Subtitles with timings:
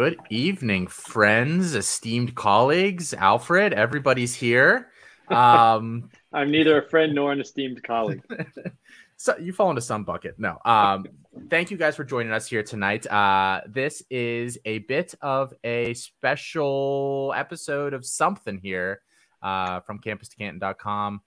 [0.00, 3.74] Good evening, friends, esteemed colleagues, Alfred.
[3.74, 4.90] Everybody's here.
[5.28, 8.22] Um, I'm neither a friend nor an esteemed colleague.
[9.18, 10.38] so you fall into some bucket.
[10.38, 10.56] No.
[10.64, 11.04] Um,
[11.50, 13.06] thank you guys for joining us here tonight.
[13.08, 19.02] Uh, this is a bit of a special episode of something here
[19.42, 21.20] uh, from campus2canton.com.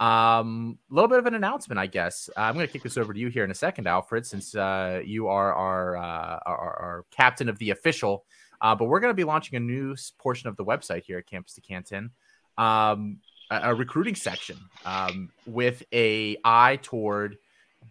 [0.00, 2.30] Um, a little bit of an announcement, I guess.
[2.34, 4.54] Uh, I'm going to kick this over to you here in a second, Alfred, since
[4.54, 8.24] uh, you are our, uh, our, our captain of the official.
[8.62, 11.26] Uh, but we're going to be launching a new portion of the website here at
[11.26, 12.10] Campus to Canton,
[12.56, 13.18] um,
[13.50, 17.36] a, a, recruiting section um, with a eye toward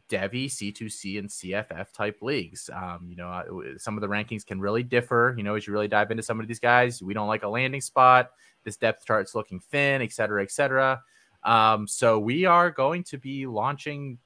[0.09, 2.71] Devy, C2C, and CFF type leagues.
[2.73, 3.43] Um, you know, uh,
[3.77, 5.35] some of the rankings can really differ.
[5.37, 7.49] You know, as you really dive into some of these guys, we don't like a
[7.49, 8.31] landing spot.
[8.63, 11.01] This depth chart's looking thin, et cetera, et cetera.
[11.43, 14.17] Um, so we are going to be launching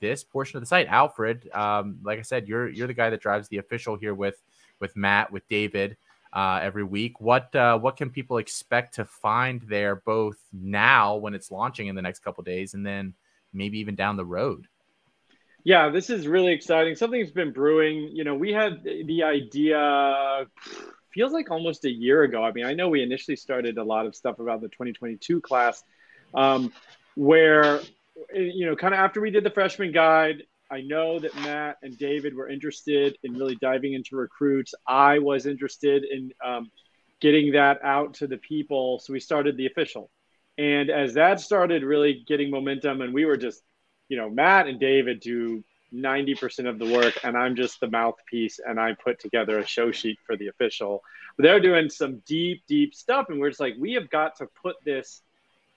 [0.00, 0.88] this portion of the site.
[0.88, 4.42] Alfred, um, like I said, you're you're the guy that drives the official here with
[4.80, 5.96] with Matt, with David
[6.32, 7.20] uh, every week.
[7.20, 11.94] What uh, what can people expect to find there, both now when it's launching in
[11.94, 13.14] the next couple days, and then
[13.52, 14.66] maybe even down the road?
[15.64, 16.94] Yeah, this is really exciting.
[16.94, 18.10] Something's been brewing.
[18.12, 20.46] You know, we had the idea
[21.12, 22.44] feels like almost a year ago.
[22.44, 25.82] I mean, I know we initially started a lot of stuff about the 2022 class
[26.34, 26.72] um,
[27.14, 27.80] where
[28.34, 31.96] you know, kind of after we did the freshman guide, I know that Matt and
[31.96, 34.74] David were interested in really diving into recruits.
[34.86, 36.70] I was interested in um,
[37.20, 40.10] getting that out to the people, so we started the official.
[40.58, 43.62] And as that started really getting momentum, and we were just,
[44.08, 48.58] you know, Matt and David do 90% of the work, and I'm just the mouthpiece,
[48.58, 51.02] and I put together a show sheet for the official.
[51.36, 54.48] But they're doing some deep, deep stuff, and we're just like, we have got to
[54.62, 55.22] put this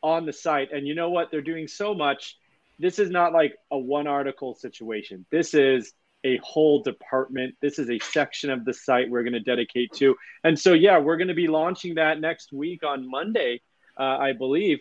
[0.03, 0.71] on the site.
[0.71, 1.31] And you know what?
[1.31, 2.37] They're doing so much.
[2.79, 5.25] This is not like a one article situation.
[5.29, 5.93] This is
[6.23, 7.55] a whole department.
[7.61, 10.15] This is a section of the site we're going to dedicate to.
[10.43, 13.61] And so, yeah, we're going to be launching that next week on Monday,
[13.99, 14.79] uh, I believe.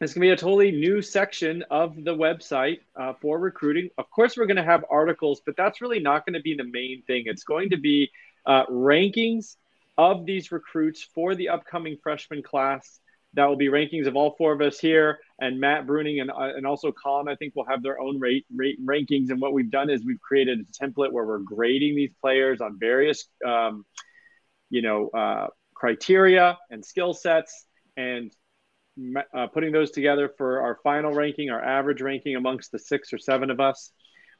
[0.00, 3.90] It's going to be a totally new section of the website uh, for recruiting.
[3.98, 6.64] Of course, we're going to have articles, but that's really not going to be the
[6.64, 7.24] main thing.
[7.26, 8.10] It's going to be
[8.44, 9.56] uh, rankings
[9.96, 12.98] of these recruits for the upcoming freshman class
[13.34, 16.54] that will be rankings of all four of us here, and Matt Bruning and uh,
[16.56, 17.28] and also Colin.
[17.28, 19.30] I think will have their own rate, rate rankings.
[19.30, 22.78] And what we've done is we've created a template where we're grading these players on
[22.78, 23.84] various, um,
[24.70, 27.66] you know, uh, criteria and skill sets,
[27.96, 28.30] and
[29.34, 33.18] uh, putting those together for our final ranking, our average ranking amongst the six or
[33.18, 33.90] seven of us.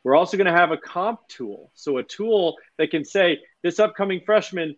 [0.05, 3.79] We're also going to have a comp tool, so a tool that can say this
[3.79, 4.77] upcoming freshman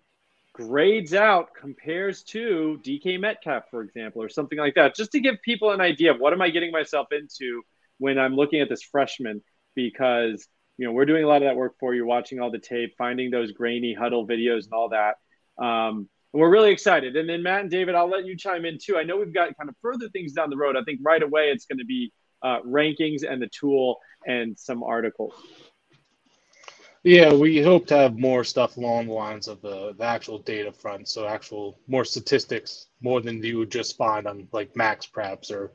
[0.54, 5.34] grades out compares to DK Metcalf, for example, or something like that, just to give
[5.42, 7.62] people an idea of what am I getting myself into
[7.98, 9.43] when I'm looking at this freshman,
[9.75, 10.47] because
[10.78, 12.94] you know we're doing a lot of that work for you, watching all the tape,
[12.97, 15.16] finding those grainy huddle videos and all that.
[15.62, 17.16] Um, and we're really excited.
[17.16, 18.97] And then Matt and David, I'll let you chime in too.
[18.97, 20.76] I know we've got kind of further things down the road.
[20.76, 22.12] I think right away it's going to be
[22.43, 25.34] uh, rankings and the tool and some articles.
[27.04, 30.72] Yeah, we hope to have more stuff along the lines of the, the actual data
[30.72, 31.06] front.
[31.06, 35.72] So actual more statistics, more than you would just find on like Max Preps or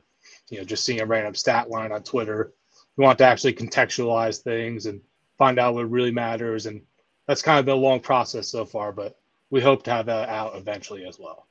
[0.48, 2.52] you know just seeing a random stat line on Twitter.
[2.96, 5.00] We want to actually contextualize things and
[5.38, 6.66] find out what really matters.
[6.66, 6.82] And
[7.28, 9.16] that's kind of been a long process so far, but
[9.50, 11.46] we hope to have that out eventually as well.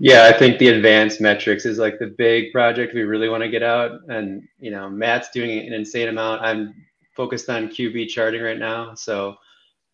[0.00, 3.48] Yeah, I think the advanced metrics is like the big project we really want to
[3.48, 4.00] get out.
[4.08, 6.42] And, you know, Matt's doing an insane amount.
[6.42, 6.74] I'm
[7.16, 8.94] focused on QB charting right now.
[8.94, 9.36] So,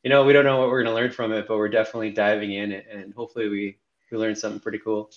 [0.02, 2.10] you know, we don't know what we're going to learn from it, but we're definitely
[2.10, 3.78] diving in and hopefully we,
[4.10, 5.10] we learn something pretty cool.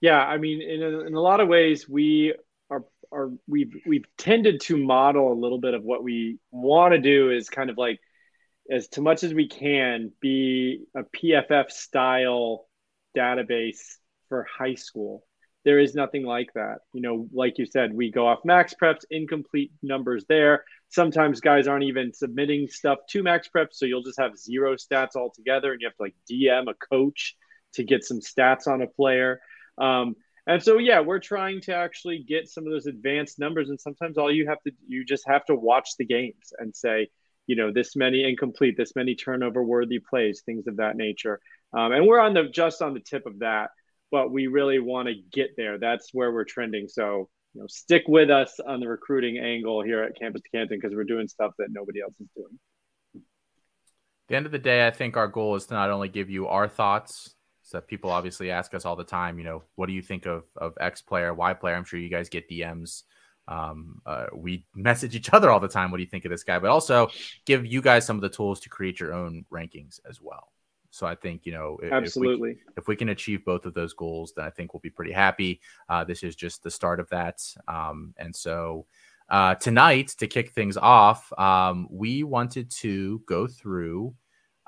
[0.00, 0.18] Yeah.
[0.18, 2.34] I mean, in a, in a lot of ways, we
[2.70, 7.00] are, are we've, we've tended to model a little bit of what we want to
[7.00, 8.00] do is kind of like,
[8.68, 12.66] as to much as we can be a PFF style
[13.16, 13.78] database
[14.28, 15.24] for high school
[15.66, 16.78] there is nothing like that.
[16.92, 20.62] You know, like you said, we go off max preps, incomplete numbers there.
[20.90, 25.16] Sometimes guys aren't even submitting stuff to max preps, so you'll just have zero stats
[25.16, 27.34] altogether, and you have to like DM a coach
[27.74, 29.40] to get some stats on a player.
[29.76, 30.14] Um,
[30.46, 34.18] and so, yeah, we're trying to actually get some of those advanced numbers, and sometimes
[34.18, 37.08] all you have to you just have to watch the games and say,
[37.48, 41.40] you know, this many incomplete, this many turnover worthy plays, things of that nature.
[41.76, 43.70] Um, and we're on the just on the tip of that
[44.10, 45.78] but we really want to get there.
[45.78, 46.88] That's where we're trending.
[46.88, 50.78] So, you know, stick with us on the recruiting angle here at Campus to Canton
[50.80, 52.58] because we're doing stuff that nobody else is doing.
[53.16, 56.30] At the end of the day, I think our goal is to not only give
[56.30, 57.34] you our thoughts.
[57.62, 60.44] So people obviously ask us all the time, you know, what do you think of
[60.56, 61.74] of X player, Y player?
[61.74, 63.02] I'm sure you guys get DMs
[63.48, 65.90] um, uh, we message each other all the time.
[65.90, 66.58] What do you think of this guy?
[66.58, 67.08] But also
[67.44, 70.48] give you guys some of the tools to create your own rankings as well.
[70.96, 73.92] So I think you know absolutely if we, if we, can achieve both of those
[73.92, 75.60] goals, then I think we'll be pretty happy.
[75.88, 78.86] Uh, this is just the start of that, um, and so
[79.28, 84.14] uh, tonight to kick things off, um, we wanted to go through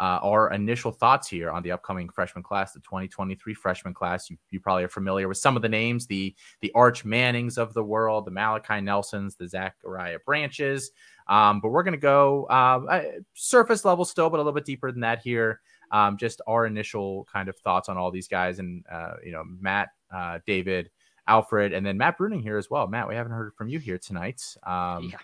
[0.01, 4.31] uh, our initial thoughts here on the upcoming freshman class, the 2023 freshman class.
[4.31, 7.75] You, you probably are familiar with some of the names, the the Arch Mannings of
[7.75, 10.91] the world, the Malachi Nelsons, the Zachariah Branches.
[11.27, 13.03] Um, but we're going to go uh,
[13.35, 15.61] surface level still, but a little bit deeper than that here
[15.91, 19.45] um, just our initial kind of thoughts on all these guys and uh, you know
[19.61, 20.91] Matt, uh, David,
[21.27, 22.87] Alfred, and then Matt Bruning here as well.
[22.87, 24.43] Matt, we haven't heard from you here tonight.
[24.65, 25.19] Um, yeah.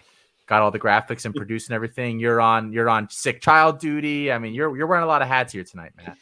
[0.47, 2.19] Got all the graphics and producing everything.
[2.19, 4.31] You're on you're on sick child duty.
[4.31, 6.17] I mean, you're you're wearing a lot of hats here tonight, Matt.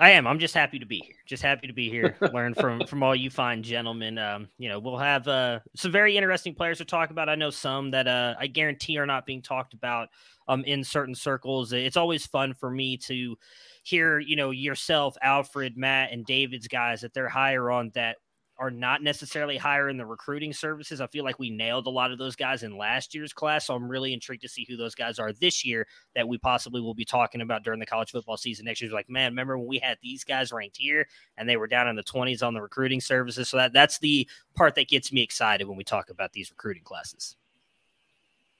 [0.00, 0.26] I am.
[0.26, 1.16] I'm just happy to be here.
[1.26, 2.16] Just happy to be here.
[2.32, 4.16] Learn from from all you fine gentlemen.
[4.16, 7.28] Um, you know, we'll have uh, some very interesting players to talk about.
[7.28, 10.08] I know some that uh, I guarantee are not being talked about
[10.48, 11.74] um, in certain circles.
[11.74, 13.36] It's always fun for me to
[13.82, 18.16] hear, you know, yourself, Alfred, Matt, and David's guys that they're higher on that
[18.60, 21.00] are not necessarily higher in the recruiting services.
[21.00, 23.66] I feel like we nailed a lot of those guys in last year's class.
[23.66, 26.82] So I'm really intrigued to see who those guys are this year that we possibly
[26.82, 28.92] will be talking about during the college football season next year.
[28.92, 31.08] Like, man, remember when we had these guys ranked here
[31.38, 33.48] and they were down in the 20s on the recruiting services?
[33.48, 36.84] So that, that's the part that gets me excited when we talk about these recruiting
[36.84, 37.36] classes.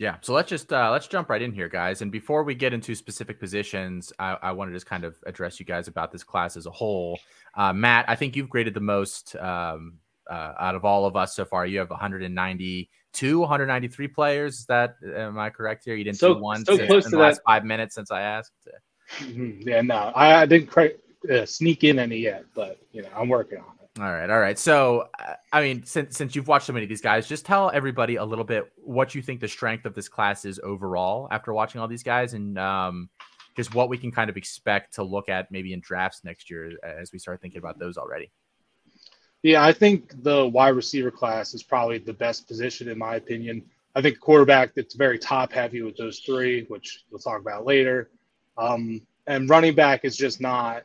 [0.00, 2.00] Yeah, so let's just uh, let's jump right in here, guys.
[2.00, 5.60] And before we get into specific positions, I, I want to just kind of address
[5.60, 7.20] you guys about this class as a whole.
[7.54, 9.98] Uh, Matt, I think you've graded the most um,
[10.30, 11.66] uh, out of all of us so far.
[11.66, 14.60] You have 192, 193 players.
[14.60, 15.96] Is that am I correct here?
[15.96, 17.44] You didn't so, do one so close in to the last that.
[17.44, 18.52] five minutes since I asked.
[19.18, 19.68] Mm-hmm.
[19.68, 20.96] Yeah, no, I, I didn't quite
[21.30, 23.79] uh, sneak in any yet, but you know, I'm working on it.
[23.98, 24.58] All right, all right.
[24.58, 27.70] So, uh, I mean, since since you've watched so many of these guys, just tell
[27.74, 31.52] everybody a little bit what you think the strength of this class is overall after
[31.52, 33.08] watching all these guys, and um,
[33.56, 36.72] just what we can kind of expect to look at maybe in drafts next year
[36.84, 38.30] as we start thinking about those already.
[39.42, 43.64] Yeah, I think the wide receiver class is probably the best position in my opinion.
[43.96, 48.10] I think quarterback that's very top heavy with those three, which we'll talk about later.
[48.56, 50.84] Um, and running back is just not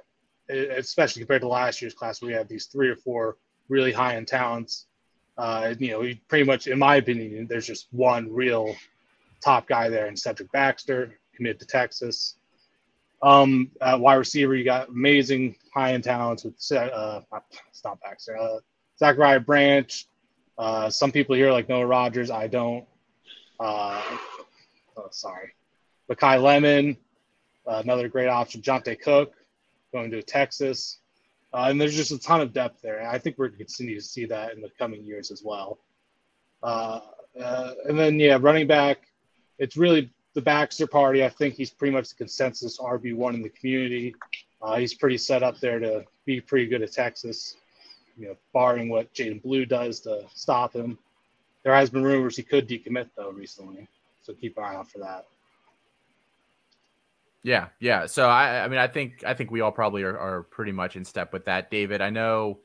[0.49, 3.37] especially compared to last year's class, where we had these three or four
[3.69, 4.85] really high end talents.
[5.37, 8.75] Uh, you know, pretty much, in my opinion, there's just one real
[9.43, 12.35] top guy there in Cedric Baxter, committed to Texas.
[13.21, 17.21] Um, wide receiver, you got amazing high end talents with uh,
[17.69, 18.59] it's Baxter, uh,
[18.99, 20.05] Zachariah Branch.
[20.57, 22.31] Uh, some people here like Noah Rogers.
[22.31, 22.85] I don't.
[23.59, 24.01] Uh,
[24.97, 25.53] oh, sorry.
[26.09, 26.97] Makai Lemon,
[27.67, 28.61] uh, another great option.
[28.61, 29.33] Johntay Cook,
[29.95, 30.99] going to Texas.
[31.53, 32.99] Uh, and there's just a ton of depth there.
[32.99, 35.41] And I think we're going to continue to see that in the coming years as
[35.41, 35.79] well.
[36.61, 36.99] Uh,
[37.41, 39.07] uh, and then, yeah, running back,
[39.57, 41.23] it's really the Baxter party.
[41.23, 44.15] I think he's pretty much the consensus RB1 in the community.
[44.61, 47.55] Uh, he's pretty set up there to be pretty good at Texas,
[48.17, 50.97] you know, barring what Jaydon Blue does to stop him.
[51.63, 53.87] There has been rumors he could decommit, though, recently.
[54.23, 55.25] So keep an eye out for that.
[57.45, 58.07] Yeah, yeah.
[58.07, 60.95] So I, I mean, I think I think we all probably are, are pretty much
[60.95, 62.01] in step with that, David.
[62.01, 62.61] I know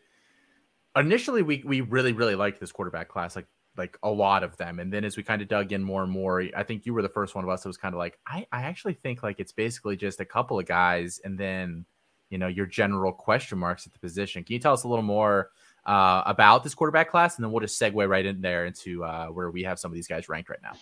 [0.97, 3.47] initially we we really really liked this quarterback class, like
[3.77, 6.11] like a lot of them, and then as we kind of dug in more and
[6.11, 8.19] more, I think you were the first one of us that was kind of like,
[8.27, 11.85] I I actually think like it's basically just a couple of guys, and then
[12.31, 14.45] you know your general question marks at the position.
[14.45, 15.51] Can you tell us a little more
[15.85, 19.27] uh, about this quarterback class, and then we'll just segue right in there into uh,
[19.27, 20.73] where we have some of these guys ranked right now.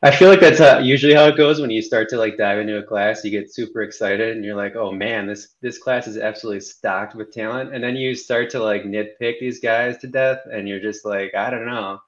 [0.00, 2.58] I feel like that's how, usually how it goes when you start to like dive
[2.58, 3.24] into a class.
[3.24, 7.16] You get super excited and you're like, "Oh man, this this class is absolutely stocked
[7.16, 10.80] with talent." And then you start to like nitpick these guys to death, and you're
[10.80, 11.98] just like, "I don't know."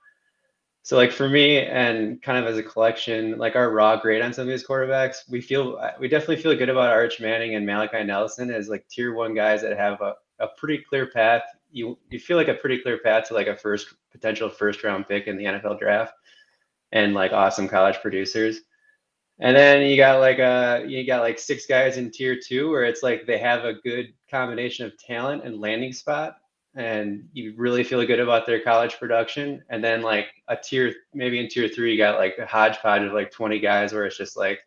[0.82, 4.32] So like for me, and kind of as a collection, like our raw grade on
[4.32, 7.66] some of these quarterbacks, we feel uh, we definitely feel good about Arch Manning and
[7.66, 11.42] Malachi Nelson as like tier one guys that have a, a pretty clear path.
[11.73, 15.09] You you feel like a pretty clear path to like a first potential first round
[15.09, 16.14] pick in the NFL draft
[16.92, 18.61] and like awesome college producers.
[19.40, 22.70] And then you got like a uh, you got like six guys in tier two
[22.70, 26.37] where it's like they have a good combination of talent and landing spot
[26.75, 29.62] and you really feel good about their college production.
[29.70, 33.12] And then like a tier maybe in tier three you got like a hodgepodge of
[33.12, 34.61] like 20 guys where it's just like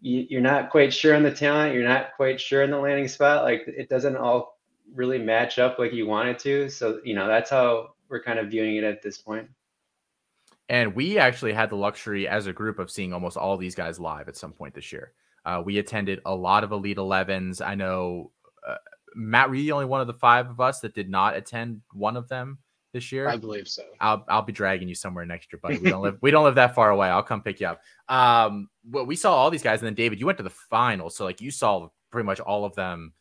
[0.00, 3.08] you, are not quite sure on the talent, you're not quite sure in the landing
[3.08, 3.44] spot.
[3.44, 4.58] Like it doesn't all
[4.94, 6.68] really match up like you want it to.
[6.68, 9.48] So, you know, that's how we're kind of viewing it at this point.
[10.68, 14.00] And we actually had the luxury as a group of seeing almost all these guys
[14.00, 15.12] live at some point this year.
[15.44, 17.64] Uh, we attended a lot of Elite 11s.
[17.64, 18.30] I know,
[18.66, 18.76] uh,
[19.14, 21.82] Matt, were you the only one of the five of us that did not attend
[21.92, 22.58] one of them?
[22.94, 23.28] this year.
[23.28, 23.82] I believe so.
[24.00, 25.78] I'll I'll be dragging you somewhere next year, buddy.
[25.78, 27.08] We don't live we don't live that far away.
[27.08, 27.82] I'll come pick you up.
[28.08, 31.10] Um, well, we saw all these guys, and then David, you went to the final,
[31.10, 33.12] so like you saw pretty much all of them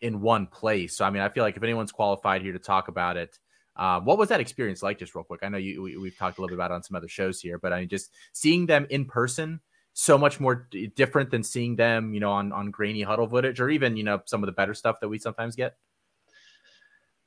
[0.00, 0.96] in one place.
[0.96, 3.36] So I mean, I feel like if anyone's qualified here to talk about it,
[3.76, 4.98] uh, what was that experience like?
[4.98, 6.82] Just real quick, I know you we, have talked a little bit about it on
[6.82, 9.60] some other shows here, but I mean, just seeing them in person,
[9.94, 13.60] so much more d- different than seeing them, you know, on on grainy huddle footage
[13.60, 15.76] or even you know some of the better stuff that we sometimes get.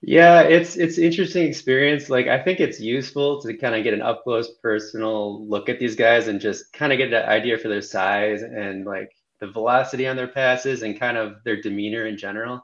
[0.01, 2.09] Yeah, it's it's interesting experience.
[2.09, 5.79] Like I think it's useful to kind of get an up close personal look at
[5.79, 9.47] these guys and just kind of get an idea for their size and like the
[9.47, 12.63] velocity on their passes and kind of their demeanor in general.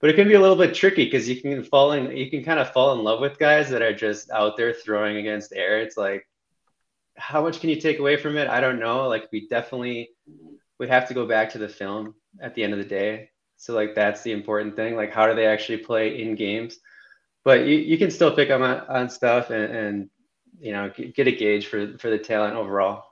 [0.00, 2.42] But it can be a little bit tricky because you can fall in you can
[2.42, 5.80] kind of fall in love with guys that are just out there throwing against air.
[5.80, 6.26] It's like
[7.16, 8.48] how much can you take away from it?
[8.48, 9.08] I don't know.
[9.08, 10.10] Like we definitely
[10.78, 13.30] would have to go back to the film at the end of the day
[13.60, 14.96] so like that's the important thing.
[14.96, 16.78] Like how do they actually play in games?
[17.44, 20.10] But you, you can still pick up on, on stuff and, and
[20.58, 23.04] you know get a gauge for for the talent overall.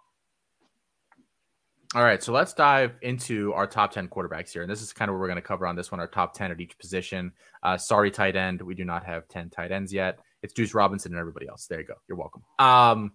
[1.94, 4.60] All right, so let's dive into our top 10 quarterbacks here.
[4.60, 6.34] And this is kind of what we're going to cover on this one, our top
[6.34, 7.32] 10 at each position.
[7.62, 8.60] Uh, sorry, tight end.
[8.60, 10.18] We do not have 10 tight ends yet.
[10.42, 11.66] It's Deuce Robinson and everybody else.
[11.66, 11.94] There you go.
[12.06, 12.42] You're welcome.
[12.58, 13.12] Um,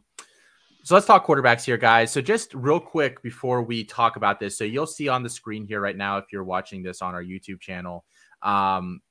[0.83, 2.11] so let's talk quarterbacks here, guys.
[2.11, 5.67] So just real quick before we talk about this, so you'll see on the screen
[5.67, 8.03] here right now if you're watching this on our YouTube channel.
[8.41, 9.01] Um,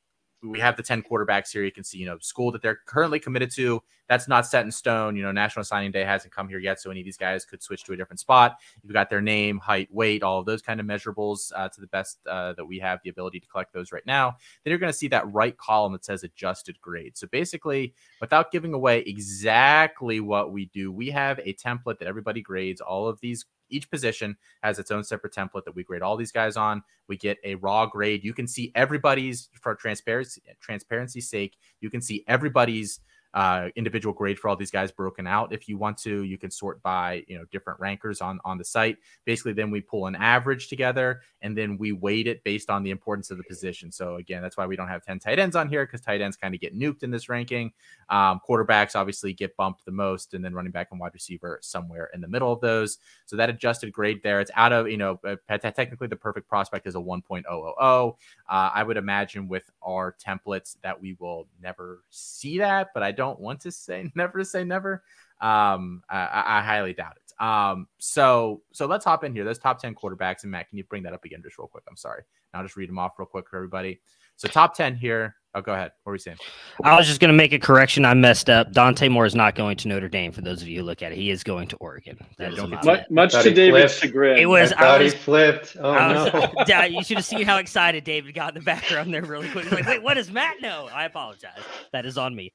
[0.43, 1.63] we have the 10 quarterbacks here.
[1.63, 3.83] You can see, you know, school that they're currently committed to.
[4.09, 5.17] That's not set in stone.
[5.17, 6.81] You know, National Signing Day hasn't come here yet.
[6.81, 8.59] So any of these guys could switch to a different spot.
[8.83, 11.87] You've got their name, height, weight, all of those kind of measurables uh, to the
[11.87, 14.37] best uh, that we have the ability to collect those right now.
[14.65, 17.17] Then you're going to see that right column that says adjusted grade.
[17.17, 22.43] So basically, without giving away exactly what we do, we have a template that everybody
[22.43, 26.17] grades all of these each position has its own separate template that we grade all
[26.17, 26.83] these guys on.
[27.09, 28.23] We get a raw grade.
[28.23, 31.57] You can see everybody's for transparency transparency's sake.
[31.81, 33.01] You can see everybody's
[33.35, 35.53] uh, individual grade for all these guys broken out.
[35.53, 38.65] If you want to, you can sort by you know different rankers on on the
[38.65, 38.99] site.
[39.25, 42.91] Basically, then we pull an average together and then we weight it based on the
[42.91, 43.91] importance of the position.
[43.91, 46.37] So again, that's why we don't have ten tight ends on here because tight ends
[46.37, 47.73] kind of get nuked in this ranking.
[48.09, 52.11] Um, quarterbacks obviously get bumped the most, and then running back and wide receiver somewhere
[52.13, 52.99] in the middle of those.
[53.27, 56.87] So that adjusted grade there, it's out of you know uh, technically the perfect prospect
[56.87, 57.43] is a 1.000.
[57.83, 58.11] Uh,
[58.49, 63.22] I would imagine with our templates that we will never see that, but I don't
[63.23, 65.03] don't want to say never to say never.
[65.41, 67.45] Um, I, I highly doubt it.
[67.45, 69.45] Um, so so let's hop in here.
[69.45, 70.43] Those top 10 quarterbacks.
[70.43, 71.85] And Matt, can you bring that up again just real quick?
[71.89, 72.23] I'm sorry.
[72.55, 74.01] I'll just read them off real quick for everybody.
[74.37, 75.37] So top 10 here.
[75.55, 75.93] Oh, go ahead.
[76.03, 76.39] What were we saying?
[76.83, 78.07] I was just going to make a correction.
[78.07, 78.73] I messed up.
[78.73, 80.33] Dante Moore is not going to Notre Dame.
[80.33, 82.19] For those of you who look at it, he is going to Oregon.
[82.39, 84.39] That yeah, much, much to David's chagrin.
[84.39, 84.73] It was.
[84.73, 85.77] I thought I was, he flipped.
[85.79, 86.53] Oh was, no!
[86.67, 89.71] yeah, you should have seen how excited David got in the background there, really quick.
[89.71, 90.89] Like, wait, what does Matt know?
[90.93, 91.61] I apologize.
[91.93, 92.55] That is on me.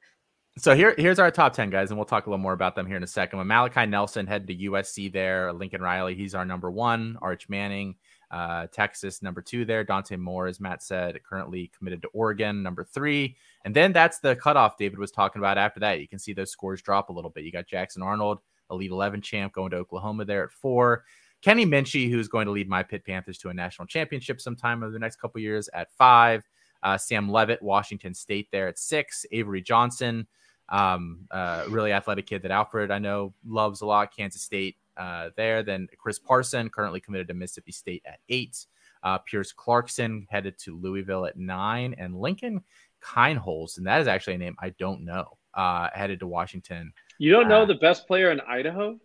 [0.59, 2.87] So here, here's our top 10 guys, and we'll talk a little more about them
[2.87, 3.37] here in a second.
[3.37, 7.15] When Malachi Nelson headed to USC there, Lincoln Riley, he's our number one.
[7.21, 7.95] Arch Manning,
[8.31, 9.83] uh, Texas, number two there.
[9.83, 13.35] Dante Moore, as Matt said, currently committed to Oregon, number three.
[13.65, 15.99] And then that's the cutoff David was talking about after that.
[15.99, 17.43] You can see those scores drop a little bit.
[17.43, 18.39] You got Jackson Arnold,
[18.71, 21.03] Elite 11 champ, going to Oklahoma there at four.
[21.43, 24.91] Kenny Minchey, who's going to lead my Pitt Panthers to a national championship sometime over
[24.91, 26.43] the next couple years at five.
[26.81, 29.25] Uh, Sam Leavitt, Washington State there at six.
[29.31, 30.27] Avery Johnson,
[30.69, 34.15] um, uh, really athletic kid that Alfred I know loves a lot.
[34.15, 35.63] Kansas State uh, there.
[35.63, 38.65] Then Chris Parson, currently committed to Mississippi State at eight.
[39.03, 42.63] Uh, Pierce Clarkson headed to Louisville at nine, and Lincoln
[43.03, 45.37] Kienholz, and that is actually a name I don't know.
[45.53, 46.93] Uh, headed to Washington.
[47.17, 48.99] You don't know uh, the best player in Idaho?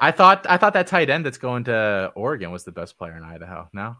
[0.00, 3.16] I thought I thought that tight end that's going to Oregon was the best player
[3.16, 3.68] in Idaho.
[3.72, 3.96] No,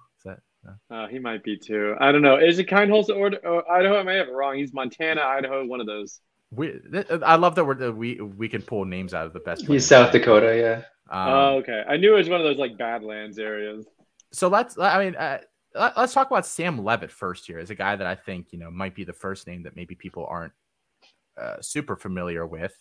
[0.65, 1.95] is that uh, he might be too.
[2.01, 2.37] I don't know.
[2.37, 3.99] Is it Kienholz or, or Idaho?
[3.99, 4.57] I may have it wrong.
[4.57, 6.21] He's Montana, Idaho, one of those.
[6.51, 6.81] We,
[7.23, 9.67] I love that we're, we we can pull names out of the best.
[9.67, 10.83] He's South Dakota, yeah.
[11.11, 11.85] Um, oh, okay.
[11.87, 13.87] I knew it was one of those like Badlands areas.
[14.33, 14.79] So let's.
[14.79, 15.41] I mean, uh,
[15.75, 17.59] let's talk about Sam Leavitt first here.
[17.59, 19.95] As a guy that I think you know might be the first name that maybe
[19.95, 20.55] people aren't
[21.39, 22.75] uh, super familiar with.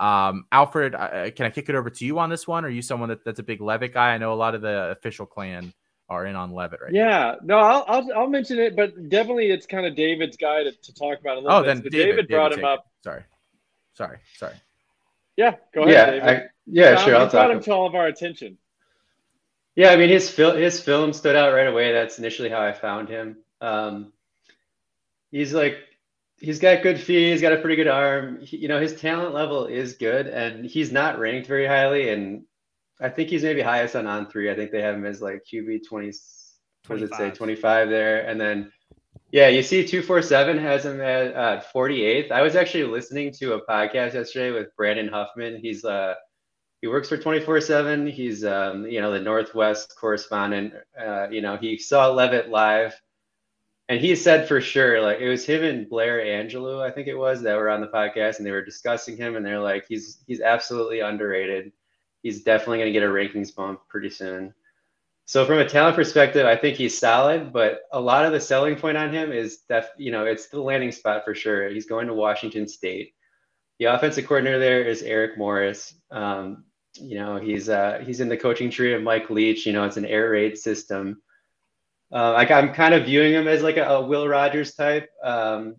[0.00, 2.64] Um, Alfred, uh, can I kick it over to you on this one?
[2.64, 4.14] Are you someone that, that's a big Leavitt guy?
[4.14, 5.72] I know a lot of the official clan
[6.08, 7.36] are in on Leavitt right yeah, now.
[7.42, 10.94] no, I'll, I'll, I'll mention it, but definitely it's kind of David's guy to, to
[10.94, 11.66] talk about a little oh, bit.
[11.66, 12.86] then David, David, brought David him up.
[13.04, 13.22] Sorry,
[13.94, 14.54] sorry, sorry.
[15.36, 15.92] Yeah, go ahead.
[15.92, 16.28] Yeah, David.
[16.28, 17.16] I, yeah, sure.
[17.16, 18.58] I'll brought him to all of our attention.
[19.76, 21.92] Yeah, I mean his film his film stood out right away.
[21.92, 23.36] That's initially how I found him.
[23.60, 24.12] Um,
[25.30, 25.78] he's like
[26.40, 27.30] he's got good feet.
[27.30, 28.40] He's got a pretty good arm.
[28.40, 32.10] He, you know, his talent level is good, and he's not ranked very highly.
[32.10, 32.44] And
[33.00, 34.50] I think he's maybe highest on on three.
[34.50, 36.12] I think they have him as like QB twenty.
[36.86, 37.30] What does it say?
[37.30, 38.72] Twenty five there, and then
[39.30, 42.32] Yeah, you see, two four seven has him at uh, forty eighth.
[42.32, 45.60] I was actually listening to a podcast yesterday with Brandon Huffman.
[45.60, 46.14] He's uh
[46.80, 48.06] he works for twenty four seven.
[48.06, 50.74] He's um you know the Northwest correspondent.
[50.98, 53.00] Uh, you know he saw Leavitt live,
[53.88, 57.16] and he said for sure like it was him and Blair Angulo, I think it
[57.16, 60.22] was, that were on the podcast, and they were discussing him, and they're like he's
[60.26, 61.72] he's absolutely underrated.
[62.22, 64.54] He's definitely going to get a rankings bump pretty soon.
[65.28, 68.76] So from a talent perspective, I think he's solid, but a lot of the selling
[68.76, 71.68] point on him is that you know it's the landing spot for sure.
[71.68, 73.14] He's going to Washington State.
[73.78, 75.94] The offensive coordinator there is Eric Morris.
[76.10, 79.66] Um, you know he's uh, he's in the coaching tree of Mike Leach.
[79.66, 81.20] You know it's an air raid system.
[82.10, 85.10] Uh, like I'm kind of viewing him as like a, a Will Rogers type.
[85.22, 85.76] Um,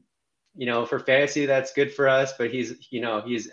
[0.55, 3.49] you know, for fantasy, that's good for us, but he's you know he's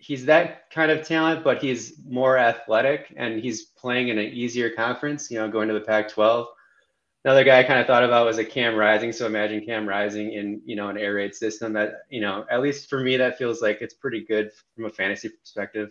[0.00, 4.70] he's that kind of talent, but he's more athletic and he's playing in an easier
[4.70, 6.48] conference, you know, going to the Pac 12.
[7.24, 9.12] Another guy I kind of thought about was a Cam Rising.
[9.12, 12.62] So imagine Cam Rising in, you know, an air raid system that, you know, at
[12.62, 15.90] least for me, that feels like it's pretty good from a fantasy perspective.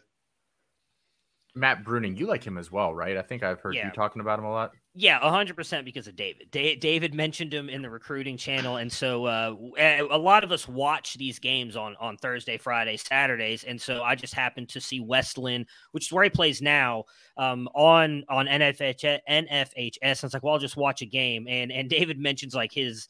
[1.56, 3.18] Matt Bruning, you like him as well, right?
[3.18, 3.88] I think I've heard yeah.
[3.88, 4.72] you talking about him a lot.
[4.94, 6.52] Yeah, hundred percent because of David.
[6.52, 10.68] Da- David mentioned him in the recruiting channel, and so uh, a lot of us
[10.68, 15.00] watch these games on on Thursday, Friday, Saturdays, and so I just happened to see
[15.00, 17.06] West Linn, which is where he plays now,
[17.38, 19.98] um, on on NFH NFHS.
[20.02, 23.08] And it's like, well, I'll just watch a game, and and David mentions like his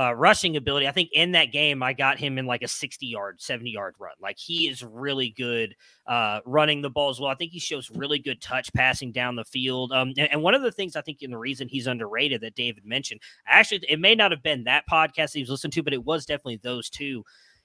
[0.00, 0.88] uh, rushing ability.
[0.88, 3.94] I think in that game, I got him in like a 60 yard, 70 yard
[3.98, 4.14] run.
[4.18, 5.74] Like he is really good
[6.06, 7.30] uh, running the ball as well.
[7.30, 9.92] I think he shows really good touch passing down the field.
[9.92, 12.54] Um, and, and, one of the things I think in the reason he's underrated that
[12.54, 15.92] David mentioned, actually, it may not have been that podcast he was listening to, but
[15.92, 17.22] it was definitely those two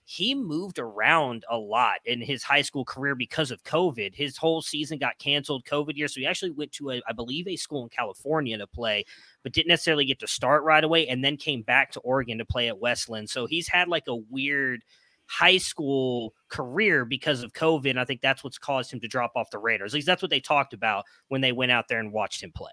[0.08, 4.14] he moved around a lot in his high school career because of COVID.
[4.14, 6.08] His whole season got canceled COVID year.
[6.08, 9.04] So he actually went to, a, I believe, a school in California to play,
[9.42, 12.46] but didn't necessarily get to start right away and then came back to Oregon to
[12.46, 13.26] play at West Linn.
[13.26, 14.84] So he's had like a weird
[15.26, 17.90] high school career because of COVID.
[17.90, 19.88] And I think that's what's caused him to drop off the radar.
[19.88, 22.52] At least that's what they talked about when they went out there and watched him
[22.52, 22.72] play.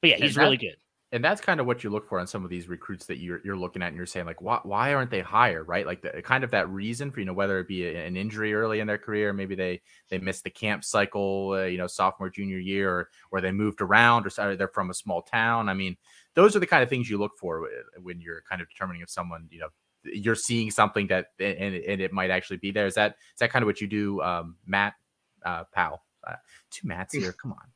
[0.00, 0.76] But yeah, he's that, really good
[1.10, 3.40] and that's kind of what you look for in some of these recruits that you're
[3.42, 5.86] you're looking at and you're saying like why why aren't they higher right?
[5.86, 8.52] Like the, kind of that reason for you know whether it be a, an injury
[8.52, 12.28] early in their career maybe they they missed the camp cycle uh, you know sophomore
[12.28, 15.68] junior year or or they moved around or they're from a small town.
[15.68, 15.96] I mean
[16.34, 17.68] those are the kind of things you look for
[18.02, 19.68] when you're kind of determining if someone you know
[20.04, 22.86] you're seeing something that and, and it might actually be there.
[22.86, 24.94] Is that is that kind of what you do um matt?
[25.42, 26.02] Uh powell.
[26.26, 26.34] Uh,
[26.70, 27.32] two mats here.
[27.42, 27.66] Come on.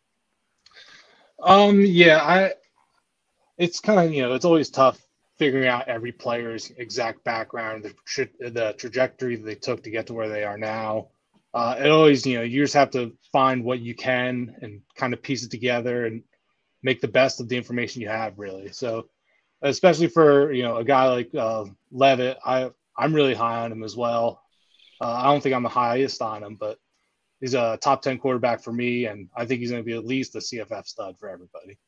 [1.45, 2.53] Um yeah i
[3.63, 5.01] it's kind of you know it's always tough
[5.39, 10.09] figuring out every player's exact background, the tra- the trajectory that they took to get
[10.09, 11.09] to where they are now.
[11.55, 15.15] Uh, it always you know you just have to find what you can and kind
[15.15, 16.23] of piece it together and
[16.83, 18.73] make the best of the information you have really.
[18.73, 19.09] So
[19.63, 23.85] especially for you know a guy like uh, Leavitt, I I'm really high on him
[23.85, 24.43] as well.
[25.01, 26.79] Uh, I don't think I'm the highest on him, but
[27.41, 29.07] he's a top 10 quarterback for me.
[29.07, 31.79] And I think he's going to be at least a CFF stud for everybody.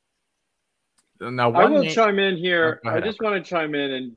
[1.20, 1.90] Now, I will name...
[1.92, 2.80] chime in here.
[2.84, 4.16] Oh, I just want to chime in and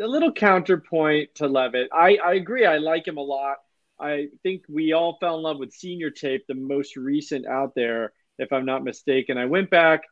[0.00, 1.88] a little counterpoint to Leavitt.
[1.92, 2.66] I, I agree.
[2.66, 3.56] I like him a lot.
[3.98, 8.12] I think we all fell in love with senior tape, the most recent out there,
[8.38, 9.38] if I'm not mistaken.
[9.38, 10.02] I went back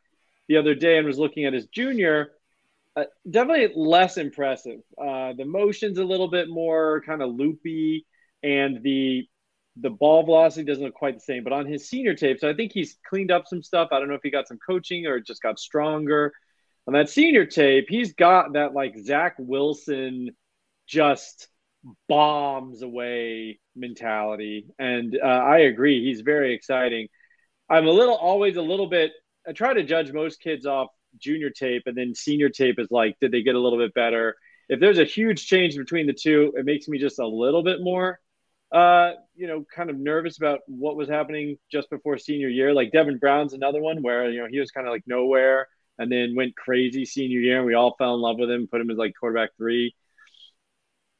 [0.47, 2.31] the other day and was looking at his junior.
[2.95, 4.79] Uh, definitely less impressive.
[4.97, 8.05] Uh, the motion's a little bit more kind of loopy,
[8.43, 9.27] and the
[9.79, 12.53] the ball velocity doesn't look quite the same, but on his senior tape, so I
[12.53, 13.89] think he's cleaned up some stuff.
[13.91, 16.33] I don't know if he got some coaching or just got stronger.
[16.87, 20.29] On that senior tape, he's got that like Zach Wilson
[20.87, 21.49] just
[22.07, 24.67] bombs away mentality.
[24.79, 27.07] And uh, I agree, he's very exciting.
[27.69, 29.11] I'm a little, always a little bit,
[29.47, 30.87] I try to judge most kids off
[31.19, 34.35] junior tape, and then senior tape is like, did they get a little bit better?
[34.69, 37.81] If there's a huge change between the two, it makes me just a little bit
[37.81, 38.19] more
[38.71, 42.73] uh, you know, kind of nervous about what was happening just before senior year.
[42.73, 46.11] Like Devin Brown's another one where, you know, he was kind of like nowhere and
[46.11, 48.91] then went crazy senior year and we all fell in love with him, put him
[48.91, 49.95] as like quarterback three.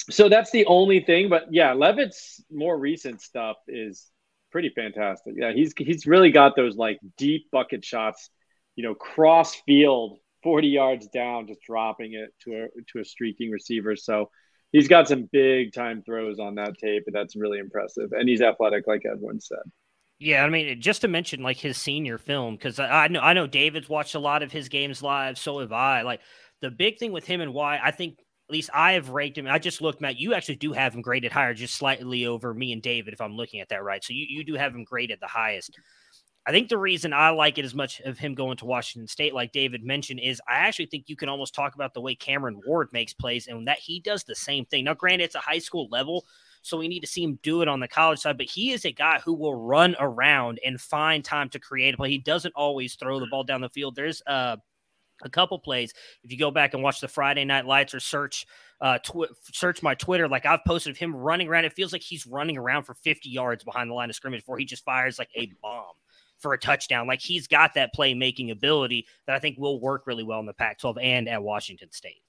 [0.10, 1.30] So that's the only thing.
[1.30, 4.10] But yeah, Leavitt's more recent stuff is
[4.52, 5.34] pretty fantastic.
[5.38, 8.30] Yeah, he's he's really got those like deep bucket shots,
[8.76, 13.52] you know, cross field, 40 yards down, just dropping it to a to a streaking
[13.52, 13.96] receiver.
[13.96, 14.30] So
[14.78, 18.12] he's got some big time throws on that tape, and that's really impressive.
[18.12, 19.58] And he's athletic, like everyone said.
[20.20, 23.34] Yeah, I mean, just to mention like his senior film, because I, I know I
[23.34, 26.04] know David's watched a lot of his games live, so have I.
[26.04, 26.22] Like
[26.62, 29.48] the big thing with him and why I think at least I have ranked him.
[29.48, 30.20] I just looked, Matt.
[30.20, 33.36] You actually do have him graded higher, just slightly over me and David, if I'm
[33.36, 34.04] looking at that right.
[34.04, 35.78] So you, you do have him graded the highest.
[36.48, 39.34] I think the reason I like it as much of him going to Washington State,
[39.34, 42.62] like David mentioned, is I actually think you can almost talk about the way Cameron
[42.66, 44.86] Ward makes plays and that he does the same thing.
[44.86, 46.26] Now, granted, it's a high school level,
[46.62, 48.86] so we need to see him do it on the college side, but he is
[48.86, 52.12] a guy who will run around and find time to create a play.
[52.12, 53.98] He doesn't always throw the ball down the field.
[53.98, 54.56] There's uh,
[55.24, 55.94] a couple plays.
[56.24, 58.48] If you go back and watch the Friday Night Lights or search
[58.80, 61.66] uh, tw- search my Twitter, like I've posted of him running around.
[61.66, 64.58] It feels like he's running around for 50 yards behind the line of scrimmage before
[64.58, 65.96] he just fires like a bomb
[66.39, 67.08] for a touchdown.
[67.08, 70.54] Like he's got that playmaking ability that I think will work really well in the
[70.54, 72.21] Pac 12 and at Washington State.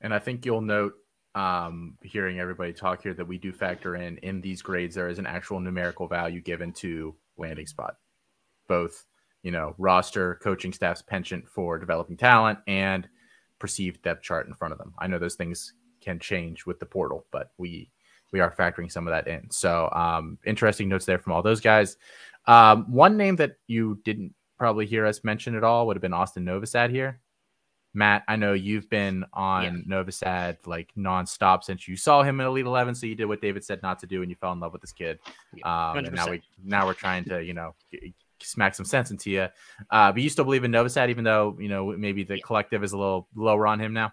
[0.00, 0.94] And I think you'll note,
[1.34, 5.18] um, hearing everybody talk here, that we do factor in in these grades, there is
[5.18, 7.96] an actual numerical value given to landing spot,
[8.68, 9.06] both,
[9.42, 13.08] you know, roster, coaching staff's penchant for developing talent and
[13.58, 14.94] perceived depth chart in front of them.
[14.98, 17.90] I know those things can change with the portal, but we
[18.34, 19.48] we are factoring some of that in.
[19.52, 21.96] So um, interesting notes there from all those guys.
[22.46, 26.12] Um, one name that you didn't probably hear us mention at all would have been
[26.12, 27.20] Austin Novosad here.
[27.96, 30.02] Matt, I know you've been on yeah.
[30.02, 32.92] Novosad like nonstop since you saw him in Elite Eleven.
[32.92, 34.80] So you did what David said not to do, and you fell in love with
[34.80, 35.20] this kid.
[35.62, 37.76] Um, and now we now we're trying to you know
[38.42, 39.46] smack some sense into you.
[39.90, 42.42] Uh, but you still believe in Novosad, even though you know maybe the yeah.
[42.44, 44.12] collective is a little lower on him now.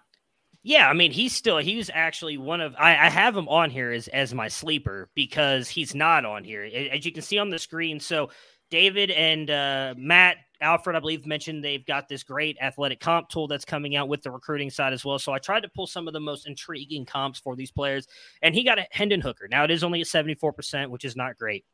[0.64, 3.68] Yeah, I mean, he's still he was actually one of I, I, have him on
[3.68, 7.50] here as as my sleeper because he's not on here as you can see on
[7.50, 7.98] the screen.
[7.98, 8.30] So
[8.70, 13.48] David and uh, Matt Alfred, I believe, mentioned they've got this great athletic comp tool
[13.48, 15.18] that's coming out with the recruiting side as well.
[15.18, 18.06] So I tried to pull some of the most intriguing comps for these players,
[18.40, 19.48] and he got a Hendon Hooker.
[19.48, 21.64] Now it is only at seventy four percent, which is not great.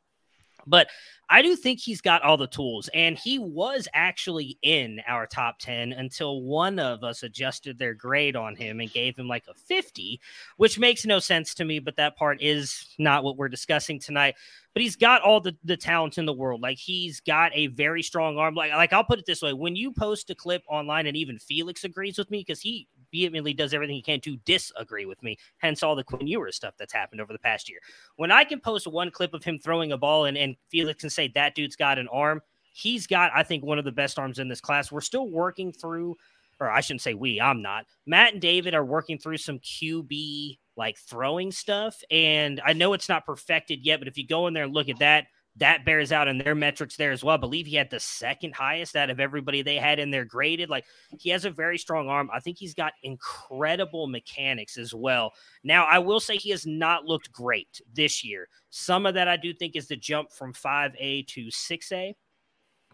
[0.69, 0.87] But
[1.31, 5.59] I do think he's got all the tools, and he was actually in our top
[5.59, 9.53] 10 until one of us adjusted their grade on him and gave him like a
[9.53, 10.19] 50,
[10.57, 14.35] which makes no sense to me, but that part is not what we're discussing tonight.
[14.73, 16.61] But he's got all the, the talent in the world.
[16.61, 18.55] Like he's got a very strong arm.
[18.55, 21.37] Like, like I'll put it this way when you post a clip online, and even
[21.37, 25.37] Felix agrees with me because he vehemently does everything he can to disagree with me.
[25.57, 27.79] Hence all the Quinn Ewers stuff that's happened over the past year.
[28.15, 31.09] When I can post one clip of him throwing a ball and, and Felix can
[31.09, 32.41] say that dude's got an arm,
[32.71, 34.91] he's got, I think, one of the best arms in this class.
[34.91, 36.15] We're still working through,
[36.59, 37.85] or I shouldn't say we, I'm not.
[38.05, 42.01] Matt and David are working through some QB like throwing stuff.
[42.09, 44.89] And I know it's not perfected yet, but if you go in there and look
[44.89, 45.27] at that,
[45.59, 47.35] that bears out in their metrics there as well.
[47.35, 50.69] I believe he had the second highest out of everybody they had in their graded.
[50.69, 50.85] Like
[51.19, 52.29] he has a very strong arm.
[52.33, 55.33] I think he's got incredible mechanics as well.
[55.63, 58.47] Now, I will say he has not looked great this year.
[58.69, 62.13] Some of that I do think is the jump from 5A to 6A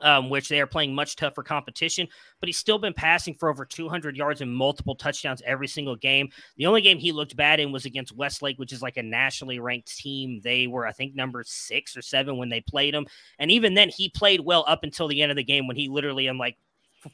[0.01, 2.07] um, which they are playing much tougher competition.
[2.39, 6.29] But he's still been passing for over 200 yards and multiple touchdowns every single game.
[6.57, 9.59] The only game he looked bad in was against Westlake, which is like a nationally
[9.59, 10.41] ranked team.
[10.43, 13.07] They were, I think, number six or seven when they played him.
[13.39, 15.87] And even then, he played well up until the end of the game when he
[15.87, 16.57] literally, in like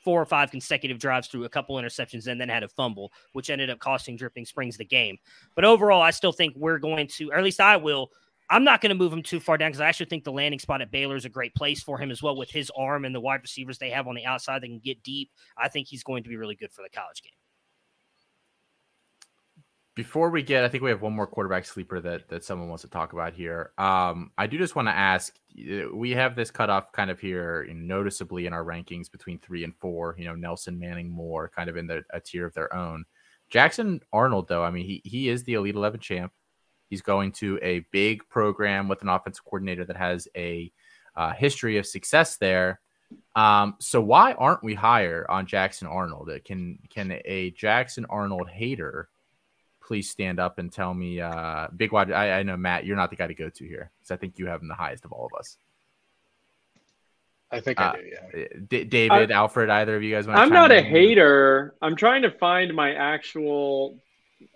[0.03, 3.49] four or five consecutive drives through a couple interceptions and then had a fumble, which
[3.49, 5.17] ended up costing Dripping Springs the game.
[5.55, 8.11] But overall, I still think we're going to, or at least I will,
[8.51, 10.59] I'm not going to move him too far down because I actually think the landing
[10.59, 13.15] spot at Baylor is a great place for him as well with his arm and
[13.15, 15.31] the wide receivers they have on the outside that can get deep.
[15.57, 17.31] I think he's going to be really good for the college game.
[19.95, 22.81] Before we get, I think we have one more quarterback sleeper that that someone wants
[22.83, 23.71] to talk about here.
[23.77, 25.33] Um, I do just want to ask.
[25.93, 30.15] We have this cutoff kind of here noticeably in our rankings between three and four.
[30.17, 33.03] You know, Nelson Manning Moore kind of in the, a tier of their own.
[33.49, 36.31] Jackson Arnold, though, I mean, he he is the Elite Eleven champ.
[36.91, 40.69] He's going to a big program with an offensive coordinator that has a
[41.15, 42.81] uh, history of success there.
[43.33, 46.29] Um, so why aren't we higher on Jackson Arnold?
[46.29, 49.07] Uh, can can a Jackson Arnold hater
[49.79, 52.11] please stand up and tell me, uh, Big Wide?
[52.11, 54.37] I, I know Matt, you're not the guy to go to here because I think
[54.37, 55.55] you have him the highest of all of us.
[57.51, 58.37] I think uh, I do.
[58.37, 58.47] Yeah.
[58.67, 60.39] D- David, I, Alfred, either of you guys want?
[60.39, 61.73] I'm not a hater.
[61.81, 63.97] I'm trying to find my actual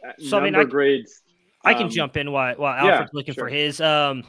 [0.06, 1.22] uh, so, number I mean, I, grades
[1.66, 3.46] I can um, jump in while while Alfred's yeah, looking sure.
[3.46, 3.82] for his.
[3.82, 4.24] Um,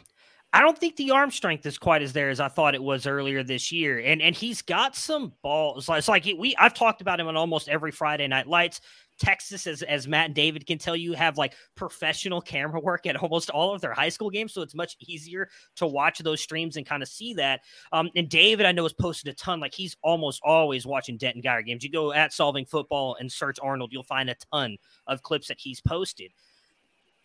[0.53, 3.07] I don't think the arm strength is quite as there as I thought it was
[3.07, 5.89] earlier this year, and and he's got some balls.
[5.89, 8.81] It's like we I've talked about him on almost every Friday Night Lights.
[9.19, 13.17] Texas, as as Matt and David can tell you, have like professional camera work at
[13.17, 16.77] almost all of their high school games, so it's much easier to watch those streams
[16.77, 17.61] and kind of see that.
[17.93, 19.61] Um, and David, I know, has posted a ton.
[19.61, 21.83] Like he's almost always watching Denton Guyer games.
[21.85, 25.61] You go at Solving Football and search Arnold, you'll find a ton of clips that
[25.61, 26.33] he's posted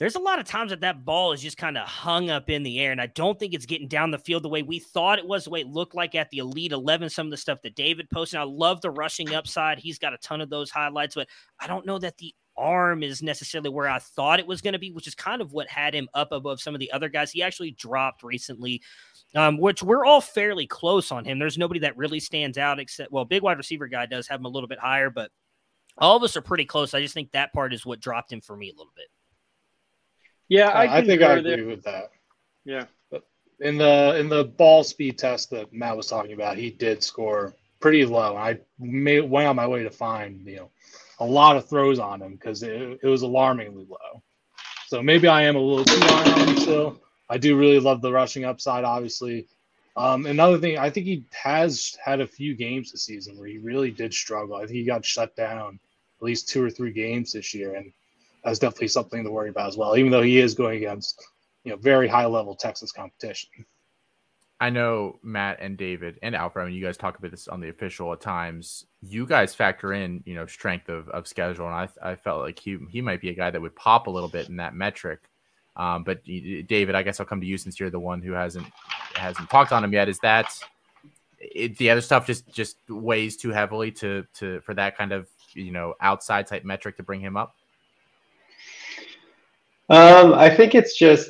[0.01, 2.63] there's a lot of times that that ball is just kind of hung up in
[2.63, 2.91] the air.
[2.91, 5.43] And I don't think it's getting down the field the way we thought it was,
[5.43, 8.09] the way it looked like at the Elite 11, some of the stuff that David
[8.09, 8.39] posted.
[8.39, 9.77] I love the rushing upside.
[9.77, 11.27] He's got a ton of those highlights, but
[11.59, 14.79] I don't know that the arm is necessarily where I thought it was going to
[14.79, 17.31] be, which is kind of what had him up above some of the other guys.
[17.31, 18.81] He actually dropped recently
[19.35, 21.37] um, which we're all fairly close on him.
[21.37, 24.47] There's nobody that really stands out except, well, big wide receiver guy does have him
[24.47, 25.29] a little bit higher, but
[25.99, 26.95] all of us are pretty close.
[26.95, 29.05] I just think that part is what dropped him for me a little bit.
[30.51, 31.65] Yeah, I, I think I agree there.
[31.65, 32.11] with that.
[32.65, 32.83] Yeah.
[33.61, 37.53] In the in the ball speed test that Matt was talking about, he did score
[37.79, 38.35] pretty low.
[38.35, 40.69] I made, went on my way to find you know
[41.21, 44.21] a lot of throws on him because it, it was alarmingly low.
[44.87, 47.01] So maybe I am a little too high on him still.
[47.29, 49.47] I do really love the rushing upside, obviously.
[49.95, 53.57] Um, another thing, I think he has had a few games this season where he
[53.57, 54.57] really did struggle.
[54.57, 55.79] I think he got shut down
[56.19, 57.93] at least two or three games this year, and
[58.43, 59.97] that's definitely something to worry about as well.
[59.97, 61.23] Even though he is going against,
[61.63, 63.49] you know, very high level Texas competition.
[64.59, 66.63] I know Matt and David and Alfred.
[66.63, 68.85] I mean, you guys talk about this on the official at times.
[69.01, 72.59] You guys factor in, you know, strength of, of schedule, and I, I felt like
[72.59, 75.19] he he might be a guy that would pop a little bit in that metric.
[75.75, 78.67] Um, but David, I guess I'll come to you since you're the one who hasn't
[79.15, 80.09] hasn't talked on him yet.
[80.09, 80.53] Is that
[81.39, 85.27] it, the other stuff just just weighs too heavily to to for that kind of
[85.55, 87.55] you know outside type metric to bring him up?
[89.91, 91.29] Um, I think it's just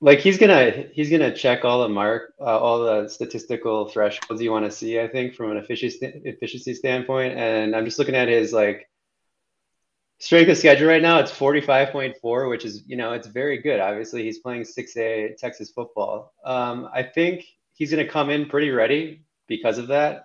[0.00, 4.50] like he's gonna he's gonna check all the mark uh, all the statistical thresholds you
[4.50, 7.38] want to see i think from an efficiency efficiency standpoint.
[7.38, 8.88] And i'm just looking at his like
[10.18, 11.20] strength of schedule right now.
[11.20, 13.78] It's 45.4 which is you know it's very good.
[13.78, 16.34] Obviously he's playing 6a texas football.
[16.44, 17.44] Um, i think
[17.74, 20.24] he's gonna come in pretty ready because of that.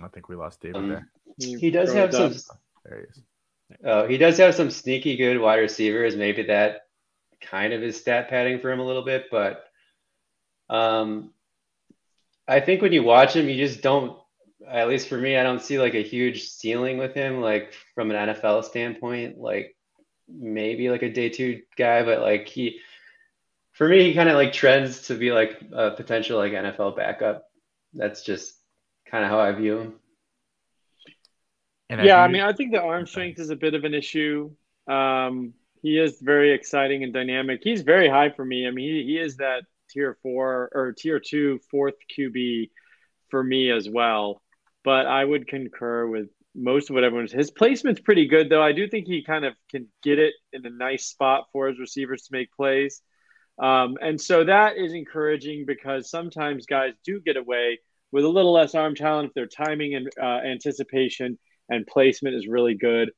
[0.00, 1.08] I think we lost david um, there.
[1.38, 2.34] He does have some
[2.84, 3.24] there he is
[3.84, 6.16] Oh, he does have some sneaky good wide receivers.
[6.16, 6.82] Maybe that
[7.40, 9.64] kind of is stat padding for him a little bit, but
[10.68, 11.32] um,
[12.46, 14.18] I think when you watch him, you just don't.
[14.68, 18.10] At least for me, I don't see like a huge ceiling with him, like from
[18.10, 19.38] an NFL standpoint.
[19.38, 19.76] Like
[20.28, 22.78] maybe like a day two guy, but like he,
[23.72, 27.44] for me, he kind of like trends to be like a potential like NFL backup.
[27.92, 28.54] That's just
[29.06, 29.94] kind of how I view him.
[31.92, 33.92] And yeah, I, I, mean, I think the arm strength is a bit of an
[33.92, 34.50] issue.
[34.88, 35.52] Um,
[35.82, 37.60] he is very exciting and dynamic.
[37.62, 38.66] He's very high for me.
[38.66, 42.70] I mean, he, he is that tier four or tier two, fourth QB
[43.30, 44.40] for me as well.
[44.84, 47.32] But I would concur with most of what everyone's.
[47.32, 48.62] His placement's pretty good, though.
[48.62, 51.78] I do think he kind of can get it in a nice spot for his
[51.78, 53.02] receivers to make plays.
[53.58, 57.80] Um, and so that is encouraging because sometimes guys do get away
[58.12, 61.38] with a little less arm talent if their timing and uh, anticipation
[61.72, 63.10] and placement is really good.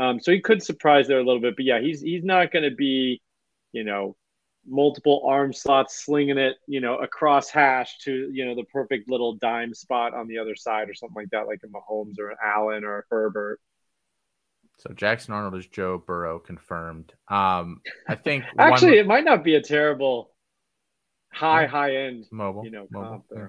[0.00, 2.68] Um, so he could surprise there a little bit, but yeah, he's he's not going
[2.68, 3.22] to be,
[3.72, 4.16] you know,
[4.66, 9.34] multiple arm slots slinging it, you know, across hash to you know the perfect little
[9.36, 12.36] dime spot on the other side or something like that, like a Mahomes or an
[12.44, 13.60] Allen or a Herbert.
[14.78, 17.12] So Jackson Arnold is Joe Burrow confirmed.
[17.28, 18.98] Um, I think actually one...
[18.98, 20.30] it might not be a terrible
[21.32, 23.24] high high end mobile, you know, mobile.
[23.34, 23.46] Yeah.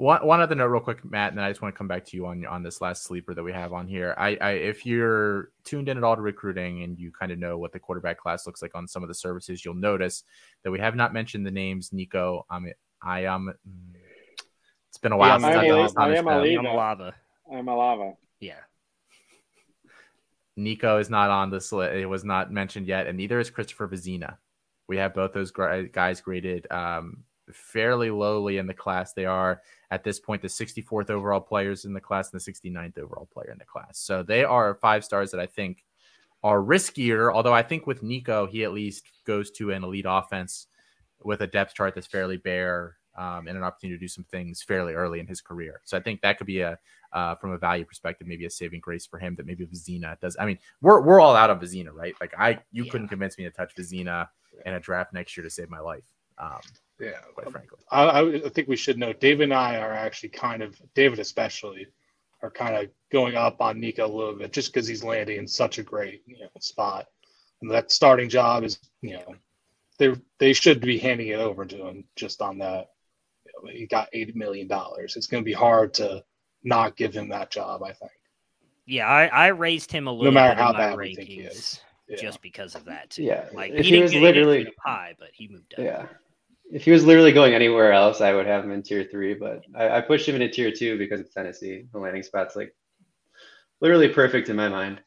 [0.00, 2.06] One, one other note, real quick, Matt, and then I just want to come back
[2.06, 4.14] to you on on this last sleeper that we have on here.
[4.16, 7.58] I, I if you're tuned in at all to recruiting and you kind of know
[7.58, 10.24] what the quarterback class looks like on some of the services, you'll notice
[10.64, 12.46] that we have not mentioned the names Nico.
[12.48, 13.52] I mean, I am.
[14.88, 17.14] It's been a while since I've done I am Lava.
[17.52, 18.14] I am a lava.
[18.40, 18.60] Yeah.
[20.56, 21.92] Nico is not on this list.
[21.92, 24.38] It was not mentioned yet, and neither is Christopher Vizzina.
[24.88, 29.12] We have both those guys graded um, fairly lowly in the class.
[29.12, 32.98] They are at this point the 64th overall players in the class and the 69th
[32.98, 33.98] overall player in the class.
[33.98, 35.84] So they are five stars that I think
[36.42, 37.32] are riskier.
[37.32, 40.66] Although I think with Nico, he at least goes to an elite offense
[41.22, 44.62] with a depth chart that's fairly bare um, and an opportunity to do some things
[44.62, 45.80] fairly early in his career.
[45.84, 46.78] So I think that could be a
[47.12, 50.36] uh, from a value perspective, maybe a saving grace for him that maybe Vizzina does.
[50.38, 52.14] I mean, we're we're all out on Vizzina, right?
[52.20, 52.90] Like I, you yeah.
[52.90, 54.28] couldn't convince me to touch Vizzina
[54.64, 56.04] in a draft next year to save my life.
[56.38, 56.60] Um,
[57.00, 57.78] yeah, quite um, frankly.
[57.90, 61.86] I, I think we should know David and I are actually kind of David especially
[62.42, 65.46] are kind of going up on Nico a little bit just because he's landing in
[65.46, 67.06] such a great you know, spot.
[67.60, 69.34] And that starting job is you know
[69.98, 72.90] they they should be handing it over to him just on that.
[73.44, 75.16] You know, he got eighty million dollars.
[75.16, 76.24] It's going to be hard to
[76.64, 77.82] not give him that job.
[77.82, 78.12] I think.
[78.86, 80.24] Yeah, I, I raised him a little.
[80.24, 81.80] No matter how bad we think he is.
[82.08, 82.16] Yeah.
[82.16, 83.22] Just because of that, too.
[83.22, 85.84] Yeah, like if he, he was literally high, but he moved up.
[85.84, 86.06] Yeah,
[86.72, 89.64] if he was literally going anywhere else, I would have him in tier three, but
[89.74, 91.86] I, I pushed him into tier two because it's Tennessee.
[91.92, 92.74] The landing spot's like
[93.80, 95.00] literally perfect in my mind.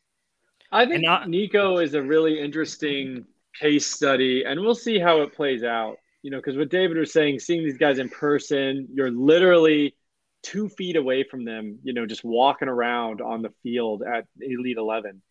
[0.72, 3.26] I think not- Nico is a really interesting
[3.60, 5.98] case study, and we'll see how it plays out.
[6.22, 9.96] You know, because what David was saying, seeing these guys in person, you're literally
[10.42, 14.78] two feet away from them, you know, just walking around on the field at Elite
[14.78, 15.22] 11.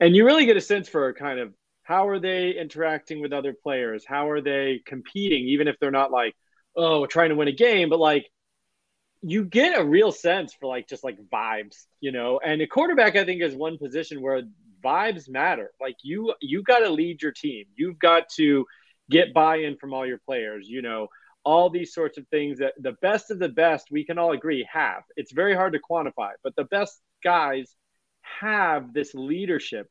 [0.00, 1.52] And you really get a sense for kind of
[1.84, 4.04] How are they interacting with other players?
[4.06, 6.34] How are they competing, even if they're not like,
[6.76, 8.26] oh, trying to win a game, but like
[9.22, 12.40] you get a real sense for like just like vibes, you know.
[12.44, 14.42] And a quarterback, I think, is one position where
[14.82, 15.70] vibes matter.
[15.80, 17.64] Like you, you got to lead your team.
[17.76, 18.66] You've got to
[19.10, 20.68] get buy-in from all your players.
[20.68, 21.08] You know,
[21.44, 24.66] all these sorts of things that the best of the best we can all agree
[24.70, 25.02] have.
[25.16, 27.74] It's very hard to quantify, but the best guys
[28.40, 29.88] have this leadership.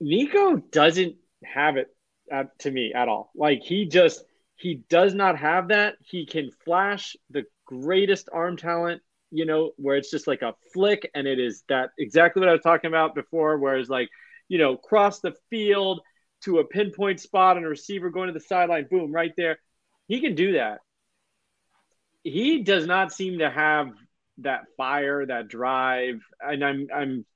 [0.00, 1.88] Nico doesn't have it
[2.30, 3.30] at, to me at all.
[3.34, 4.24] Like he just
[4.56, 5.96] he does not have that.
[6.00, 11.10] He can flash the greatest arm talent, you know, where it's just like a flick
[11.14, 14.08] and it is that exactly what I was talking about before, whereas like,
[14.48, 16.00] you know, cross the field
[16.44, 19.58] to a pinpoint spot and a receiver going to the sideline, boom, right there.
[20.06, 20.78] He can do that.
[22.22, 23.88] He does not seem to have
[24.38, 26.20] that fire, that drive.
[26.40, 27.26] And I'm I'm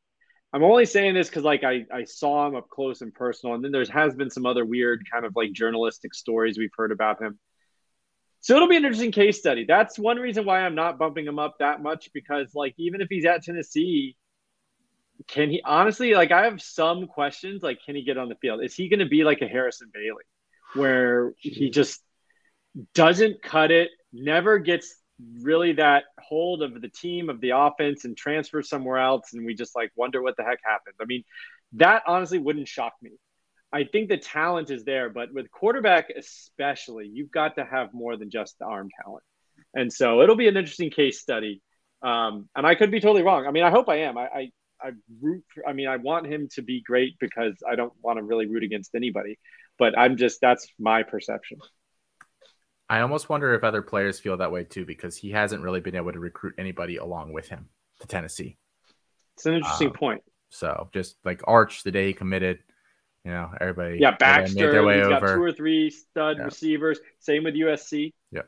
[0.52, 3.62] I'm only saying this because like I, I saw him up close and personal, and
[3.62, 7.20] then there has been some other weird kind of like journalistic stories we've heard about
[7.22, 7.38] him.
[8.40, 9.64] So it'll be an interesting case study.
[9.66, 13.08] That's one reason why I'm not bumping him up that much because like even if
[13.10, 14.16] he's at Tennessee,
[15.26, 18.62] can he honestly like I have some questions like can he get on the field?
[18.62, 20.24] Is he going to be like a Harrison Bailey
[20.74, 22.00] where he just
[22.94, 24.94] doesn't cut it, never gets
[25.40, 29.54] really that hold of the team of the offense and transfer somewhere else and we
[29.54, 30.94] just like wonder what the heck happened.
[31.00, 31.24] I mean,
[31.72, 33.12] that honestly wouldn't shock me.
[33.72, 38.16] I think the talent is there, but with quarterback especially, you've got to have more
[38.16, 39.24] than just the arm talent.
[39.74, 41.60] And so it'll be an interesting case study.
[42.02, 43.46] Um, and I could be totally wrong.
[43.46, 44.16] I mean, I hope I am.
[44.16, 44.50] I, I,
[44.80, 45.44] I root.
[45.52, 48.46] For, I mean, I want him to be great because I don't want to really
[48.46, 49.38] root against anybody.
[49.78, 51.58] But I'm just that's my perception.
[52.88, 55.94] I almost wonder if other players feel that way too, because he hasn't really been
[55.94, 57.68] able to recruit anybody along with him
[58.00, 58.56] to Tennessee.
[59.36, 60.22] It's an interesting um, point.
[60.50, 62.60] So just like Arch, the day he committed,
[63.24, 63.98] you know, everybody.
[63.98, 64.72] Yeah, Baxter.
[64.72, 65.20] Their way he's over.
[65.20, 66.44] got two or three stud yeah.
[66.44, 66.98] receivers.
[67.20, 68.12] Same with USC.
[68.32, 68.42] Yeah.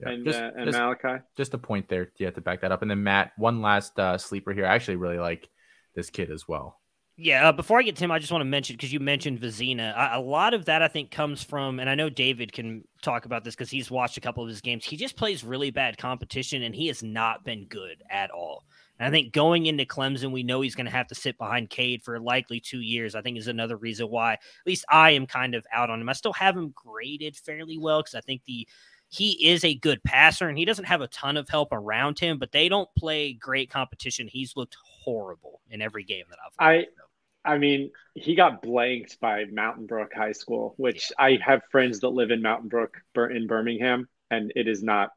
[0.00, 0.08] yeah.
[0.08, 1.22] And, just, uh, and just, Malachi.
[1.36, 2.10] Just a point there.
[2.16, 2.82] You have to back that up.
[2.82, 4.64] And then Matt, one last uh, sleeper here.
[4.64, 5.48] I actually really like
[5.94, 6.80] this kid as well.
[7.22, 9.40] Yeah, uh, before I get to him, I just want to mention because you mentioned
[9.40, 9.94] Vizzina.
[9.96, 13.26] A, a, lot of that I think comes from, and I know David can talk
[13.26, 14.84] about this because he's watched a couple of his games.
[14.84, 18.64] He just plays really bad competition, and he has not been good at all.
[18.98, 21.70] And I think going into Clemson, we know he's going to have to sit behind
[21.70, 23.14] Cade for likely two years.
[23.14, 26.08] I think is another reason why, at least I am kind of out on him.
[26.08, 28.66] I still have him graded fairly well because I think the
[29.08, 32.38] he is a good passer and he doesn't have a ton of help around him,
[32.38, 34.26] but they don't play great competition.
[34.26, 36.88] He's looked horrible in every game that I've watched.
[36.88, 37.02] I
[37.44, 41.10] I mean, he got blanked by Mountain Brook High School, which.
[41.18, 45.10] I have friends that live in Mountain Brook in Birmingham, and it is not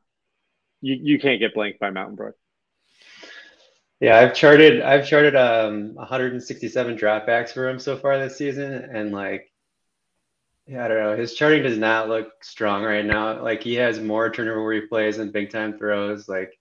[0.82, 2.36] you, you can't get blanked by Mountain Brook.
[4.00, 9.12] Yeah, I've charted I've charted um 167 dropbacks for him so far this season, and
[9.12, 9.52] like
[10.68, 11.16] yeah, I don't know.
[11.16, 13.42] His charting does not look strong right now.
[13.42, 16.28] Like he has more turnover replays and big time throws.
[16.28, 16.58] Like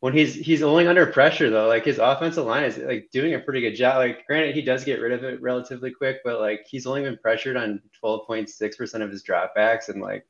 [0.00, 3.38] when he's he's only under pressure though, like his offensive line is like doing a
[3.38, 3.96] pretty good job.
[3.96, 7.18] Like granted, he does get rid of it relatively quick, but like he's only been
[7.18, 10.26] pressured on 12.6% of his dropbacks, and like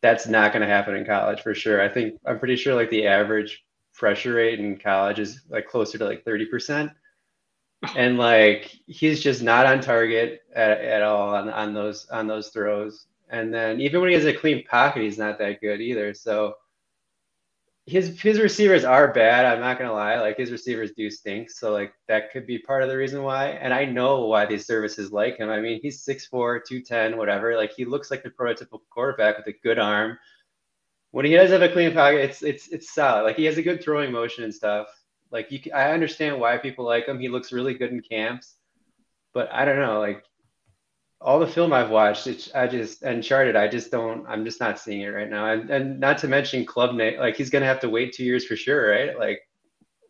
[0.00, 1.80] that's not going to happen in college for sure.
[1.80, 5.98] I think I'm pretty sure like the average pressure rate in college is like closer
[5.98, 6.94] to like 30%
[7.96, 12.50] and like he's just not on target at, at all on, on those on those
[12.50, 13.06] throws.
[13.30, 16.14] And then even when he has a clean pocket, he's not that good either.
[16.14, 16.54] So
[17.88, 19.46] his his receivers are bad.
[19.46, 20.20] I'm not gonna lie.
[20.20, 21.50] Like his receivers do stink.
[21.50, 23.48] So like that could be part of the reason why.
[23.48, 25.48] And I know why these services like him.
[25.48, 27.56] I mean, he's 6'4", 210, whatever.
[27.56, 30.18] Like he looks like the prototypical quarterback with a good arm.
[31.12, 33.22] When he does have a clean pocket, it's it's it's solid.
[33.22, 34.88] Like he has a good throwing motion and stuff.
[35.30, 37.18] Like you, I understand why people like him.
[37.18, 38.56] He looks really good in camps,
[39.32, 39.98] but I don't know.
[39.98, 40.24] Like
[41.20, 43.56] all the film I've watched, it's, I just Uncharted.
[43.56, 44.24] I just don't.
[44.28, 45.52] I'm just not seeing it right now.
[45.52, 47.18] And, and not to mention Klubnik.
[47.18, 49.18] Like he's gonna have to wait two years for sure, right?
[49.18, 49.40] Like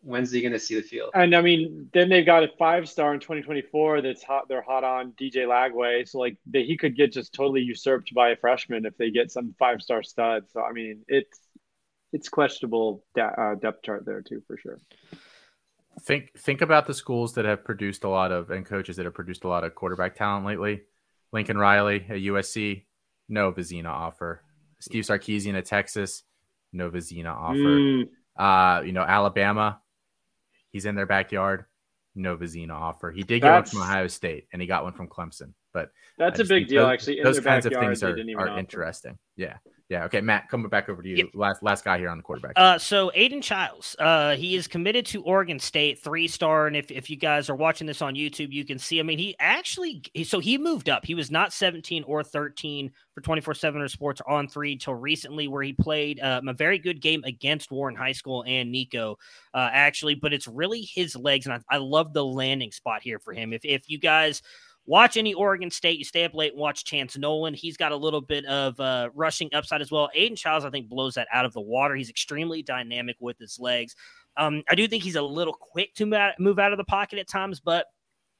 [0.01, 1.11] when's he gonna see the field?
[1.13, 4.47] And I mean, then they've got a five star in 2024 that's hot.
[4.47, 8.29] They're hot on DJ Lagway, so like they, he could get just totally usurped by
[8.29, 10.43] a freshman if they get some five star stud.
[10.51, 11.39] So I mean, it's
[12.13, 14.79] it's questionable de- uh, depth chart there too for sure.
[16.01, 19.13] Think think about the schools that have produced a lot of and coaches that have
[19.13, 20.83] produced a lot of quarterback talent lately.
[21.31, 22.85] Lincoln Riley at USC,
[23.27, 24.43] no Vizzina offer.
[24.79, 26.23] Steve Sarkisian at Texas,
[26.73, 27.55] no Vizzina offer.
[27.55, 28.09] Mm.
[28.37, 29.81] Uh, you know, Alabama,
[30.71, 31.65] he's in their backyard,
[32.15, 33.11] no Vizzina offer.
[33.11, 35.91] He did get that's, one from Ohio State and he got one from Clemson, but
[36.17, 36.83] that's a big deal.
[36.83, 39.17] Those, actually, those kinds of things are, are interesting.
[39.35, 39.57] Yeah,
[39.89, 40.05] Yeah.
[40.05, 41.15] Okay, Matt, coming back over to you.
[41.15, 41.29] Yep.
[41.33, 42.53] Last last guy here on the quarterback.
[42.55, 46.91] Uh, so Aidan Chiles, uh, he is committed to Oregon State, three star, and if,
[46.91, 48.99] if you guys are watching this on YouTube, you can see.
[48.99, 51.05] I mean, he actually, he, so he moved up.
[51.05, 55.47] He was not 17 or 13 for 24 seven or sports on three till recently,
[55.47, 59.17] where he played um, a very good game against Warren High School and Nico,
[59.55, 60.13] uh, actually.
[60.13, 63.53] But it's really his legs, and I, I love the landing spot here for him.
[63.53, 64.43] If if you guys
[64.85, 65.99] watch any Oregon State.
[65.99, 67.53] You stay up late and watch Chance Nolan.
[67.53, 70.09] He's got a little bit of uh, rushing upside as well.
[70.13, 71.95] Aidan Chiles, I think, blows that out of the water.
[71.95, 73.95] He's extremely dynamic with his legs.
[74.37, 77.27] Um, I do think he's a little quick to move out of the pocket at
[77.27, 77.85] times, but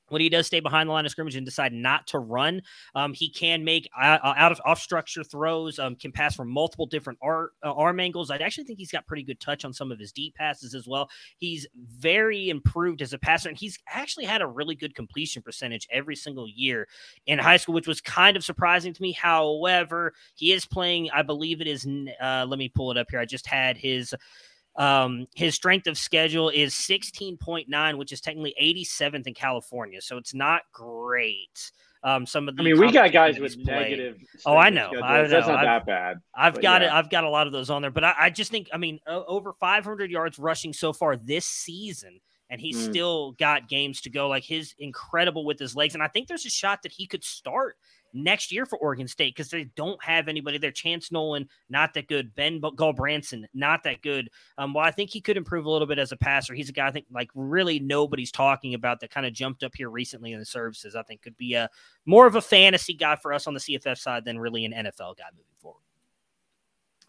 [0.09, 2.61] when he does stay behind the line of scrimmage and decide not to run,
[2.95, 6.85] um, he can make uh, out of off structure throws, um, can pass from multiple
[6.85, 8.31] different uh, arm angles.
[8.31, 10.87] I actually think he's got pretty good touch on some of his deep passes as
[10.87, 11.09] well.
[11.37, 15.87] He's very improved as a passer, and he's actually had a really good completion percentage
[15.91, 16.87] every single year
[17.27, 19.11] in high school, which was kind of surprising to me.
[19.11, 21.87] However, he is playing, I believe it is,
[22.21, 23.19] uh, let me pull it up here.
[23.19, 24.13] I just had his
[24.75, 30.01] um, his strength of schedule is 16.9, which is technically 87th in California.
[30.01, 31.71] So it's not great.
[32.01, 34.17] Um, some of the I mean, we got guys with negative.
[34.45, 34.89] Oh, I know.
[35.03, 35.27] I know.
[35.27, 36.17] That's not I've, that bad.
[36.33, 36.87] I've got yeah.
[36.87, 36.93] it.
[36.93, 38.99] I've got a lot of those on there, but I, I just think, I mean,
[39.05, 42.89] over 500 yards rushing so far this season, and he's mm.
[42.89, 44.29] still got games to go.
[44.29, 47.23] Like his incredible with his legs, and I think there's a shot that he could
[47.23, 47.75] start
[48.13, 50.71] next year for Oregon State because they don't have anybody there.
[50.71, 52.33] Chance Nolan, not that good.
[52.35, 54.29] Ben Gulbranson, not that good.
[54.57, 56.53] Um, well, I think he could improve a little bit as a passer.
[56.53, 59.75] He's a guy I think like really nobody's talking about that kind of jumped up
[59.75, 60.95] here recently in the services.
[60.95, 61.69] I think could be a
[62.05, 65.17] more of a fantasy guy for us on the CFF side than really an NFL
[65.17, 65.81] guy moving forward.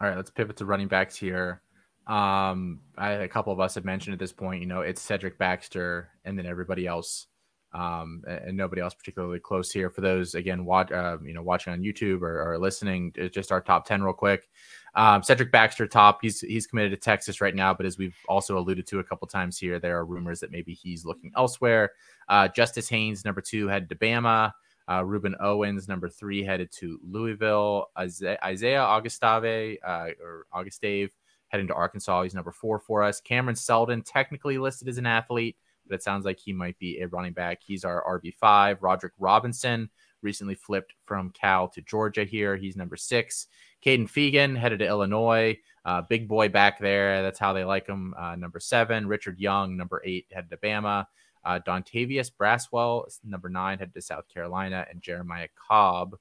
[0.01, 1.63] All right, let's pivot to running backs here.
[2.07, 5.39] Um, I, a couple of us have mentioned at this point, you know, it's Cedric
[5.39, 7.27] Baxter and then everybody else
[7.73, 9.91] um, and nobody else particularly close here.
[9.91, 13.61] For those again, watch uh, you know watching on YouTube or, or listening, just our
[13.61, 14.49] top ten real quick.
[14.95, 16.19] Um, Cedric Baxter, top.
[16.23, 19.29] He's he's committed to Texas right now, but as we've also alluded to a couple
[19.29, 21.93] times here, there are rumors that maybe he's looking elsewhere.
[22.29, 24.53] Uh, Justice Haynes, number two, headed to Bama.
[24.89, 27.91] Uh, Rueben Owens, number three, headed to Louisville.
[27.97, 31.13] Isaiah, Augustave uh, or Augustave
[31.47, 32.25] heading to Arkansas.
[32.25, 33.21] He's number four for us.
[33.21, 35.57] Cameron Seldon, technically listed as an athlete
[35.91, 37.61] but it sounds like he might be a running back.
[37.63, 38.79] He's our RB5.
[38.81, 39.91] Roderick Robinson
[40.23, 42.57] recently flipped from Cal to Georgia here.
[42.57, 43.49] He's number six.
[43.85, 45.59] Kaden Feagin headed to Illinois.
[45.85, 47.23] Uh, big boy back there.
[47.23, 48.15] That's how they like him.
[48.17, 49.09] Uh, number seven.
[49.09, 51.07] Richard Young, number eight, headed to Bama.
[51.45, 54.87] Uh, Dontavius Braswell, number nine, headed to South Carolina.
[54.91, 56.17] And Jeremiah Cobb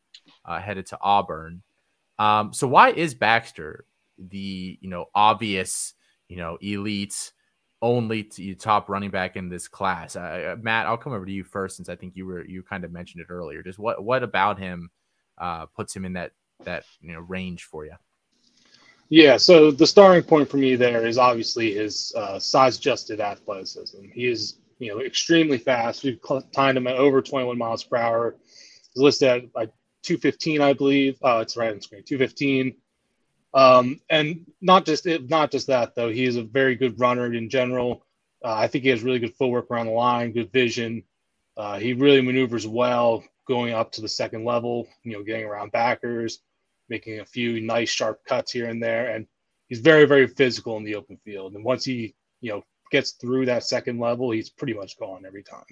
[0.46, 1.62] uh, headed to Auburn.
[2.18, 3.86] Um, so why is Baxter
[4.18, 5.94] the, you know, obvious,
[6.28, 7.32] you know, elite
[7.82, 10.16] only to, top running back in this class.
[10.16, 12.84] Uh, Matt, I'll come over to you first since I think you were you kind
[12.84, 13.64] of mentioned it earlier.
[13.64, 14.90] Just what what about him
[15.38, 16.32] uh, puts him in that
[16.66, 17.94] that you know range for you?
[19.10, 24.04] Yeah, so the starting point for me there is obviously his uh, size-adjusted athleticism.
[24.14, 26.04] He is you know extremely fast.
[26.04, 26.20] We've
[26.54, 28.36] timed him at over 21 miles per hour.
[28.94, 29.70] He's listed at like
[30.04, 31.18] 215, I believe.
[31.22, 32.04] Oh, it's right on screen.
[32.04, 32.76] 215.
[33.54, 37.50] Um, and not just not just that though, he is a very good runner in
[37.50, 38.06] general.
[38.44, 41.04] Uh, I think he has really good footwork around the line, good vision.
[41.58, 44.88] Uh, he really maneuvers well going up to the second level.
[45.04, 46.40] You know, getting around backers,
[46.90, 49.28] making a few nice sharp cuts here and there, and
[49.68, 51.56] he's very very physical in the open field.
[51.56, 55.44] And once he you know gets through that second level, he's pretty much gone every
[55.44, 55.66] time.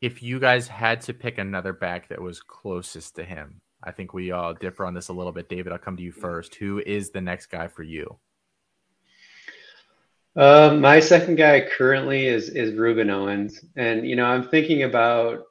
[0.00, 4.12] If you guys had to pick another back that was closest to him, I think
[4.12, 5.48] we all differ on this a little bit.
[5.48, 6.54] David, I'll come to you first.
[6.56, 8.18] Who is the next guy for you?
[10.36, 15.44] Uh, my second guy currently is is Rueben Owens, and you know I'm thinking about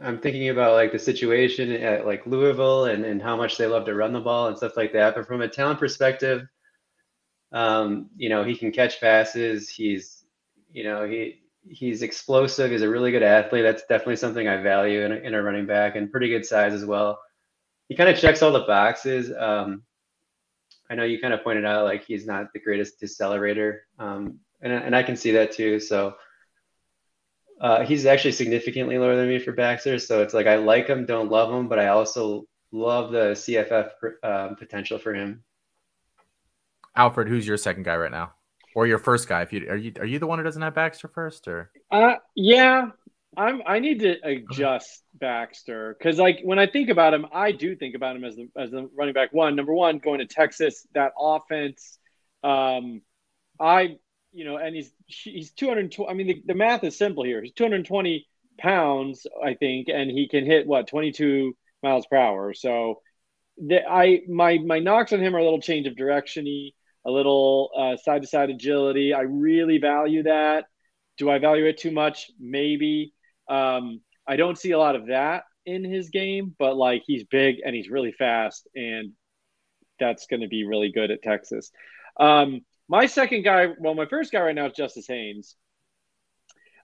[0.00, 3.84] I'm thinking about like the situation at like Louisville and and how much they love
[3.86, 5.14] to run the ball and stuff like that.
[5.14, 6.46] But from a talent perspective,
[7.52, 9.68] um, you know he can catch passes.
[9.68, 10.24] He's
[10.72, 12.70] you know he he's explosive.
[12.70, 13.64] He's a really good athlete.
[13.64, 16.72] That's definitely something I value in a, in a running back, and pretty good size
[16.74, 17.18] as well
[17.88, 19.32] he kind of checks all the boxes.
[19.36, 19.82] Um,
[20.90, 24.72] I know you kind of pointed out like he's not the greatest decelerator, um, and
[24.72, 25.80] and I can see that too.
[25.80, 26.14] So
[27.60, 29.98] uh, he's actually significantly lower than me for Baxter.
[29.98, 33.90] So it's like I like him, don't love him, but I also love the CFF
[34.22, 35.42] um, potential for him.
[36.94, 38.32] Alfred, who's your second guy right now,
[38.74, 39.42] or your first guy?
[39.42, 41.70] If you are you are you the one who doesn't have Baxter first, or?
[41.90, 42.90] Uh, yeah,
[43.36, 47.76] I'm I need to adjust Baxter because like when I think about him, I do
[47.76, 49.56] think about him as the as the running back one.
[49.56, 51.98] Number one, going to Texas, that offense.
[52.42, 53.02] Um,
[53.60, 53.96] I
[54.32, 56.10] you know, and he's he's 220.
[56.10, 57.42] I mean, the, the math is simple here.
[57.42, 58.26] He's 220
[58.58, 62.54] pounds, I think, and he can hit what 22 miles per hour.
[62.54, 63.00] So
[63.58, 66.72] the, I my my knocks on him are a little change of directiony,
[67.06, 67.70] a little
[68.02, 69.12] side to side agility.
[69.12, 70.66] I really value that.
[71.18, 72.30] Do I value it too much?
[72.38, 73.12] Maybe.
[73.48, 77.56] Um, I don't see a lot of that in his game, but like he's big
[77.64, 79.12] and he's really fast, and
[79.98, 81.70] that's going to be really good at Texas.
[82.18, 85.56] Um, my second guy, well, my first guy right now is Justice Haynes,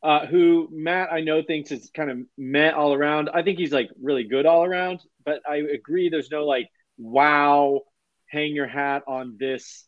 [0.03, 3.31] uh, who Matt I know thinks is kind of met all around.
[3.33, 7.81] I think he's like really good all around, but I agree there's no like wow,
[8.27, 9.87] hang your hat on this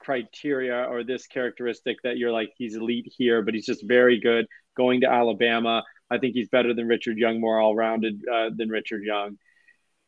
[0.00, 4.46] criteria or this characteristic that you're like he's elite here, but he's just very good
[4.76, 5.82] going to Alabama.
[6.10, 9.38] I think he's better than Richard Young, more all rounded uh, than Richard Young.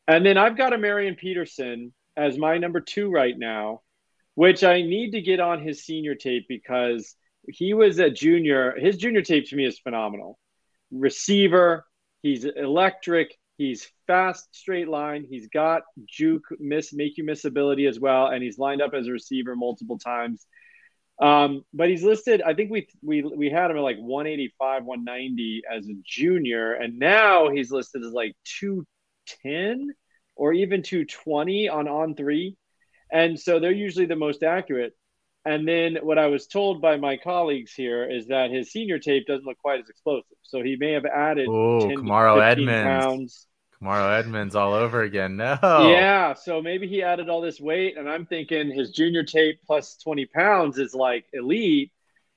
[0.06, 3.82] And then I've got a Marion Peterson as my number two right now,
[4.34, 7.16] which I need to get on his senior tape because
[7.48, 8.74] he was a junior.
[8.78, 10.38] His junior tape to me is phenomenal.
[10.90, 11.84] Receiver,
[12.22, 13.34] he's electric.
[13.58, 15.26] He's fast, straight line.
[15.28, 19.06] He's got juke, miss, make you miss ability as well, and he's lined up as
[19.06, 20.46] a receiver multiple times.
[21.20, 22.42] Um, but he's listed.
[22.42, 26.98] I think we we we had him at like 185, 190 as a junior, and
[26.98, 29.94] now he's listed as like 210
[30.34, 32.56] or even 220 on on three,
[33.10, 34.92] and so they're usually the most accurate.
[35.46, 39.26] And then what I was told by my colleagues here is that his senior tape
[39.28, 40.36] doesn't look quite as explosive.
[40.42, 42.82] So he may have added oh, 10 Kamaro Edmonds.
[42.82, 43.46] pounds.
[43.80, 45.36] Kamaro Edmonds all over again.
[45.36, 45.58] No.
[45.62, 46.34] Yeah.
[46.34, 50.26] So maybe he added all this weight, and I'm thinking his junior tape plus 20
[50.26, 51.92] pounds is like elite.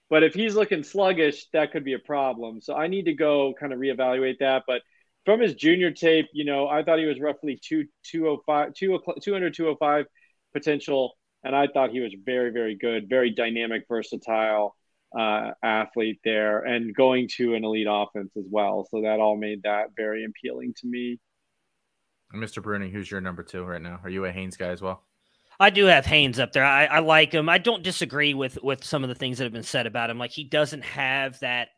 [0.10, 2.62] But if he's looking sluggish, that could be a problem.
[2.62, 4.64] So I need to go kind of reevaluate that.
[4.66, 4.82] But
[5.26, 10.06] from his junior tape, you know, I thought he was roughly two, 205, 200, 205
[10.52, 14.76] potential and I thought he was very, very good, very dynamic, versatile
[15.18, 18.88] uh, athlete there, and going to an elite offense as well.
[18.92, 21.20] So that all made that very appealing to me.
[22.34, 22.62] Mr.
[22.62, 24.00] Bruning, who's your number two right now?
[24.04, 25.04] Are you a Haynes guy as well?
[25.60, 26.64] I do have Haynes up there.
[26.64, 27.50] I, I like him.
[27.50, 30.18] I don't disagree with with some of the things that have been said about him.
[30.18, 31.70] Like he doesn't have that.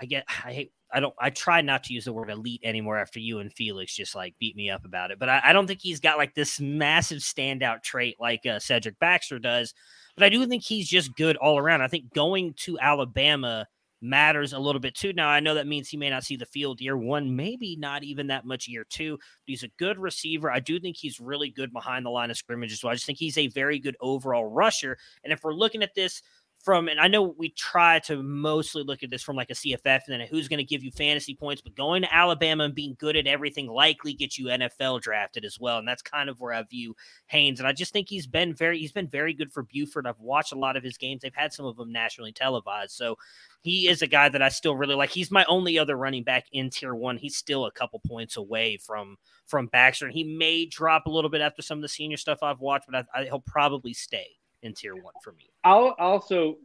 [0.00, 0.24] I get.
[0.44, 3.40] I hate I don't I try not to use the word elite anymore after you
[3.40, 5.18] and Felix just like beat me up about it.
[5.18, 8.98] But I, I don't think he's got like this massive standout trait like uh, Cedric
[8.98, 9.74] Baxter does.
[10.16, 11.82] But I do think he's just good all around.
[11.82, 13.66] I think going to Alabama
[14.00, 15.12] matters a little bit too.
[15.12, 18.04] Now I know that means he may not see the field year one, maybe not
[18.04, 19.18] even that much year two.
[19.44, 20.50] he's a good receiver.
[20.50, 22.92] I do think he's really good behind the line of scrimmage as well.
[22.92, 24.98] I just think he's a very good overall rusher.
[25.24, 26.22] And if we're looking at this
[26.66, 30.00] from, and I know we try to mostly look at this from like a CFF
[30.08, 32.96] and then who's going to give you fantasy points, but going to Alabama and being
[32.98, 35.78] good at everything likely gets you NFL drafted as well.
[35.78, 36.96] And that's kind of where I view
[37.28, 37.60] Haynes.
[37.60, 40.08] And I just think he's been very, he's been very good for Buford.
[40.08, 41.22] I've watched a lot of his games.
[41.22, 42.90] They've had some of them nationally televised.
[42.90, 43.16] So
[43.62, 45.10] he is a guy that I still really like.
[45.10, 47.16] He's my only other running back in tier one.
[47.16, 50.06] He's still a couple points away from, from Baxter.
[50.06, 52.86] And he may drop a little bit after some of the senior stuff I've watched,
[52.90, 55.50] but I, I, he'll probably stay in tier one for me.
[55.64, 56.56] I'll also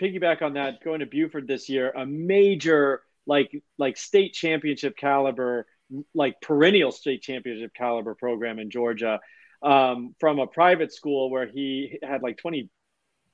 [0.00, 0.82] piggyback on that.
[0.82, 5.66] Going to Buford this year, a major like like state championship caliber,
[6.14, 9.20] like perennial state championship caliber program in Georgia,
[9.62, 12.70] um, from a private school where he had like twenty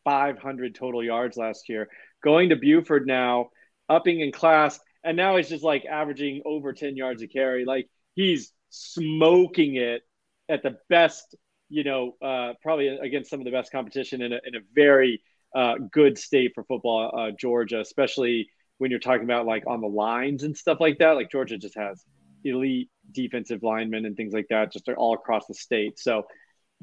[0.05, 1.89] five hundred total yards last year.
[2.23, 3.51] Going to Buford now,
[3.89, 7.65] upping in class, and now he's just like averaging over ten yards a carry.
[7.65, 10.03] Like he's smoking it
[10.49, 11.35] at the best
[11.73, 15.23] you know, uh, probably against some of the best competition in a, in a very
[15.57, 19.89] uh, good state for football, uh, Georgia, especially when you're talking about like on the
[19.89, 21.13] lines and stuff like that.
[21.13, 22.05] Like Georgia just has
[22.45, 25.99] elite defensive linemen and things like that, just all across the state.
[25.99, 26.25] So,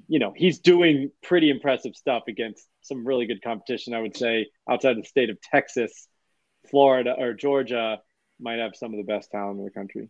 [0.08, 3.94] you know, he's doing pretty impressive stuff against some really good competition.
[3.94, 6.08] I would say outside the state of Texas,
[6.72, 8.00] Florida, or Georgia
[8.40, 10.10] might have some of the best talent in the country.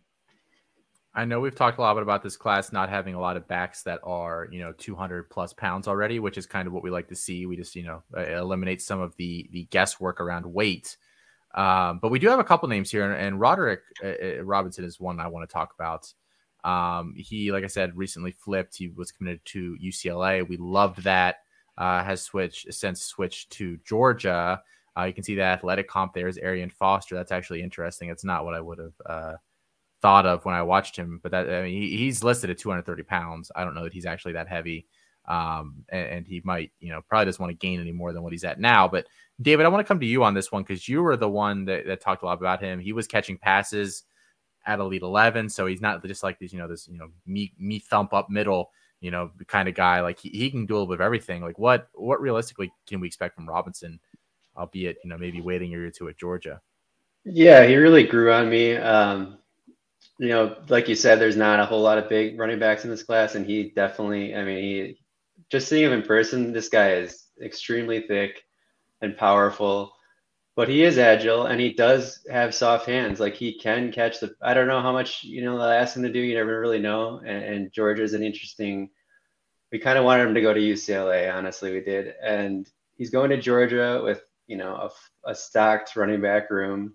[1.12, 3.82] I know we've talked a lot about this class not having a lot of backs
[3.82, 7.08] that are, you know, 200 plus pounds already, which is kind of what we like
[7.08, 7.46] to see.
[7.46, 10.96] We just, you know, eliminate some of the the guesswork around weight.
[11.54, 15.00] Um, but we do have a couple names here, and, Roderick uh, uh, Robinson is
[15.00, 16.12] one I want to talk about.
[16.62, 18.76] Um, he, like I said, recently flipped.
[18.76, 20.48] He was committed to UCLA.
[20.48, 21.36] We loved that.
[21.76, 24.62] Uh, has switched since switched to Georgia.
[24.96, 27.14] Uh, you can see the athletic comp there is Arian Foster.
[27.14, 28.10] That's actually interesting.
[28.10, 29.32] It's not what I would have uh,
[30.00, 31.20] thought of when I watched him.
[31.22, 33.50] But that I mean, he, he's listed at 230 pounds.
[33.54, 34.86] I don't know that he's actually that heavy,
[35.26, 38.22] um, and, and, he might, you know, probably doesn't want to gain any more than
[38.22, 38.88] what he's at now.
[38.88, 39.06] But
[39.40, 41.64] David, I want to come to you on this one because you were the one
[41.66, 42.80] that, that talked a lot about him.
[42.80, 44.04] He was catching passes
[44.66, 47.52] at Elite 11, so he's not just like this, you know, this, you know, me
[47.58, 48.70] me thump up middle,
[49.00, 50.00] you know, kind of guy.
[50.00, 51.42] Like he, he can do a little bit of everything.
[51.42, 54.00] Like what what realistically can we expect from Robinson?
[54.56, 56.60] Albeit, you know, maybe waiting a year or two at Georgia.
[57.24, 58.76] Yeah, he really grew on me.
[58.76, 59.38] Um,
[60.20, 62.90] you know, like you said, there's not a whole lot of big running backs in
[62.90, 65.00] this class, and he definitely, I mean, he
[65.50, 68.42] just seeing him in person, this guy is extremely thick
[69.00, 69.94] and powerful,
[70.56, 73.18] but he is agile and he does have soft hands.
[73.18, 74.34] Like he can catch the.
[74.42, 76.20] I don't know how much you know I asked him to do.
[76.20, 77.22] You never really know.
[77.24, 78.90] And, and is an interesting.
[79.72, 81.34] We kind of wanted him to go to UCLA.
[81.34, 86.20] Honestly, we did, and he's going to Georgia with you know a, a stocked running
[86.20, 86.92] back room,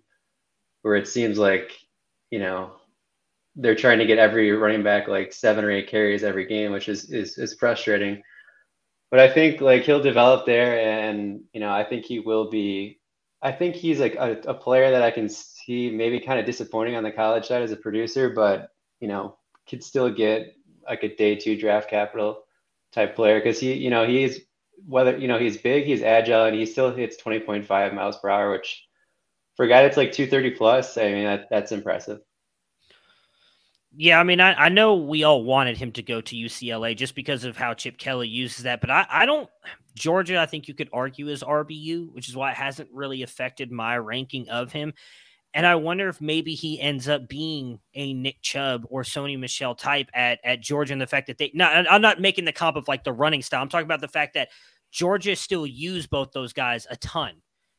[0.84, 1.72] where it seems like
[2.30, 2.74] you know
[3.56, 6.90] they're trying to get every running back like seven or eight carries every game, which
[6.90, 8.22] is is, is frustrating.
[9.12, 13.00] But I think like he'll develop there, and you know I think he will be.
[13.42, 16.96] I think he's like a, a player that I can see maybe kind of disappointing
[16.96, 19.38] on the college side as a producer, but you know
[19.70, 20.56] could still get
[20.88, 22.44] like a day two draft capital
[22.92, 24.42] type player because he you know he's
[24.88, 28.18] whether you know he's big, he's agile, and he still hits twenty point five miles
[28.18, 28.86] per hour, which
[29.56, 32.20] for a guy that's like two thirty plus, I mean that, that's impressive.
[33.98, 37.16] Yeah, I mean, I, I know we all wanted him to go to UCLA just
[37.16, 39.50] because of how Chip Kelly uses that, but I, I don't.
[39.96, 43.72] Georgia, I think you could argue is RBU, which is why it hasn't really affected
[43.72, 44.94] my ranking of him.
[45.54, 49.74] And I wonder if maybe he ends up being a Nick Chubb or Sony Michel
[49.76, 51.52] type at, at Georgia, and the fact that they.
[51.54, 53.62] No, I'm not making the comp of like the running style.
[53.62, 54.50] I'm talking about the fact that
[54.92, 57.36] Georgia still use both those guys a ton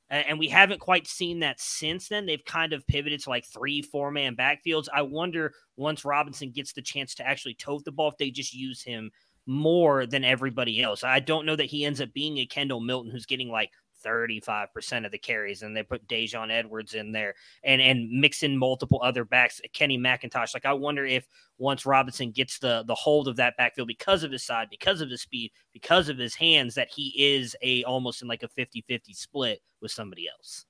[0.09, 2.26] and we haven't quite seen that since then.
[2.26, 4.88] They've kind of pivoted to like three, four man backfields.
[4.92, 8.54] I wonder once Robinson gets the chance to actually tote the ball, if they just
[8.54, 9.11] use him
[9.46, 11.04] more than everybody else.
[11.04, 13.70] I don't know that he ends up being a Kendall Milton who's getting like
[14.07, 17.34] 35% of the carries and they put Daijun Edwards in there
[17.64, 20.54] and and mix in multiple other backs Kenny McIntosh.
[20.54, 21.26] Like I wonder if
[21.59, 25.11] once Robinson gets the the hold of that backfield because of his side because of
[25.11, 29.00] his speed because of his hands that he is a almost in like a 50-50
[29.14, 30.64] split with somebody else.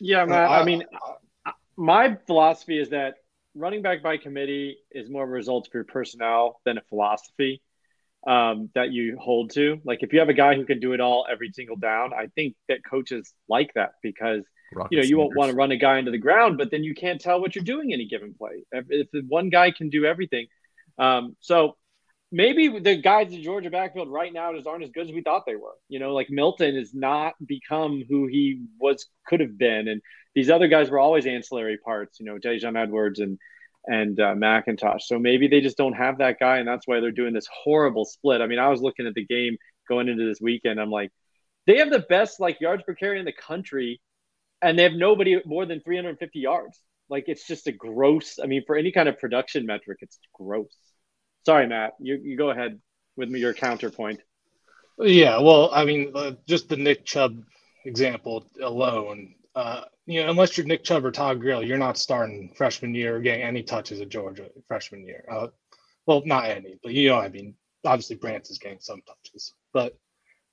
[0.00, 0.84] Yeah uh, man, I mean
[1.76, 3.14] my philosophy is that
[3.54, 7.62] running back by committee is more of a result of your personnel than a philosophy
[8.26, 9.80] um, that you hold to.
[9.84, 12.26] Like if you have a guy who can do it all every single down, I
[12.34, 14.42] think that coaches like that because
[14.74, 16.84] Rocket you know you won't want to run a guy into the ground, but then
[16.84, 18.64] you can't tell what you're doing any given play.
[18.72, 20.46] If, if one guy can do everything,
[20.98, 21.76] um, so
[22.30, 25.44] maybe the guys in Georgia backfield right now just aren't as good as we thought
[25.46, 25.76] they were.
[25.88, 30.00] You know, like Milton has not become who he was could have been, and
[30.34, 32.18] these other guys were always ancillary parts.
[32.18, 33.38] You know, Daijun Edwards and
[33.86, 35.02] and uh, McIntosh.
[35.02, 38.04] So maybe they just don't have that guy, and that's why they're doing this horrible
[38.04, 38.40] split.
[38.40, 39.56] I mean, I was looking at the game
[39.88, 40.80] going into this weekend.
[40.80, 41.10] I'm like,
[41.66, 44.00] they have the best like yards per carry in the country,
[44.60, 46.80] and they have nobody more than 350 yards.
[47.08, 48.38] Like it's just a gross.
[48.42, 50.74] I mean, for any kind of production metric, it's gross.
[51.44, 51.92] Sorry, Matt.
[52.00, 52.80] You you go ahead
[53.16, 54.20] with me your counterpoint.
[54.98, 57.42] Yeah, well, I mean, uh, just the Nick Chubb
[57.84, 62.52] example alone, uh, you know, unless you're Nick Chubb or Todd Gurley, you're not starting
[62.54, 65.24] freshman year or getting any touches at Georgia freshman year.
[65.30, 65.48] Uh,
[66.06, 69.98] well, not any, but you know, I mean, obviously Branson's getting some touches, but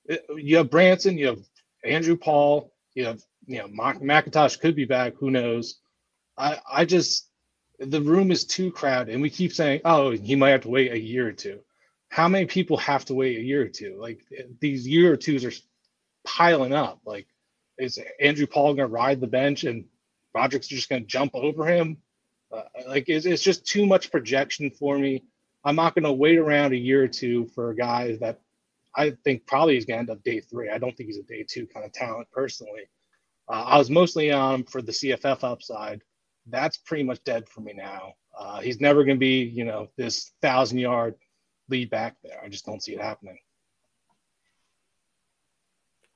[0.04, 1.40] it, you have Branson, you have
[1.84, 5.80] Andrew Paul, you have you know McIntosh could be back, who knows?
[6.36, 7.28] I I just
[7.78, 10.92] the room is too crowded, and we keep saying, oh, he might have to wait
[10.92, 11.60] a year or two.
[12.10, 13.96] How many people have to wait a year or two?
[14.00, 14.20] Like
[14.60, 15.52] these year or twos are
[16.24, 17.00] piling up.
[17.06, 17.26] Like
[17.80, 19.86] is Andrew Paul going to ride the bench and
[20.34, 21.98] Roderick's just going to jump over him?
[22.52, 25.24] Uh, like it's, it's just too much projection for me.
[25.64, 28.40] I'm not going to wait around a year or two for a guy that
[28.96, 30.70] I think probably is going to end up day three.
[30.70, 32.88] I don't think he's a day two kind of talent personally.
[33.48, 36.02] Uh, I was mostly on him for the CFF upside.
[36.46, 38.14] That's pretty much dead for me now.
[38.38, 41.14] Uh, he's never going to be, you know, this thousand yard
[41.68, 42.40] lead back there.
[42.42, 43.38] I just don't see it happening.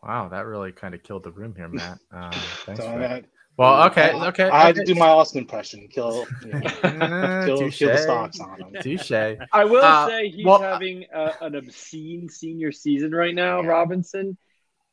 [0.05, 1.99] Wow, that really kind of killed the room here, Matt.
[2.15, 2.31] Uh,
[2.67, 3.25] thanks so for that.
[3.57, 4.49] Well, okay, okay.
[4.49, 5.87] I, I had to do my Austin impression.
[5.89, 6.61] Kill, you know,
[7.47, 8.83] kill, kill, the stocks on him.
[8.83, 9.13] Touche.
[9.13, 13.63] I will uh, say he's well, having a, an obscene senior season right now.
[13.63, 13.69] Yeah.
[13.69, 14.37] Robinson,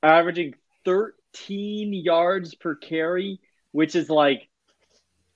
[0.03, 0.53] averaging
[0.85, 3.39] 13 yards per carry,
[3.71, 4.47] which is like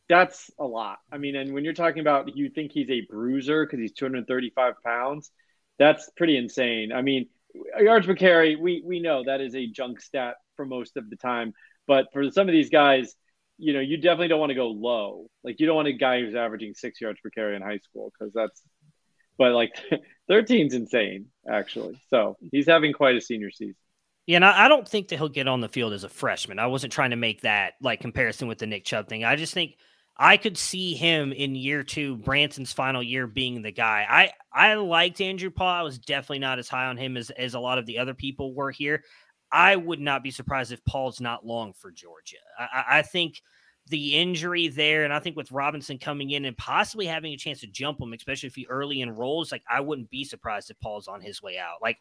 [0.08, 1.00] that's a lot.
[1.12, 4.76] I mean, and when you're talking about you think he's a bruiser because he's 235
[4.84, 5.32] pounds,
[5.80, 6.92] that's pretty insane.
[6.92, 7.28] I mean,
[7.80, 11.16] yards per carry, we we know that is a junk stat for most of the
[11.16, 11.54] time.
[11.88, 13.16] But for some of these guys,
[13.58, 15.28] you know, you definitely don't want to go low.
[15.44, 18.12] Like you don't want a guy who's averaging six yards per carry in high school
[18.18, 18.62] because that's.
[19.38, 19.72] But like,
[20.32, 22.00] 13's insane actually.
[22.10, 23.76] So he's having quite a senior season.
[24.26, 26.58] Yeah, and I, I don't think that he'll get on the field as a freshman.
[26.58, 29.24] I wasn't trying to make that like comparison with the Nick Chubb thing.
[29.24, 29.76] I just think
[30.18, 34.06] I could see him in year two, Branson's final year, being the guy.
[34.10, 35.68] I I liked Andrew Paul.
[35.68, 38.14] I was definitely not as high on him as as a lot of the other
[38.14, 39.04] people were here.
[39.52, 42.38] I would not be surprised if Paul's not long for Georgia.
[42.58, 43.42] I, I think
[43.88, 47.60] the injury there, and I think with Robinson coming in and possibly having a chance
[47.60, 51.08] to jump him, especially if he early enrolls, like I wouldn't be surprised if Paul's
[51.08, 51.82] on his way out.
[51.82, 52.00] Like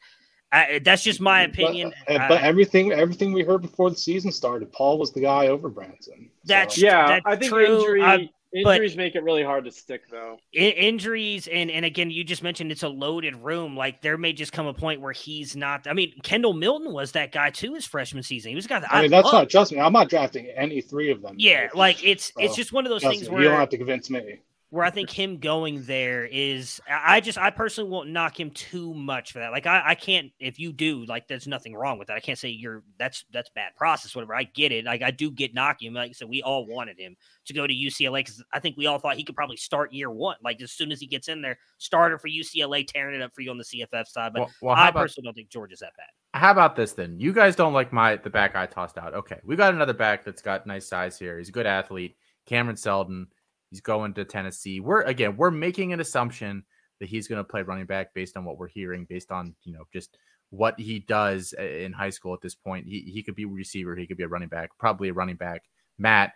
[0.52, 1.92] I, that's just my opinion.
[2.06, 5.48] But, uh, but everything everything we heard before the season started, Paul was the guy
[5.48, 6.30] over Branson.
[6.44, 6.86] That's so.
[6.86, 7.06] yeah.
[7.08, 7.80] That's I think true.
[7.80, 10.38] injury I, injuries but, make it really hard to stick though.
[10.52, 13.76] injuries and and again, you just mentioned it's a loaded room.
[13.76, 15.88] Like there may just come a point where he's not.
[15.88, 18.50] I mean, Kendall Milton was that guy too his freshman season.
[18.50, 18.78] He was a guy.
[18.78, 19.80] That I mean, that's not just me.
[19.80, 21.34] I'm not drafting any three of them.
[21.36, 23.70] Yeah, like it's so, it's just one of those things me, where you don't have
[23.70, 24.38] to convince me
[24.74, 28.92] where I think him going there is I just I personally won't knock him too
[28.92, 29.52] much for that.
[29.52, 32.16] Like I, I can't if you do like there's nothing wrong with that.
[32.16, 34.34] I can't say you're that's that's bad process, whatever.
[34.34, 34.84] I get it.
[34.84, 35.94] Like I do get knocking him.
[35.94, 37.14] Like I said, we all wanted him
[37.44, 40.10] to go to UCLA because I think we all thought he could probably start year
[40.10, 40.38] one.
[40.42, 43.42] Like as soon as he gets in there, starter for UCLA, tearing it up for
[43.42, 44.32] you on the CFF side.
[44.32, 46.40] But well, well, I about, personally don't think Georgia's that bad.
[46.40, 47.20] How about this then?
[47.20, 49.14] You guys don't like my the back I tossed out.
[49.14, 51.38] Okay, we got another back that's got nice size here.
[51.38, 52.16] He's a good athlete.
[52.46, 53.28] Cameron Seldon.
[53.74, 54.78] He's going to Tennessee.
[54.78, 56.62] We're again, we're making an assumption
[57.00, 59.72] that he's going to play running back based on what we're hearing, based on you
[59.72, 60.16] know just
[60.50, 62.86] what he does in high school at this point.
[62.86, 65.34] He he could be a receiver, he could be a running back, probably a running
[65.34, 65.64] back.
[65.98, 66.34] Matt,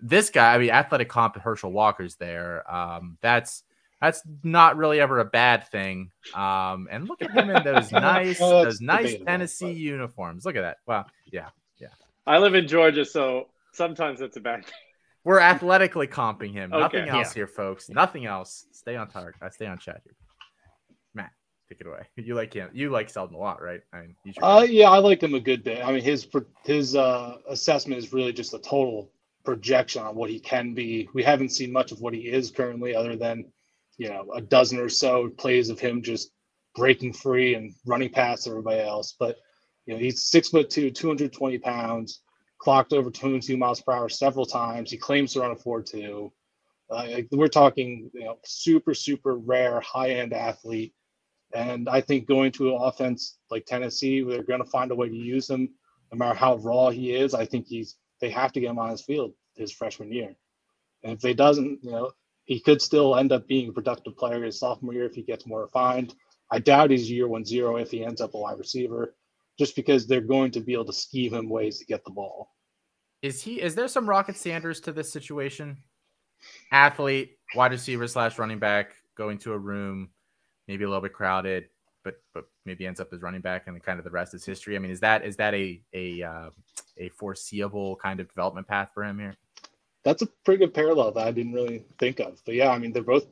[0.00, 2.64] this guy, I mean, athletic comp Herschel Walker's there.
[2.74, 3.62] Um, that's
[4.00, 6.12] that's not really ever a bad thing.
[6.32, 10.46] Um, and look at him in those nice Well, those nice Tennessee uniforms.
[10.46, 10.78] Look at that.
[10.86, 11.88] Wow, yeah, yeah.
[12.26, 14.74] I live in Georgia, so sometimes that's a bad thing.
[15.24, 16.72] We're athletically comping him.
[16.72, 16.82] Okay.
[16.82, 17.34] Nothing else Yeah.
[17.34, 17.88] here, folks.
[17.88, 18.66] Nothing else.
[18.72, 19.40] Stay on target.
[19.42, 20.14] I stay on chat here.
[21.14, 21.30] Matt,
[21.68, 22.02] take it away.
[22.16, 22.68] You like him.
[22.74, 23.80] You like Seldon a lot, right?
[23.92, 25.82] I mean, he's Uh, yeah, I like him a good bit.
[25.84, 26.26] I mean, his
[26.64, 29.10] his uh, assessment is really just a total
[29.44, 31.08] projection on what he can be.
[31.14, 33.50] We haven't seen much of what he is currently, other than
[33.96, 36.32] you know a dozen or so plays of him just
[36.74, 39.14] breaking free and running past everybody else.
[39.18, 39.38] But
[39.86, 42.20] you know, he's six foot two, 220 pounds,
[42.64, 44.90] clocked over 22 miles per hour several times.
[44.90, 46.32] He claims to run a 4.2.
[46.90, 50.94] Uh, we're talking, you know, super, super rare, high end athlete.
[51.54, 55.10] And I think going to an offense like Tennessee, they're going to find a way
[55.10, 55.68] to use him,
[56.10, 57.34] no matter how raw he is.
[57.34, 60.34] I think he's they have to get him on his field his freshman year.
[61.02, 62.12] And if they doesn't, you know,
[62.44, 65.46] he could still end up being a productive player his sophomore year if he gets
[65.46, 66.14] more refined.
[66.50, 69.14] I doubt he's year one zero if he ends up a wide receiver,
[69.58, 72.53] just because they're going to be able to scheme him ways to get the ball.
[73.24, 73.62] Is he?
[73.62, 75.78] Is there some Rocket Sanders to this situation?
[76.70, 80.10] Athlete, wide receiver slash running back, going to a room,
[80.68, 81.70] maybe a little bit crowded,
[82.04, 84.76] but but maybe ends up as running back, and kind of the rest is history.
[84.76, 86.50] I mean, is that is that a a uh,
[86.98, 89.34] a foreseeable kind of development path for him here?
[90.04, 92.42] That's a pretty good parallel that I didn't really think of.
[92.44, 93.24] But yeah, I mean, they're both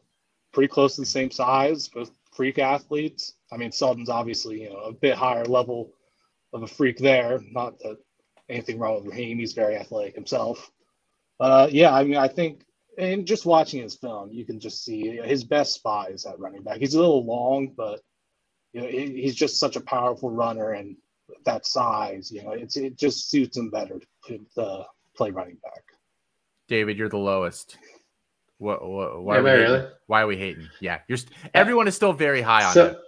[0.55, 3.35] pretty close to the same size, both freak athletes.
[3.53, 5.93] I mean, Seldon's obviously, you know, a bit higher level
[6.55, 7.41] of a freak there.
[7.51, 7.99] Not that
[8.53, 9.39] anything wrong with Raheim.
[9.39, 10.71] He's very athletic himself.
[11.41, 12.65] Uh, yeah, I mean, I think,
[12.99, 16.63] and just watching his film, you can just see his best spot is at running
[16.63, 16.79] back.
[16.79, 18.01] He's a little long, but
[18.73, 20.97] you know, he's just such a powerful runner, and
[21.45, 24.85] that size, you know, it's it just suits him better to uh,
[25.17, 25.83] play running back.
[26.69, 27.77] David, you're the lowest.
[28.59, 28.87] What?
[28.89, 29.73] what why, Am are we hating?
[29.73, 29.87] really?
[30.07, 30.69] why are we hating?
[30.81, 31.19] Yeah, you're.
[31.19, 32.99] St- everyone is still very high on So- it.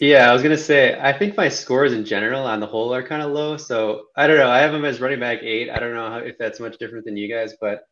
[0.00, 3.02] Yeah, I was gonna say I think my scores in general on the whole are
[3.06, 3.56] kind of low.
[3.56, 4.50] So I don't know.
[4.50, 5.70] I have him as running back eight.
[5.70, 7.86] I don't know how, if that's much different than you guys, but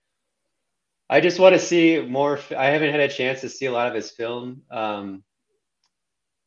[1.08, 2.38] I just want to see more.
[2.56, 5.24] I haven't had a chance to see a lot of his film, um,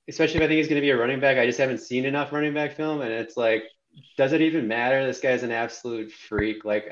[0.09, 1.37] especially if I think he's going to be a running back.
[1.37, 3.63] I just haven't seen enough running back film, and it's like,
[4.17, 5.05] does it even matter?
[5.05, 6.65] This guy's an absolute freak.
[6.65, 6.89] Like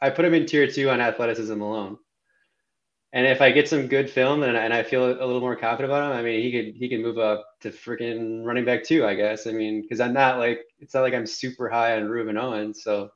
[0.00, 1.98] I put him in tier two on athleticism alone.
[3.12, 5.90] And if I get some good film and, and I feel a little more confident
[5.90, 9.06] about him, I mean, he could he can move up to freaking running back too,
[9.06, 9.46] I guess.
[9.46, 12.82] I mean, because I'm not like it's not like I'm super high on Rueben Owens,
[12.82, 13.10] so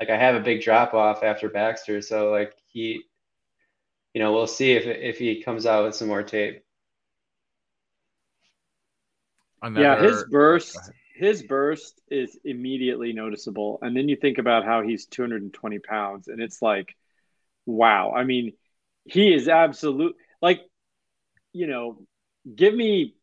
[0.00, 3.02] like I have a big drop off after Baxter, so like he,
[4.14, 6.62] you know, we'll see if if he comes out with some more tape.
[9.74, 15.06] yeah, his burst, his burst is immediately noticeable, and then you think about how he's
[15.06, 16.94] 220 pounds, and it's like,
[17.66, 18.12] wow.
[18.12, 18.52] I mean,
[19.04, 20.14] he is absolute.
[20.40, 20.60] Like,
[21.52, 22.02] you know,
[22.54, 23.14] give me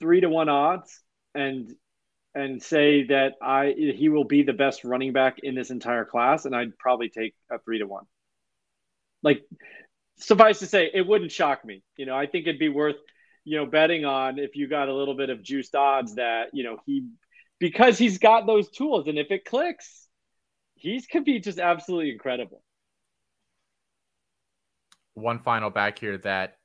[0.00, 1.00] three to one odds,
[1.34, 1.70] and
[2.34, 6.44] and say that I he will be the best running back in this entire class,
[6.44, 8.04] and I'd probably take a three to one.
[9.22, 9.42] Like,
[10.18, 11.82] suffice to say, it wouldn't shock me.
[11.96, 12.96] You know, I think it'd be worth
[13.44, 16.64] you know, betting on if you got a little bit of juiced odds that, you
[16.64, 17.08] know, he
[17.58, 20.08] because he's got those tools and if it clicks,
[20.74, 22.62] he's could be just absolutely incredible.
[25.14, 26.58] One final back here that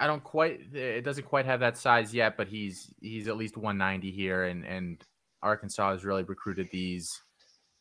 [0.00, 3.56] I don't quite it doesn't quite have that size yet, but he's he's at least
[3.56, 5.04] 190 here and and
[5.42, 7.20] Arkansas has really recruited these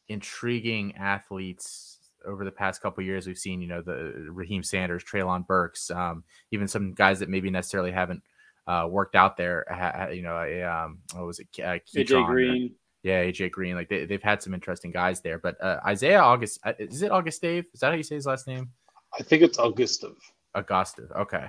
[0.10, 5.46] intriguing athletes over the past couple years, we've seen you know the Raheim Sanders, Treylon
[5.46, 8.22] Burks, um, even some guys that maybe necessarily haven't
[8.68, 9.66] uh, worked out there.
[9.70, 10.38] Ha, you know,
[10.70, 11.48] um, what was it?
[11.60, 12.66] Uh, AJ Green.
[12.66, 12.70] Or,
[13.04, 13.76] yeah, AJ Green.
[13.76, 15.40] Like they, they've had some interesting guys there.
[15.40, 17.66] But uh, Isaiah August, uh, is it August Dave?
[17.74, 18.70] Is that how you say his last name?
[19.18, 20.18] I think it's Augustive.
[20.56, 21.12] Augustive.
[21.12, 21.48] Okay.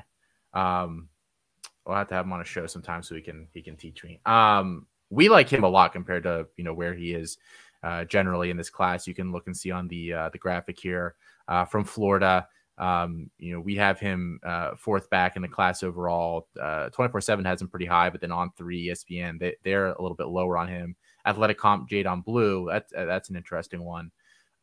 [0.55, 1.09] Um,
[1.87, 4.05] we'll have to have him on a show sometime so he can he can teach
[4.05, 4.21] me.
[4.27, 7.39] Um, we like him a lot compared to you know where he is
[7.83, 9.07] uh, generally in this class.
[9.07, 11.15] You can look and see on the uh, the graphic here
[11.49, 12.47] uh, from Florida.
[12.79, 16.49] Um, you know, we have him uh, fourth back in the class overall.
[16.61, 20.03] Uh, 24 7 has him pretty high, but then on three, ESPN, they, they're a
[20.03, 20.97] little bit lower on him.
[21.27, 24.11] Athletic Comp, Jaydon Blue, that's, that's an interesting one.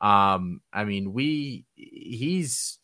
[0.01, 2.79] Um, I mean, we, he's,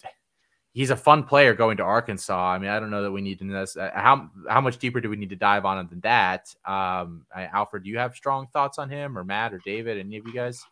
[0.76, 2.51] he's a fun player going to Arkansas.
[2.53, 5.01] I mean, I don't know that we need to know uh, how how much deeper
[5.01, 6.53] do we need to dive on him than that.
[6.66, 10.28] Um, Alfred, do you have strong thoughts on him, or Matt, or David, any of
[10.28, 10.63] you guys?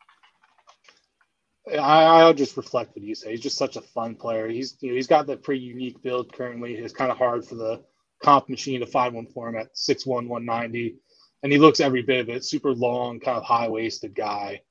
[1.80, 3.32] I, will just reflect what you say.
[3.32, 4.50] He's just such a fun player.
[4.50, 6.76] He's you know he's got that pretty unique build currently.
[6.76, 7.82] It's kind of hard for the
[8.22, 10.96] comp machine to find one for him at 6'1", 190.
[11.44, 12.44] and he looks every bit of it.
[12.44, 14.62] Super long, kind of high waisted guy,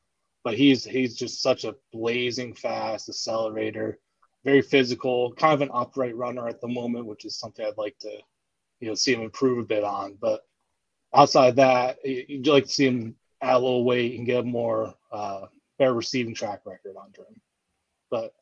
[0.44, 3.98] but he's he's just such a blazing fast accelerator
[4.44, 7.96] very physical, kind of an upright runner at the moment, which is something I'd like
[8.00, 8.18] to,
[8.80, 10.16] you know, see him improve a bit on.
[10.20, 10.42] But
[11.14, 14.94] outside that, you'd like to see him add a little weight and get a more
[15.12, 15.46] uh,
[15.78, 17.40] better receiving track record under him.
[18.10, 18.34] But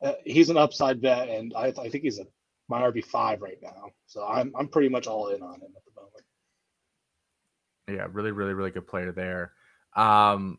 [0.00, 2.26] uh, he's an upside bet, and I, I think he's a
[2.68, 3.90] my RB five right now.
[4.06, 6.24] So I'm I'm pretty much all in on him at the moment.
[7.88, 9.52] Yeah, really, really, really good player there.
[9.96, 10.58] Um,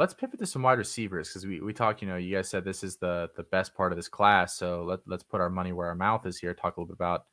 [0.00, 2.64] let's pivot to some wide receivers because we, we talk, you know, you guys said
[2.64, 4.56] this is the the best part of this class.
[4.56, 6.54] So let, let's put our money where our mouth is here.
[6.54, 7.26] Talk a little bit about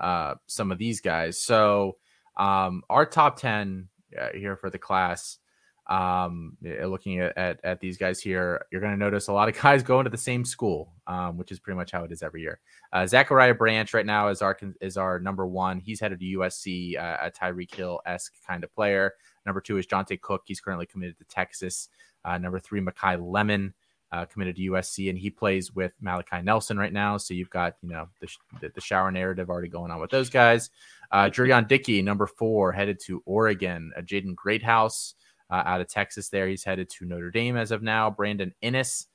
[0.00, 1.38] uh, some of these guys.
[1.38, 1.98] So
[2.38, 5.38] um, our top 10 uh, here for the class,
[5.86, 9.60] um, looking at, at, at, these guys here, you're going to notice a lot of
[9.62, 12.40] guys going to the same school, um, which is pretty much how it is every
[12.40, 12.58] year.
[12.90, 15.78] Uh, Zachariah Branch right now is our is our number one.
[15.78, 19.12] He's headed to USC, uh, a Tyreek Hill esque kind of player.
[19.44, 20.42] Number two is Johntay Cook.
[20.46, 21.90] He's currently committed to Texas.
[22.24, 23.74] Uh, number three, Makai Lemon,
[24.12, 27.16] uh, committed to USC, and he plays with Malachi Nelson right now.
[27.16, 28.28] So you've got you know the,
[28.60, 30.70] the, the shower narrative already going on with those guys.
[31.10, 33.92] Uh, Jurrion Dickey, number four, headed to Oregon.
[33.96, 35.14] Uh, Jaden Greathouse
[35.50, 36.28] uh, out of Texas.
[36.28, 38.10] There, he's headed to Notre Dame as of now.
[38.10, 39.06] Brandon Inniss.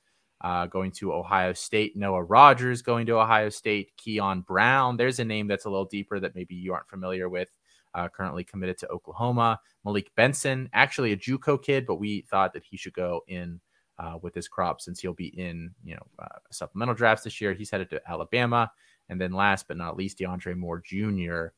[0.42, 1.98] Uh, going to Ohio State.
[1.98, 3.92] Noah Rogers going to Ohio State.
[3.98, 4.96] Keon Brown.
[4.96, 7.50] There's a name that's a little deeper that maybe you aren't familiar with
[7.94, 9.60] uh, currently committed to Oklahoma.
[9.84, 13.60] Malik Benson, actually a JUCO kid, but we thought that he should go in
[13.98, 17.52] uh, with his crop since he'll be in you know uh, supplemental drafts this year.
[17.52, 18.70] He's headed to Alabama,
[19.08, 21.48] and then last but not least, DeAndre Moore Jr.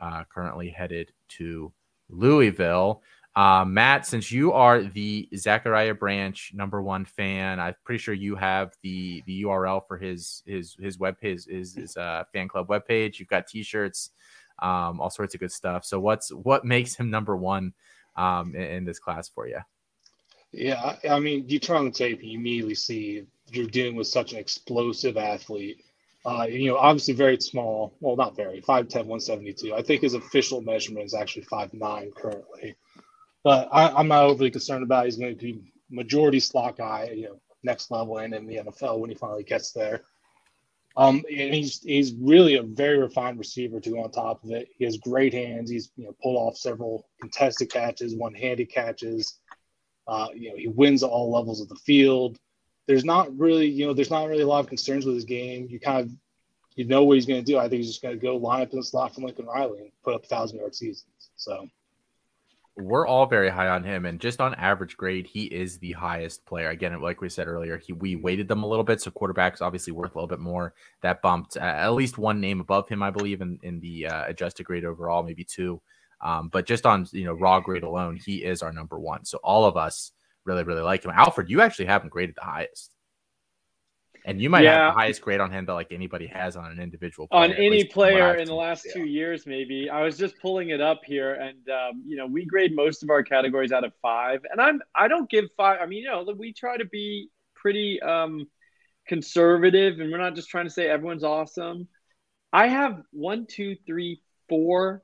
[0.00, 1.72] Uh, currently headed to
[2.08, 3.02] Louisville.
[3.34, 8.36] Uh, Matt, since you are the Zachariah Branch number one fan, I'm pretty sure you
[8.36, 12.68] have the the URL for his his his web his his, his uh, fan club
[12.68, 13.18] webpage.
[13.18, 14.10] You've got T-shirts
[14.62, 15.84] um, all sorts of good stuff.
[15.84, 17.74] So what's what makes him number one
[18.16, 19.58] um, in, in, this class for you?
[20.52, 24.06] Yeah, I, I mean, you turn on the tape, you immediately see you're dealing with
[24.06, 25.82] such an explosive athlete.
[26.24, 27.94] Uh, you know, obviously very small.
[28.00, 28.62] Well, not very.
[28.62, 29.74] 5'10", 172.
[29.74, 32.76] I think his official measurement is actually 5'9 currently.
[33.42, 35.04] But I, am not overly concerned about.
[35.04, 35.06] It.
[35.06, 37.10] He's going to be majority slot guy.
[37.12, 40.02] You know, next level and in the NFL when he finally gets there.
[40.96, 44.68] Um, and he's he's really a very refined receiver to go on top of it.
[44.76, 45.70] He has great hands.
[45.70, 49.38] He's you know pulled off several contested catches, one-handed catches.
[50.06, 52.36] Uh, you know he wins all levels of the field.
[52.86, 55.66] There's not really you know there's not really a lot of concerns with his game.
[55.70, 56.12] You kind of
[56.74, 57.58] you know what he's going to do.
[57.58, 59.80] I think he's just going to go line up in the slot from Lincoln Riley
[59.80, 61.30] and put up thousand yard seasons.
[61.36, 61.68] So
[62.76, 66.44] we're all very high on him, and just on average grade, he is the highest
[66.46, 66.70] player.
[66.70, 69.92] Again, like we said earlier, he we weighted them a little bit, so quarterback's obviously
[69.92, 70.74] worth a little bit more.
[71.02, 74.24] That bumped uh, at least one name above him, I believe, in in the uh,
[74.26, 75.82] adjusted grade overall, maybe two.
[76.22, 79.24] Um, but just on you know raw grade alone, he is our number one.
[79.26, 80.12] So all of us
[80.46, 81.10] really really like him.
[81.10, 82.94] Alfred, you actually have him graded the highest.
[84.24, 84.86] And you might yeah.
[84.86, 87.52] have the highest grade on him that like anybody has on an individual player, on
[87.52, 88.92] any player in the last yeah.
[88.94, 89.90] two years, maybe.
[89.90, 93.10] I was just pulling it up here, and um, you know, we grade most of
[93.10, 95.78] our categories out of five, and I'm I don't give five.
[95.80, 98.46] I mean, you know, we try to be pretty um,
[99.08, 101.88] conservative, and we're not just trying to say everyone's awesome.
[102.52, 105.02] I have one, two, three, four,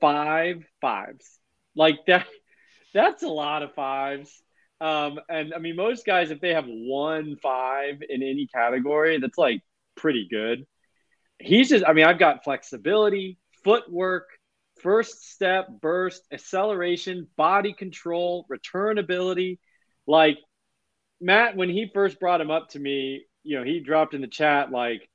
[0.00, 1.38] five fives.
[1.74, 2.26] Like that.
[2.94, 4.30] That's a lot of fives.
[4.80, 9.38] Um, and I mean, most guys, if they have one five in any category, that's
[9.38, 9.62] like
[9.96, 10.66] pretty good.
[11.38, 14.28] He's just, I mean, I've got flexibility, footwork,
[14.82, 19.58] first step, burst, acceleration, body control, return ability.
[20.06, 20.38] Like,
[21.20, 24.26] Matt, when he first brought him up to me, you know, he dropped in the
[24.26, 25.08] chat like,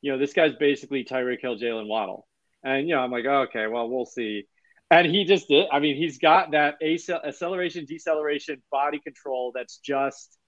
[0.00, 2.26] you know, this guy's basically Tyreek Hill, Jaylen Waddle,
[2.62, 4.46] and you know, I'm like, oh, okay, well, we'll see.
[4.90, 5.66] And he just did.
[5.72, 10.38] I mean, he's got that acceleration, deceleration, body control that's just,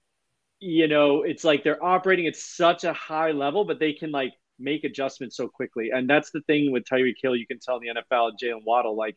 [0.61, 4.33] you know, it's like they're operating at such a high level, but they can like
[4.59, 5.91] make adjustments so quickly.
[5.93, 7.35] And that's the thing with Tyreek Hill.
[7.35, 9.17] You can tell in the NFL and Jaylen Waddle, like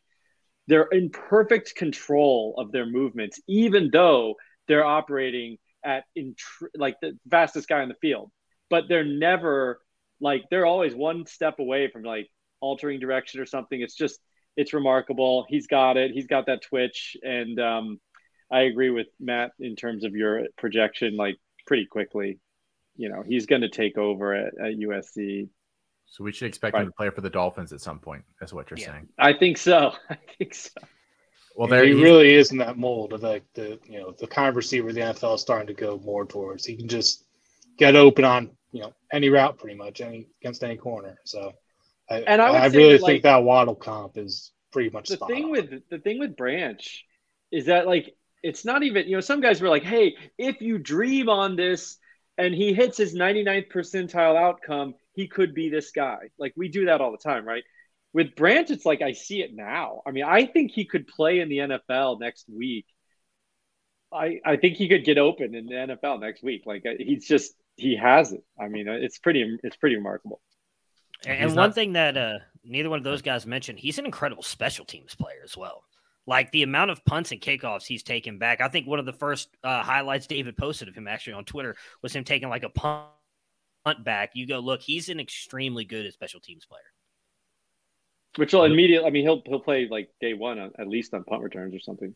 [0.67, 4.35] they're in perfect control of their movements, even though
[4.67, 6.35] they're operating at in
[6.75, 8.31] like the fastest guy in the field.
[8.69, 9.81] But they're never
[10.21, 12.27] like they're always one step away from like
[12.61, 13.81] altering direction or something.
[13.81, 14.19] It's just
[14.59, 15.45] it's remarkable.
[15.47, 16.11] He's got it.
[16.11, 17.99] He's got that twitch, and um,
[18.51, 21.15] I agree with Matt in terms of your projection.
[21.15, 22.39] Like pretty quickly,
[22.97, 25.47] you know, he's going to take over at, at USC.
[26.07, 26.81] So we should expect right.
[26.81, 28.23] him to play for the Dolphins at some point.
[28.39, 28.87] That's what you're yeah.
[28.87, 29.07] saying.
[29.17, 29.93] I think so.
[30.09, 30.71] I think so.
[31.55, 34.49] Well, there he really is in that mold of like the you know the kind
[34.49, 36.65] of receiver the NFL is starting to go more towards.
[36.65, 37.23] He can just
[37.77, 41.17] get open on you know any route pretty much any against any corner.
[41.23, 41.53] So
[42.09, 45.45] I, and I, I really like, think that Waddle comp is pretty much the thing
[45.45, 45.51] on.
[45.51, 47.05] with the thing with Branch
[47.51, 50.77] is that like it's not even you know some guys were like, hey, if you
[50.77, 51.97] dream on this
[52.37, 56.29] and he hits his 99th percentile outcome, he could be this guy.
[56.37, 57.63] Like we do that all the time, right?
[58.13, 60.01] With Branch, it's like I see it now.
[60.07, 62.85] I mean, I think he could play in the NFL next week.
[64.11, 66.63] I I think he could get open in the NFL next week.
[66.65, 68.43] Like uh, he's just he has it.
[68.59, 70.41] I mean, uh, it's pretty it's pretty remarkable.
[71.25, 74.43] And, and one thing that uh, neither one of those guys mentioned, he's an incredible
[74.43, 75.83] special teams player as well.
[76.25, 78.61] Like the amount of punts and kickoffs he's taken back.
[78.61, 81.75] I think one of the first uh, highlights David posted of him actually on Twitter
[82.01, 83.07] was him taking like a punt
[84.03, 84.31] back.
[84.35, 86.81] You go look, he's an extremely good special teams player.
[88.35, 91.41] Which will immediately, I mean, he'll he'll play like day one at least on punt
[91.41, 92.13] returns or something.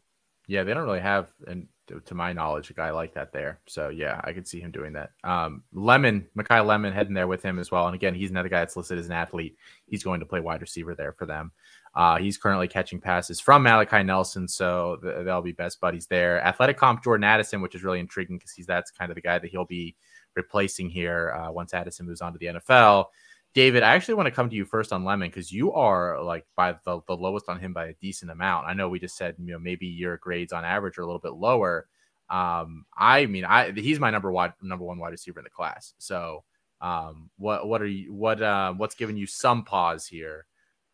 [0.48, 1.68] Yeah, they don't really have, and
[2.06, 3.60] to my knowledge, a guy like that there.
[3.66, 5.12] So yeah, I could see him doing that.
[5.24, 7.88] Um, Lemon, Makai Lemon, heading there with him as well.
[7.88, 9.58] And again, he's another guy that's listed as an athlete.
[9.88, 11.52] He's going to play wide receiver there for them.
[11.96, 16.44] Uh, he's currently catching passes from Malachi Nelson, so th- they'll be best buddies there.
[16.44, 19.38] Athletic comp Jordan Addison, which is really intriguing because he's that's kind of the guy
[19.38, 19.96] that he'll be
[20.36, 23.06] replacing here uh, once Addison moves on to the NFL.
[23.54, 26.46] David, I actually want to come to you first on Lemon because you are like
[26.56, 28.68] by the, the lowest on him by a decent amount.
[28.68, 31.20] I know we just said you know maybe your grades on average are a little
[31.20, 31.88] bit lower.
[32.30, 35.94] Um, I mean, I he's my number one number one wide receiver in the class.
[36.00, 36.44] So,
[36.82, 40.46] um, what what are you what uh, what's giving you some pause here?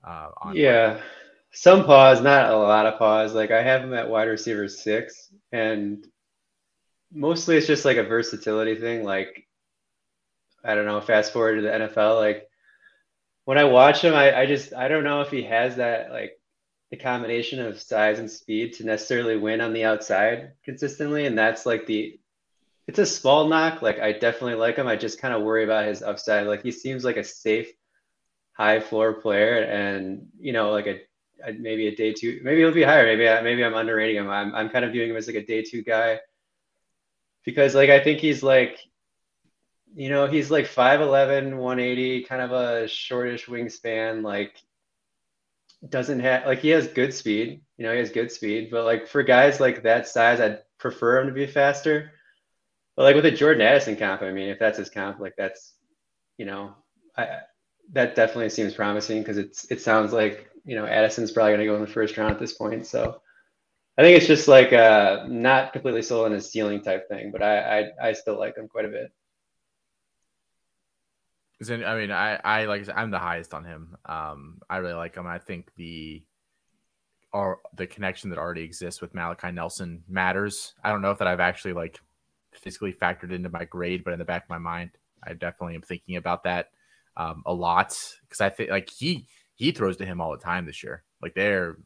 [0.05, 0.99] Uh, on yeah,
[1.51, 3.34] some pause, not a lot of pause.
[3.34, 6.05] Like I have him at wide receiver six, and
[7.14, 9.03] mostly it's just like a versatility thing.
[9.03, 9.47] Like
[10.64, 12.49] I don't know, fast forward to the NFL, like
[13.45, 16.39] when I watch him, I, I just I don't know if he has that like
[16.91, 21.66] the combination of size and speed to necessarily win on the outside consistently, and that's
[21.66, 22.20] like the
[22.88, 23.82] it's a small knock.
[23.82, 24.88] Like I definitely like him.
[24.88, 26.47] I just kind of worry about his upside.
[26.47, 27.72] Like he seems like a safe,
[28.53, 32.41] high floor player, and you know, like a, maybe a day two.
[32.43, 33.05] Maybe he'll be higher.
[33.05, 34.30] Maybe I, maybe I'm underrating him.
[34.30, 36.20] I'm I'm kind of viewing him as like a day two guy
[37.45, 38.80] because like I think he's like
[39.96, 44.62] you know, he's like 5'11, 180, kind of a shortish wingspan, like
[45.88, 49.08] doesn't have like he has good speed, you know, he has good speed, but like
[49.08, 52.12] for guys like that size, I'd prefer him to be faster.
[52.96, 55.74] But like with a Jordan Addison comp, I mean, if that's his comp, like that's
[56.38, 56.76] you know,
[57.18, 57.40] I
[57.94, 61.76] that definitely seems promising because it's it sounds like you know Addison's probably gonna go
[61.76, 62.86] in the first round at this point.
[62.86, 63.22] So
[63.98, 67.42] I think it's just like uh not completely sold on his ceiling type thing, but
[67.42, 69.12] I I, I still like him quite a bit.
[71.62, 73.97] I mean, I, I like I said, I'm the highest on him.
[74.05, 75.28] Um, I really like him.
[75.28, 76.24] I think the
[77.34, 80.74] or the connection that already exists with Malachi Nelson matters.
[80.84, 81.99] I don't know if that I've actually like
[82.53, 84.91] physically factored into my grade, but in the back of my mind,
[85.24, 86.70] I definitely am thinking about that
[87.18, 90.66] um, a lot because I think like he he throws to him all the time
[90.66, 91.03] this year.
[91.22, 91.78] Like they're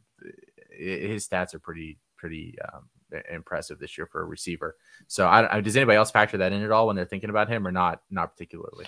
[0.70, 2.88] his stats are pretty pretty um,
[3.30, 4.76] impressive this year for a receiver.
[5.08, 7.48] So I, I, does anybody else factor that in at all when they're thinking about
[7.48, 8.00] him or not?
[8.10, 8.86] Not particularly.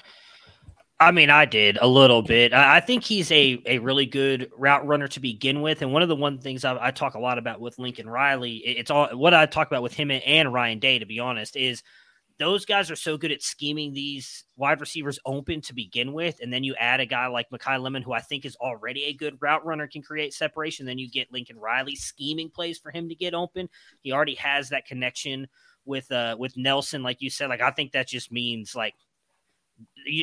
[0.99, 2.55] I mean, I did a little bit.
[2.55, 5.83] I think he's a, a really good route runner to begin with.
[5.83, 8.57] And one of the one things I, I, talk a lot about with Lincoln Riley,
[8.57, 11.83] it's all what I talk about with him and Ryan Day, to be honest, is
[12.39, 16.39] those guys are so good at scheming these wide receivers open to begin with.
[16.41, 19.13] And then you add a guy like Makai Lemon, who I think is already a
[19.13, 20.87] good route runner, can create separation.
[20.87, 23.69] Then you get Lincoln Riley scheming plays for him to get open.
[24.01, 25.49] He already has that connection
[25.85, 27.49] with uh with Nelson, like you said.
[27.49, 28.95] Like I think that just means like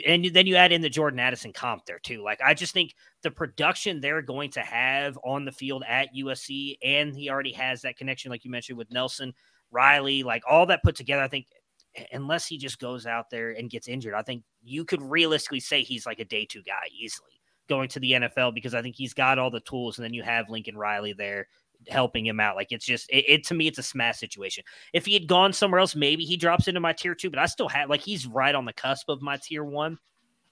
[0.08, 2.24] and then you add in the Jordan Addison comp there too.
[2.24, 6.78] Like I just think the production they're going to have on the field at USC,
[6.84, 9.34] and he already has that connection, like you mentioned with Nelson
[9.72, 11.24] Riley, like all that put together.
[11.24, 11.48] I think
[12.12, 15.84] unless he just goes out there and gets injured, I think you could realistically say
[15.84, 17.40] he's like a day two guy easily
[17.70, 19.98] going to the NFL because I think he's got all the tools.
[19.98, 21.48] And then you have Lincoln Riley there
[21.90, 22.56] helping him out.
[22.56, 24.64] Like it's just it, it, to me, it's a smash situation.
[24.94, 27.46] If he had gone somewhere else, maybe he drops into my tier two, but I
[27.46, 29.98] still have like he's right on the cusp of my tier one.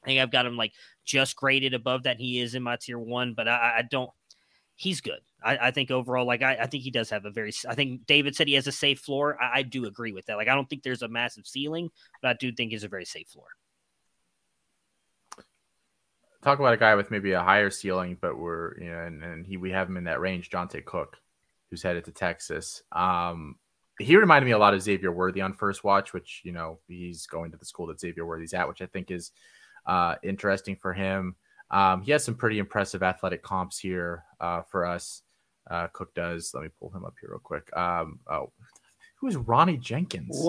[0.03, 0.73] I think I've got him like
[1.05, 2.19] just graded above that.
[2.19, 4.09] He is in my tier one, but I, I don't.
[4.75, 5.19] He's good.
[5.43, 7.53] I, I think overall, like I, I, think he does have a very.
[7.67, 9.37] I think David said he has a safe floor.
[9.41, 10.37] I, I do agree with that.
[10.37, 11.89] Like I don't think there's a massive ceiling,
[12.21, 13.47] but I do think he's a very safe floor
[16.41, 19.45] talk about a guy with maybe a higher ceiling, but we're you know, and, and
[19.45, 21.17] he we have him in that range, Johntay Cook,
[21.69, 22.83] who's headed to Texas.
[22.91, 23.55] Um,
[23.99, 27.27] he reminded me a lot of Xavier Worthy on first watch, which you know he's
[27.27, 29.31] going to the school that Xavier Worthy's at, which I think is
[29.85, 31.35] uh, interesting for him.
[31.69, 35.21] Um, he has some pretty impressive athletic comps here uh, for us.
[35.69, 36.51] Uh, Cook does.
[36.53, 37.75] Let me pull him up here real quick.
[37.77, 38.51] Um, oh,
[39.15, 40.43] who is Ronnie Jenkins?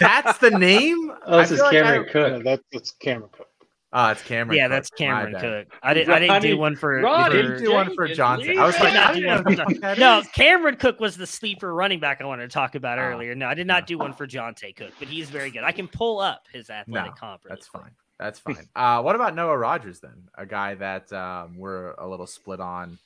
[0.00, 1.12] That's the name.
[1.26, 2.32] Oh, this is Cameron I, Cook.
[2.32, 3.48] Yeah, that, that's Cameron Cook.
[3.96, 4.56] Oh, it's Cameron.
[4.56, 4.70] Yeah, Cook.
[4.72, 5.78] that's Cameron Cook.
[5.80, 6.12] I didn't.
[6.12, 7.00] I didn't do one for.
[7.00, 8.58] Ronnie, didn't do one for Johnson.
[8.58, 12.24] I was like, I didn't know No, Cameron Cook was the sleeper running back I
[12.24, 13.02] wanted to talk about oh.
[13.02, 13.36] earlier.
[13.36, 15.62] No, I did not do one for Johntay Cook, but he's very good.
[15.62, 17.44] I can pull up his athletic no, comp.
[17.44, 17.82] Really that's quick.
[17.84, 17.92] fine.
[18.18, 18.68] That's fine.
[18.74, 20.28] Uh, what about Noah Rogers then?
[20.36, 22.98] A guy that um, we're a little split on.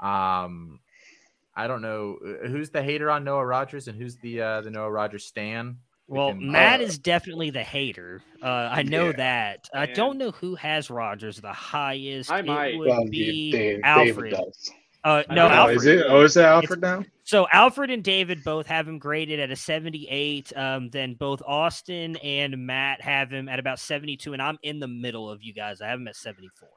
[0.00, 0.80] Um,
[1.54, 4.90] I don't know who's the hater on Noah Rogers and who's the uh, the Noah
[4.90, 5.78] Rogers stan.
[6.08, 8.22] Well, can, Matt uh, is definitely the hater.
[8.40, 9.68] Uh, I know yeah, that.
[9.74, 9.82] Man.
[9.82, 12.30] I don't know who has Rogers the highest.
[12.30, 12.74] I might.
[12.74, 14.34] It would well, be Dave, Alfred.
[15.02, 15.78] Uh, no, Alfred.
[15.78, 16.06] Is it?
[16.08, 17.04] Oh, is it Alfred it's, now?
[17.24, 20.56] So Alfred and David both have him graded at a 78.
[20.56, 24.88] Um, then both Austin and Matt have him at about 72, and I'm in the
[24.88, 25.80] middle of you guys.
[25.80, 26.68] I have him at 74.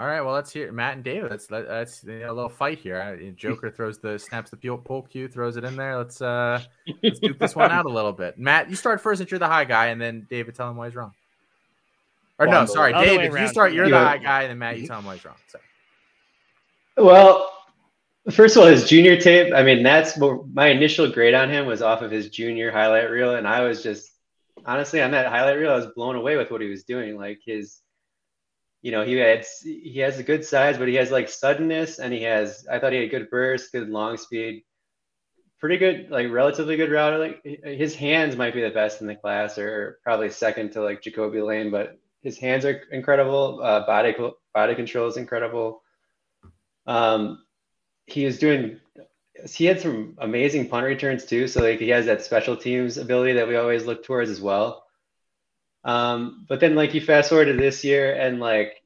[0.00, 1.30] All right, well, let's hear Matt and David.
[1.30, 3.20] That's that's a little fight here.
[3.36, 5.94] Joker throws the snaps the pull cue, throws it in there.
[5.98, 6.62] Let's uh
[7.02, 8.38] let's duke this one out a little bit.
[8.38, 10.86] Matt, you start first since you're the high guy, and then David tell him why
[10.86, 11.12] he's wrong.
[12.38, 13.74] Or no, sorry, David, you start.
[13.74, 15.36] You're the high guy, and then Matt, you tell him why he's wrong.
[15.48, 15.64] Sorry.
[16.96, 17.52] Well,
[18.30, 19.52] first of all, his junior tape.
[19.54, 23.34] I mean, that's my initial grade on him was off of his junior highlight reel,
[23.34, 24.12] and I was just
[24.64, 27.18] honestly on that highlight reel, I was blown away with what he was doing.
[27.18, 27.82] Like his
[28.82, 32.12] you know, he had he has a good size, but he has like suddenness, and
[32.12, 32.66] he has.
[32.70, 34.64] I thought he had good burst, good long speed,
[35.58, 37.18] pretty good, like relatively good router.
[37.18, 41.02] Like his hands might be the best in the class, or probably second to like
[41.02, 43.60] Jacoby Lane, but his hands are incredible.
[43.62, 44.14] Uh, body
[44.54, 45.82] body control is incredible.
[46.86, 47.44] Um,
[48.06, 48.80] he was doing.
[49.48, 53.34] He had some amazing punt returns too, so like he has that special teams ability
[53.34, 54.84] that we always look towards as well.
[55.84, 58.82] Um, but then like you fast forward to this year and like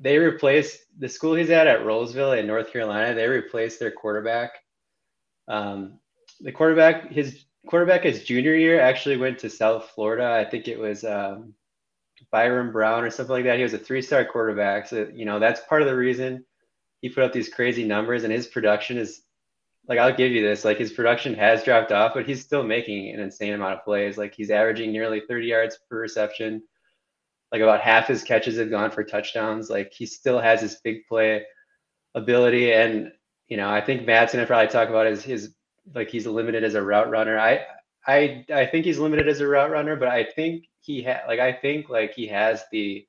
[0.00, 3.14] they replaced the school he's at at Rolesville in North Carolina.
[3.14, 4.52] They replaced their quarterback.
[5.48, 5.98] Um,
[6.40, 10.30] the quarterback, his quarterback, his junior year actually went to South Florida.
[10.30, 11.54] I think it was um,
[12.32, 13.56] Byrum Brown or something like that.
[13.56, 16.44] He was a three-star quarterback, so you know that's part of the reason
[17.00, 18.24] he put up these crazy numbers.
[18.24, 19.22] And his production is
[19.88, 23.10] like I'll give you this, like his production has dropped off, but he's still making
[23.14, 24.18] an insane amount of plays.
[24.18, 26.62] Like he's averaging nearly 30 yards per reception.
[27.50, 29.70] Like about half his catches have gone for touchdowns.
[29.70, 31.44] Like he still has his big play
[32.14, 32.72] ability.
[32.72, 33.12] And,
[33.48, 35.54] you know, I think Matt's gonna probably talk about his his
[35.94, 37.38] like he's limited as a route runner.
[37.38, 37.64] I
[38.06, 41.40] I I think he's limited as a route runner, but I think he had like
[41.40, 43.06] I think like he has the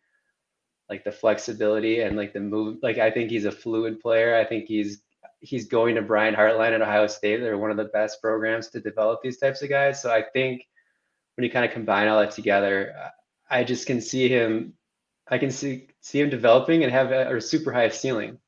[0.89, 4.35] like the flexibility and like the move like I think he's a fluid player.
[4.35, 5.01] I think he's
[5.39, 7.37] he's going to Brian Hartline at Ohio State.
[7.37, 10.01] They're one of the best programs to develop these types of guys.
[10.01, 10.67] So I think
[11.35, 12.93] when you kind of combine all that together,
[13.49, 14.73] I just can see him.
[15.27, 18.39] I can see see him developing and have a, a super high ceiling.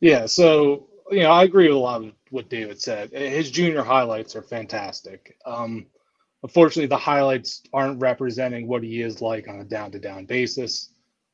[0.00, 0.26] Yeah.
[0.26, 3.10] So you know, I agree with a lot of what David said.
[3.12, 5.36] His junior highlights are fantastic.
[5.46, 5.86] Um,
[6.42, 10.90] unfortunately, the highlights aren't representing what he is like on a down to down basis.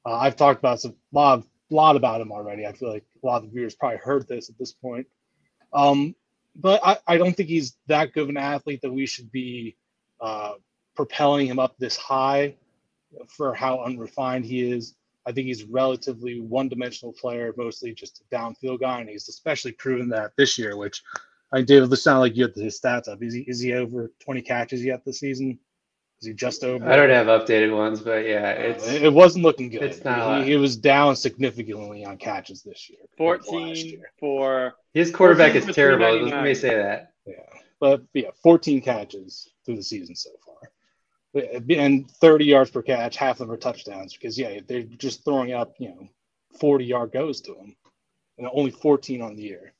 [0.06, 2.66] Uh, I've talked about some, a lot of lot about him already.
[2.66, 5.06] I feel like a lot of the viewers probably heard this at this point.
[5.72, 6.14] Um,
[6.56, 9.76] but I, I don't think he's that good of an athlete that we should be
[10.20, 10.54] uh,
[10.94, 12.54] propelling him up this high
[13.28, 14.94] for how unrefined he is.
[15.26, 20.08] I think he's relatively one-dimensional player, mostly just a downfield guy, and he's especially proven
[20.10, 20.76] that this year.
[20.76, 21.02] Which
[21.52, 23.22] I David, this sound like you have his stats up.
[23.22, 25.58] Is he is he over 20 catches yet this season?
[26.20, 26.88] Is he just over?
[26.88, 29.82] I don't have updated ones, but yeah, uh, it's it wasn't looking good.
[29.82, 30.42] It's not.
[30.42, 33.00] He, he, was down significantly on catches this year.
[33.16, 34.12] Fourteen year.
[34.18, 36.26] for his quarterback is terrible.
[36.26, 37.12] Let me say that.
[37.26, 37.34] Yeah,
[37.80, 43.40] but yeah, 14 catches through the season so far, and 30 yards per catch, half
[43.40, 44.14] of them are touchdowns.
[44.14, 46.08] Because yeah, they're just throwing up you know
[46.58, 47.76] 40 yard goes to him,
[48.38, 49.72] and only 14 on the year.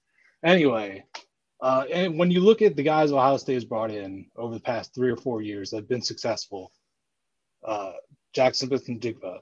[0.43, 1.05] Anyway,
[1.65, 4.61] Uh, and when you look at the guys Ohio State has brought in over the
[4.61, 6.71] past three or four years that have been successful,
[7.65, 7.93] uh,
[8.35, 9.39] Jackson Smith-Njigba,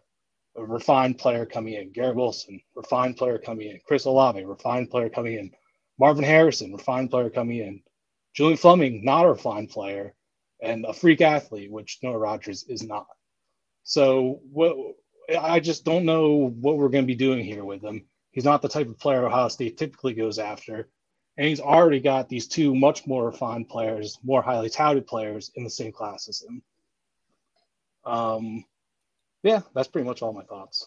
[0.54, 1.90] a refined player coming in.
[1.90, 3.80] Garrett Wilson, refined player coming in.
[3.84, 5.50] Chris Olave, refined player coming in.
[5.98, 7.82] Marvin Harrison, refined player coming in.
[8.34, 10.14] Julian Fleming, not a refined player,
[10.62, 13.08] and a freak athlete, which Noah Rogers is not.
[13.82, 14.76] So what
[15.40, 18.04] I just don't know what we're going to be doing here with him.
[18.30, 20.88] He's not the type of player Ohio State typically goes after.
[21.36, 25.64] And he's already got these two much more refined players, more highly touted players in
[25.64, 26.62] the same class as him.
[28.04, 28.64] Um,
[29.42, 30.86] yeah, that's pretty much all my thoughts.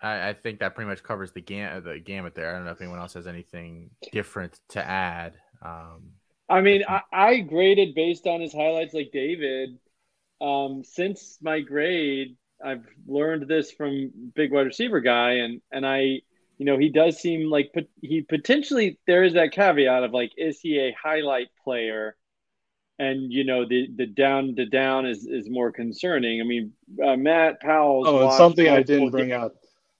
[0.00, 2.50] I, I think that pretty much covers the gam- the gamut there.
[2.50, 5.34] I don't know if anyone else has anything different to add.
[5.64, 6.12] Um,
[6.48, 9.78] I mean, I, I graded based on his highlights, like David.
[10.40, 16.20] Um, since my grade, I've learned this from big wide receiver guy, and and I,
[16.58, 17.72] you know, he does seem like
[18.02, 22.16] he potentially there is that caveat of like, is he a highlight player?
[22.98, 26.40] and you know the the down to down is is more concerning.
[26.40, 26.72] I mean,
[27.02, 28.02] uh, Matt Powell.
[28.06, 29.54] Oh, and something I didn't bring out.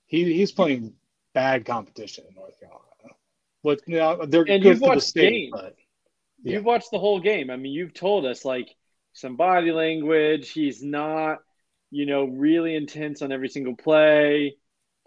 [0.06, 0.94] He he's playing
[1.34, 2.84] bad competition in North Carolina.
[3.62, 5.76] But you know, they're and good for the state, but
[6.42, 6.54] yeah.
[6.54, 7.50] you've watched the whole game.
[7.50, 8.74] I mean, you've told us like
[9.12, 10.50] some body language.
[10.50, 11.38] He's not,
[11.90, 14.56] you know, really intense on every single play.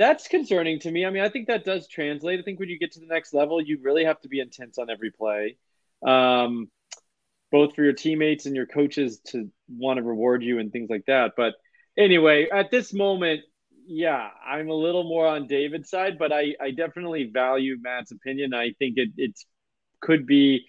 [0.01, 1.05] That's concerning to me.
[1.05, 2.39] I mean, I think that does translate.
[2.39, 4.79] I think when you get to the next level, you really have to be intense
[4.79, 5.57] on every play.
[6.03, 6.71] Um,
[7.51, 11.05] both for your teammates and your coaches to want to reward you and things like
[11.05, 11.33] that.
[11.37, 11.53] But
[11.95, 13.41] anyway, at this moment,
[13.85, 18.55] yeah, I'm a little more on David's side, but I, I definitely value Matt's opinion.
[18.55, 19.45] I think it it's
[19.99, 20.65] could be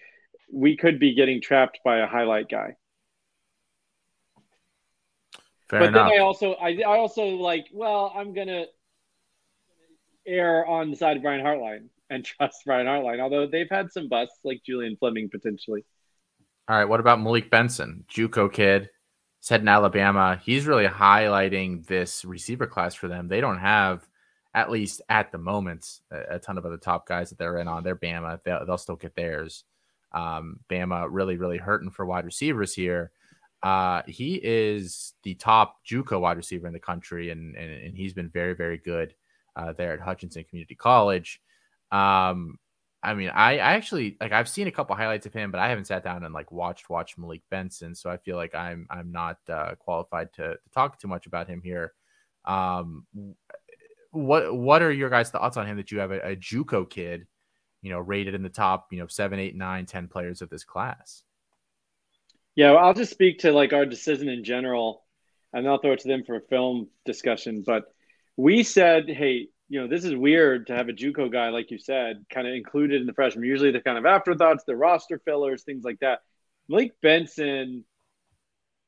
[0.52, 2.76] we could be getting trapped by a highlight guy.
[5.70, 6.10] Fair but enough.
[6.10, 8.66] then I also I, I also like well I'm gonna
[10.26, 14.08] err on the side of Brian Hartline and trust Brian Hartline, although they've had some
[14.08, 15.84] busts like Julian Fleming potentially.
[16.68, 16.88] All right.
[16.88, 18.90] What about Malik Benson, JUCO kid,
[19.40, 20.40] said in Alabama?
[20.42, 23.26] He's really highlighting this receiver class for them.
[23.26, 24.06] They don't have,
[24.54, 27.82] at least at the moment, a, ton of other top guys that they're in on.
[27.82, 28.40] They're Bama.
[28.44, 29.64] They'll, they'll still get theirs.
[30.12, 33.10] Um, Bama really, really hurting for wide receivers here.
[33.62, 38.12] Uh, he is the top JUCO wide receiver in the country, and, and, and he's
[38.12, 39.14] been very, very good
[39.56, 41.40] uh, there at Hutchinson Community College.
[41.90, 42.58] Um,
[43.02, 45.68] I mean, I, I actually like I've seen a couple highlights of him, but I
[45.68, 49.10] haven't sat down and like watched watch Malik Benson, so I feel like I'm I'm
[49.10, 51.92] not uh, qualified to, to talk too much about him here.
[52.44, 53.06] Um,
[54.12, 57.26] what what are your guys' thoughts on him that you have a, a JUCO kid,
[57.80, 60.64] you know, rated in the top, you know, seven, eight, nine, ten players of this
[60.64, 61.24] class?
[62.54, 65.02] Yeah, well, I'll just speak to like our decision in general,
[65.52, 67.64] and I'll throw it to them for a film discussion.
[67.66, 67.84] But
[68.36, 71.78] we said, hey, you know, this is weird to have a JUCO guy, like you
[71.78, 73.44] said, kind of included in the freshman.
[73.44, 76.20] Usually they're kind of afterthoughts, they're roster fillers, things like that.
[76.68, 77.84] Malik Benson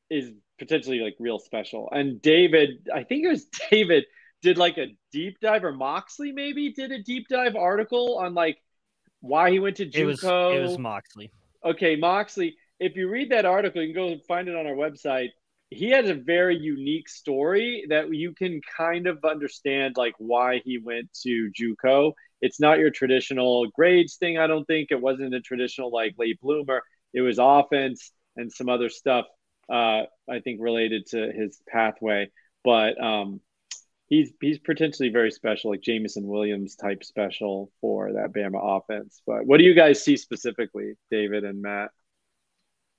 [0.09, 1.89] is potentially like real special.
[1.91, 4.05] And David, I think it was David,
[4.41, 8.57] did like a deep dive, or Moxley maybe did a deep dive article on like
[9.21, 9.95] why he went to JUCO.
[9.95, 11.31] It was, it was Moxley.
[11.63, 12.55] Okay, Moxley.
[12.79, 15.29] If you read that article, you can go find it on our website
[15.69, 20.77] he has a very unique story that you can kind of understand like why he
[20.77, 22.13] went to JUCO.
[22.41, 24.37] It's not your traditional grades thing.
[24.37, 26.83] I don't think it wasn't a traditional like late bloomer.
[27.13, 29.25] It was offense and some other stuff.
[29.67, 32.29] Uh, I think related to his pathway,
[32.63, 33.41] but um,
[34.07, 39.21] he's he's potentially very special, like Jameson Williams type special for that Bama offense.
[39.25, 41.89] But what do you guys see specifically, David and Matt?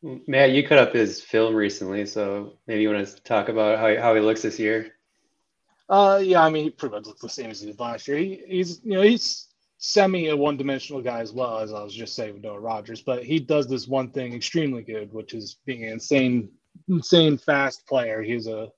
[0.02, 4.00] Matt, you cut up his film recently, so maybe you want to talk about how,
[4.00, 4.92] how he looks this year.
[5.88, 8.18] Uh, yeah, I mean, he pretty much looks the same as he did last year.
[8.18, 9.48] He, he's, you know, he's
[9.78, 13.02] semi a one dimensional guy as well, as I was just saying with Noah Rogers,
[13.02, 16.50] but he does this one thing extremely good, which is being an insane,
[16.88, 18.22] insane fast player.
[18.22, 18.70] He's a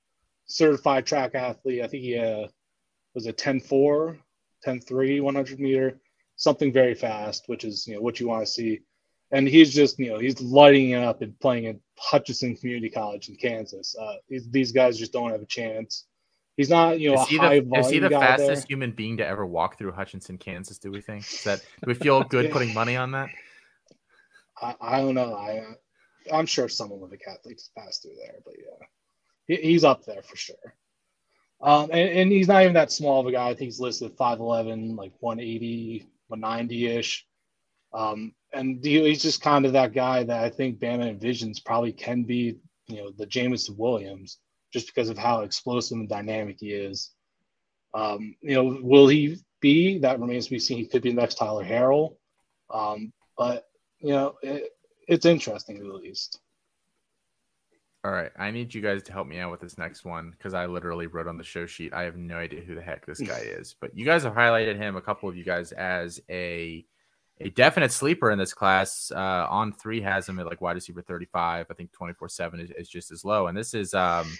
[0.46, 1.82] certified track athlete.
[1.82, 2.48] I think he uh,
[3.14, 4.18] was a 10 4,
[4.62, 6.00] 10 3, 100 meter,
[6.36, 8.80] something very fast, which is, you know, what you want to see
[9.30, 13.28] and he's just you know he's lighting it up and playing at Hutchinson Community College
[13.28, 13.94] in Kansas.
[14.00, 14.14] Uh,
[14.50, 16.06] these guys just don't have a chance.
[16.56, 18.66] He's not you know is he the, is he the fastest there.
[18.68, 20.78] human being to ever walk through Hutchinson, Kansas?
[20.78, 23.28] Do we think is that do we feel good putting money on that?
[24.60, 25.34] I, I don't know.
[25.34, 25.64] I
[26.32, 28.86] I'm sure some Olympic athletes passed through there, but yeah,
[29.46, 30.56] he, he's up there for sure.
[31.60, 33.48] Um, and, and he's not even that small of a guy.
[33.48, 37.26] I think he's listed 5'11, like 180, 190 ish.
[37.92, 42.22] Um, and he's just kind of that guy that I think Bama envisions probably can
[42.22, 44.38] be, you know, the Jameson Williams,
[44.72, 47.10] just because of how explosive and dynamic he is.
[47.94, 49.98] Um, you know, will he be.
[49.98, 50.78] That remains to be seen.
[50.78, 52.16] He could be the next Tyler Harrell.
[52.70, 53.64] Um, but
[54.00, 54.70] you know, it,
[55.06, 56.40] it's interesting at least.
[58.04, 60.54] All right, I need you guys to help me out with this next one because
[60.54, 61.92] I literally wrote on the show sheet.
[61.92, 64.76] I have no idea who the heck this guy is, but you guys have highlighted
[64.76, 64.96] him.
[64.96, 66.84] A couple of you guys as a
[67.40, 69.10] a definite sleeper in this class.
[69.14, 71.66] Uh, on three has him at like wide receiver thirty five.
[71.70, 74.36] I think twenty four seven is just as low, and this is um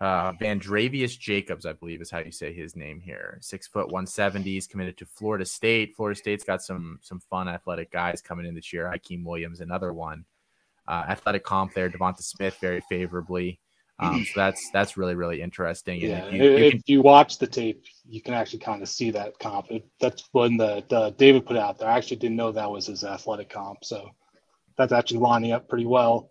[0.00, 3.38] uh, Vandrevius Jacobs, I believe is how you say his name here.
[3.40, 4.52] Six foot one seventy.
[4.52, 5.96] He's committed to Florida State.
[5.96, 8.92] Florida State's got some some fun athletic guys coming in this year.
[8.92, 10.24] Hykeem Williams, another one.
[10.86, 11.90] Uh, athletic comp there.
[11.90, 13.58] Devonta Smith very favorably.
[13.98, 16.02] Um, so that's that's really really interesting.
[16.02, 19.10] And yeah, if you, if you, watch the tape, you can actually kind of see
[19.12, 19.70] that comp.
[19.70, 21.88] It, that's when the, the David put out there.
[21.88, 24.10] I actually didn't know that was his athletic comp, so
[24.76, 26.30] that's actually lining up pretty well.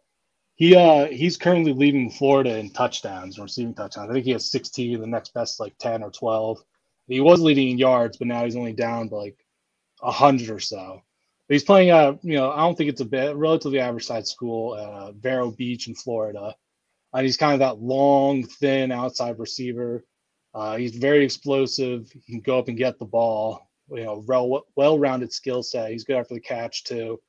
[0.55, 4.09] He uh he's currently leading Florida in touchdowns, receiving touchdowns.
[4.09, 5.01] I think he has 16.
[5.01, 6.59] The next best like 10 or 12.
[7.07, 9.37] He was leading in yards, but now he's only down to like
[10.01, 11.01] hundred or so.
[11.47, 14.27] But he's playing a you know I don't think it's a bit relatively average side
[14.27, 16.55] school, uh, Vero Beach in Florida.
[17.15, 20.05] And he's kind of that long, thin outside receiver.
[20.53, 22.11] Uh, he's very explosive.
[22.11, 23.69] He can go up and get the ball.
[23.89, 25.91] You know, well, well-rounded skill set.
[25.91, 27.19] He's good after the catch too.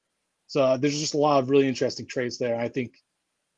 [0.49, 2.57] So uh, there's just a lot of really interesting traits there.
[2.57, 2.95] I think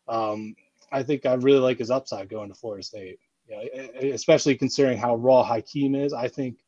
[0.07, 0.55] um,
[0.93, 3.19] I think I really like his upside going to Florida State.
[4.03, 6.13] especially considering how raw Hykeem is.
[6.13, 6.59] I think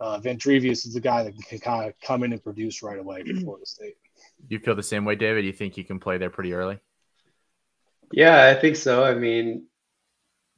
[0.00, 3.22] uh, Vandrevius is the guy that can kind of come in and produce right away
[3.22, 3.96] for Florida State.
[4.48, 5.44] You feel the same way, David?
[5.44, 6.78] You think he can play there pretty early?
[8.12, 9.04] Yeah, I think so.
[9.04, 9.66] I mean,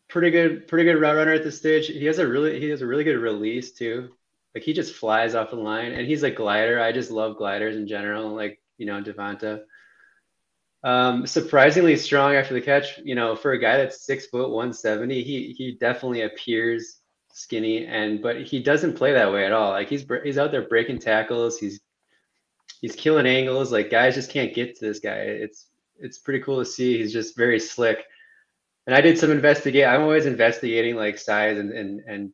[0.08, 1.86] pretty good, pretty good route runner at this stage.
[1.88, 4.10] He has a really, he has a really good release too.
[4.54, 6.80] Like he just flies off the line, and he's a glider.
[6.80, 8.34] I just love gliders in general.
[8.34, 9.62] Like you know, Devonta.
[10.84, 12.98] Um, surprisingly strong after the catch.
[12.98, 16.98] You know, for a guy that's six foot one seventy, he he definitely appears
[17.32, 19.70] skinny, and but he doesn't play that way at all.
[19.70, 21.58] Like he's he's out there breaking tackles.
[21.58, 21.80] He's
[22.80, 23.72] he's killing angles.
[23.72, 25.18] Like guys just can't get to this guy.
[25.18, 25.66] It's
[25.98, 26.98] it's pretty cool to see.
[26.98, 28.04] He's just very slick.
[28.86, 29.86] And I did some investigate.
[29.86, 32.32] I'm always investigating like size and and and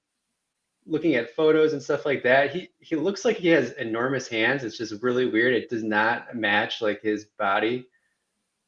[0.87, 2.55] looking at photos and stuff like that.
[2.55, 4.65] He he looks like he has enormous hands.
[4.65, 5.55] It's just really weird.
[5.55, 7.87] It does not match like his body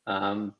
[0.07, 0.55] um,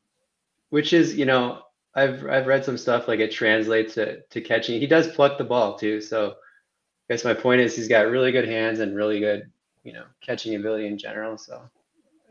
[0.69, 1.61] which is you know
[1.95, 4.79] I've I've read some stuff like it translates to to catching.
[4.79, 6.01] He does pluck the ball too.
[6.01, 9.51] So I guess my point is he's got really good hands and really good
[9.83, 11.37] you know catching ability in general.
[11.37, 11.61] So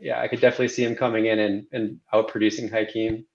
[0.01, 3.25] yeah, I could definitely see him coming in and and out producing Hykeem.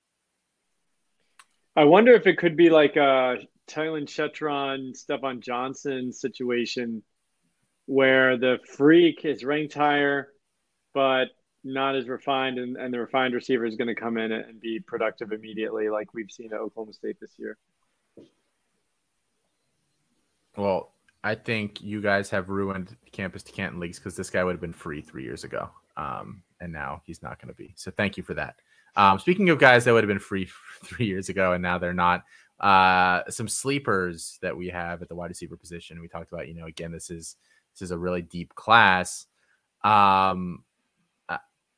[1.74, 3.38] I wonder if it could be like a
[3.68, 7.02] Talyn Shettron, Stefan Johnson situation
[7.86, 10.32] where the freak is ranked higher,
[10.92, 11.26] but
[11.62, 14.80] not as refined, and, and the refined receiver is going to come in and be
[14.80, 17.56] productive immediately, like we've seen at Oklahoma State this year.
[20.56, 24.52] Well, I think you guys have ruined campus to Canton leagues because this guy would
[24.52, 27.74] have been free three years ago, um, and now he's not going to be.
[27.76, 28.56] So thank you for that.
[28.96, 30.48] Um, speaking of guys that would have been free
[30.84, 32.24] three years ago and now they're not,
[32.60, 36.00] uh, some sleepers that we have at the wide receiver position.
[36.00, 37.36] We talked about, you know, again, this is
[37.74, 39.26] this is a really deep class.
[39.84, 40.64] Um,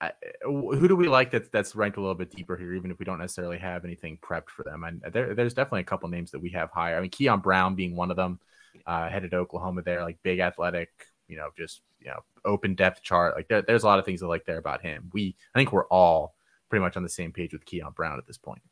[0.00, 2.98] I, who do we like that's that's ranked a little bit deeper here, even if
[2.98, 4.84] we don't necessarily have anything prepped for them?
[4.84, 6.96] And there, there's definitely a couple names that we have higher.
[6.96, 8.38] I mean, Keon Brown being one of them,
[8.86, 10.90] uh, headed to Oklahoma there, like big athletic,
[11.28, 13.36] you know, just you know, open depth chart.
[13.36, 15.10] Like there, there's a lot of things I like there about him.
[15.12, 16.34] We, I think we're all
[16.68, 18.62] pretty much on the same page with Keon Brown at this point.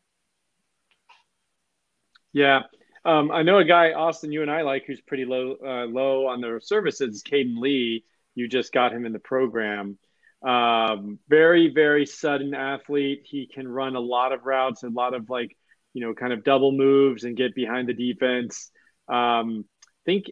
[2.32, 2.62] Yeah.
[3.04, 6.26] Um, I know a guy, Austin, you and I like, who's pretty low, uh, low
[6.26, 8.04] on the services, Caden Lee.
[8.34, 9.96] You just got him in the program.
[10.42, 13.22] Um, very, very sudden athlete.
[13.24, 15.56] He can run a lot of routes, a lot of like,
[15.94, 18.70] you know, kind of double moves and get behind the defense.
[19.08, 19.64] Um,
[20.04, 20.26] think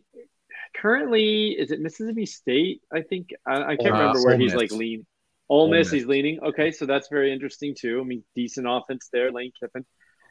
[0.74, 2.82] currently is it Mississippi State?
[2.92, 5.06] I think I, I can't uh, remember where he's like lean.
[5.48, 6.40] Ole Miss, he's leaning.
[6.42, 8.00] Okay, so that's very interesting too.
[8.00, 9.84] I mean, decent offense there, Lane Kiffin.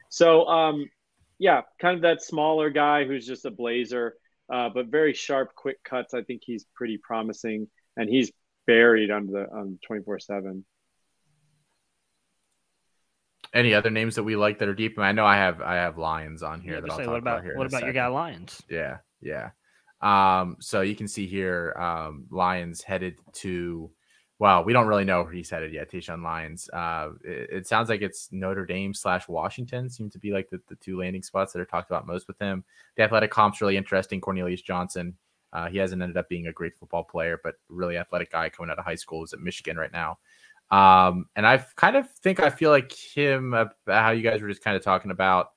[0.10, 0.90] So, um,
[1.38, 4.16] yeah, kind of that smaller guy who's just a blazer,
[4.52, 6.14] uh, but very sharp, quick cuts.
[6.14, 8.32] I think he's pretty promising, and he's
[8.66, 10.66] buried under the um, 24 7
[13.54, 15.98] any other names that we like that are deep i know i have i have
[15.98, 17.92] Lyons on here yeah, that i'll say, talk what about, about here what about your
[17.94, 19.50] guy Lyons yeah yeah
[20.04, 23.90] um so you can see here um Lyons headed to
[24.40, 27.90] well we don't really know where he's headed yet Tayshawn Lyons uh it, it, sounds
[27.90, 31.54] like it's Notre Dame slash Washington seem to be like the, the two landing spots
[31.54, 32.64] that are talked about most with him
[32.98, 35.16] the athletic comp's really interesting Cornelius Johnson
[35.54, 38.72] uh, he hasn't ended up being a great football player, but really athletic guy coming
[38.72, 39.24] out of high school.
[39.24, 40.18] Is at Michigan right now.
[40.72, 43.54] Um, and I kind of think I feel like him,
[43.88, 45.50] how you guys were just kind of talking about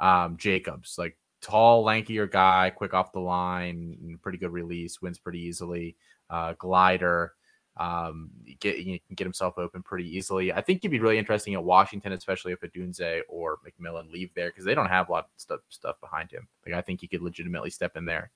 [0.00, 0.94] um, Jacobs.
[0.96, 5.96] Like tall, lankier guy, quick off the line, pretty good release, wins pretty easily.
[6.30, 7.34] Uh, glider,
[7.76, 10.52] um, get you can get himself open pretty easily.
[10.52, 14.48] I think he'd be really interesting at Washington, especially if Odunze or McMillan leave there
[14.48, 16.48] because they don't have a lot of stuff stuff behind him.
[16.64, 18.30] Like I think he could legitimately step in there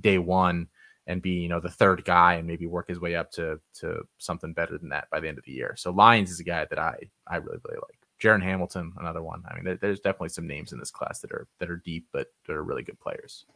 [0.00, 0.68] day one
[1.06, 4.02] and be you know the third guy and maybe work his way up to to
[4.18, 5.74] something better than that by the end of the year.
[5.76, 6.96] So Lyons is a guy that I
[7.26, 7.99] I really really like.
[8.20, 9.42] Jaron Hamilton, another one.
[9.48, 12.06] I mean, there, there's definitely some names in this class that are that are deep,
[12.12, 13.46] but that are really good players.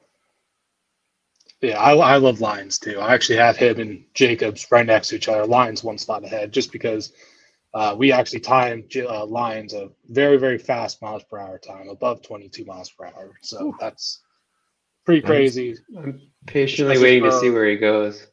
[1.60, 2.98] Yeah, I, I love Lyons too.
[2.98, 5.46] I actually have him and Jacobs right next to each other.
[5.46, 7.12] Lyons one spot ahead, just because
[7.74, 12.22] uh, we actually time uh, Lyons a very very fast miles per hour time, above
[12.22, 13.32] 22 miles per hour.
[13.42, 13.76] So Ooh.
[13.78, 14.20] that's
[15.04, 15.76] pretty crazy.
[15.96, 18.26] I'm patiently waiting to see where he goes.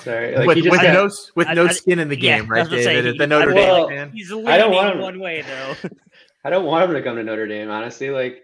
[0.00, 2.68] Sorry, like with, with got, no with no I, skin in the game, yeah, right?
[2.68, 4.12] Say, the, the Notre well, Dame fan.
[4.12, 5.74] He's leaning I don't want him, one way though.
[6.44, 8.08] I don't want him to come to Notre Dame, honestly.
[8.08, 8.42] Like,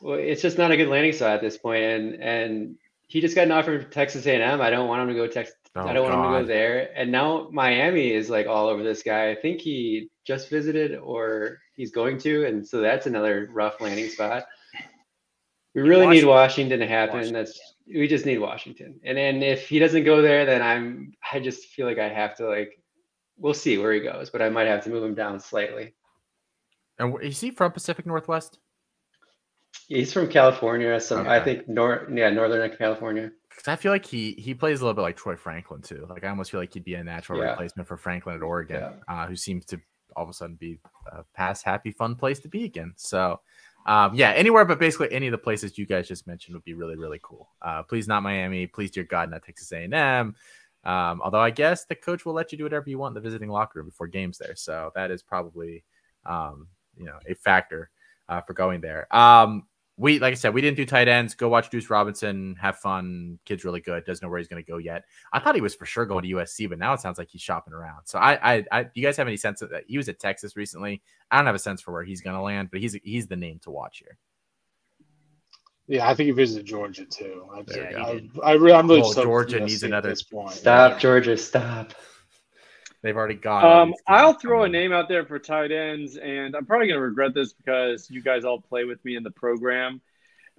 [0.00, 2.76] well, it's just not a good landing spot at this point, and and
[3.06, 4.60] he just got an offer from Texas A&M.
[4.60, 5.54] I don't want him to go Texas.
[5.76, 6.18] Oh, I don't God.
[6.18, 6.90] want him to go there.
[6.96, 9.30] And now Miami is like all over this guy.
[9.30, 14.08] I think he just visited or he's going to, and so that's another rough landing
[14.08, 14.44] spot.
[15.74, 16.26] We really Washington.
[16.26, 17.16] need Washington to happen.
[17.16, 17.44] Washington.
[17.44, 19.00] That's we just need Washington.
[19.04, 22.36] And then if he doesn't go there, then I'm I just feel like I have
[22.36, 22.80] to like
[23.36, 25.94] we'll see where he goes, but I might have to move him down slightly.
[26.98, 28.58] And is he from Pacific Northwest?
[29.88, 30.98] He's from California.
[31.00, 31.28] So okay.
[31.28, 33.30] I think north yeah, northern California.
[33.50, 36.06] Because I feel like he he plays a little bit like Troy Franklin too.
[36.08, 37.50] Like I almost feel like he'd be a natural yeah.
[37.50, 38.92] replacement for Franklin at Oregon, yeah.
[39.08, 39.80] uh, who seems to
[40.16, 40.78] all of a sudden be
[41.12, 42.94] a pass happy, fun place to be again.
[42.96, 43.40] So
[43.86, 46.74] um, yeah, anywhere but basically any of the places you guys just mentioned would be
[46.74, 47.50] really, really cool.
[47.60, 48.66] Uh, please not Miami.
[48.66, 50.34] Please, dear God, not Texas A&M.
[50.84, 53.26] Um, although I guess the coach will let you do whatever you want in the
[53.26, 55.82] visiting locker room before games there, so that is probably
[56.26, 57.90] um, you know a factor
[58.28, 59.14] uh, for going there.
[59.14, 59.64] Um,
[59.96, 61.34] we like I said, we didn't do tight ends.
[61.34, 63.38] Go watch Deuce Robinson, have fun.
[63.44, 64.04] Kid's really good.
[64.04, 65.04] Doesn't know where he's going to go yet.
[65.32, 67.42] I thought he was for sure going to USC, but now it sounds like he's
[67.42, 68.00] shopping around.
[68.04, 69.84] So I, I, I do you guys have any sense of that?
[69.86, 71.00] He was at Texas recently.
[71.30, 73.36] I don't have a sense for where he's going to land, but he's he's the
[73.36, 74.18] name to watch here.
[75.86, 77.46] Yeah, I think he visited Georgia too.
[77.52, 80.14] I, I, I, I, am really oh, Georgia needs another.
[80.14, 80.98] Stop, yeah.
[80.98, 81.92] Georgia, stop.
[83.04, 83.64] They've already got.
[83.64, 87.04] Um, I'll throw a name out there for tight ends, and I'm probably going to
[87.04, 90.00] regret this because you guys all play with me in the program.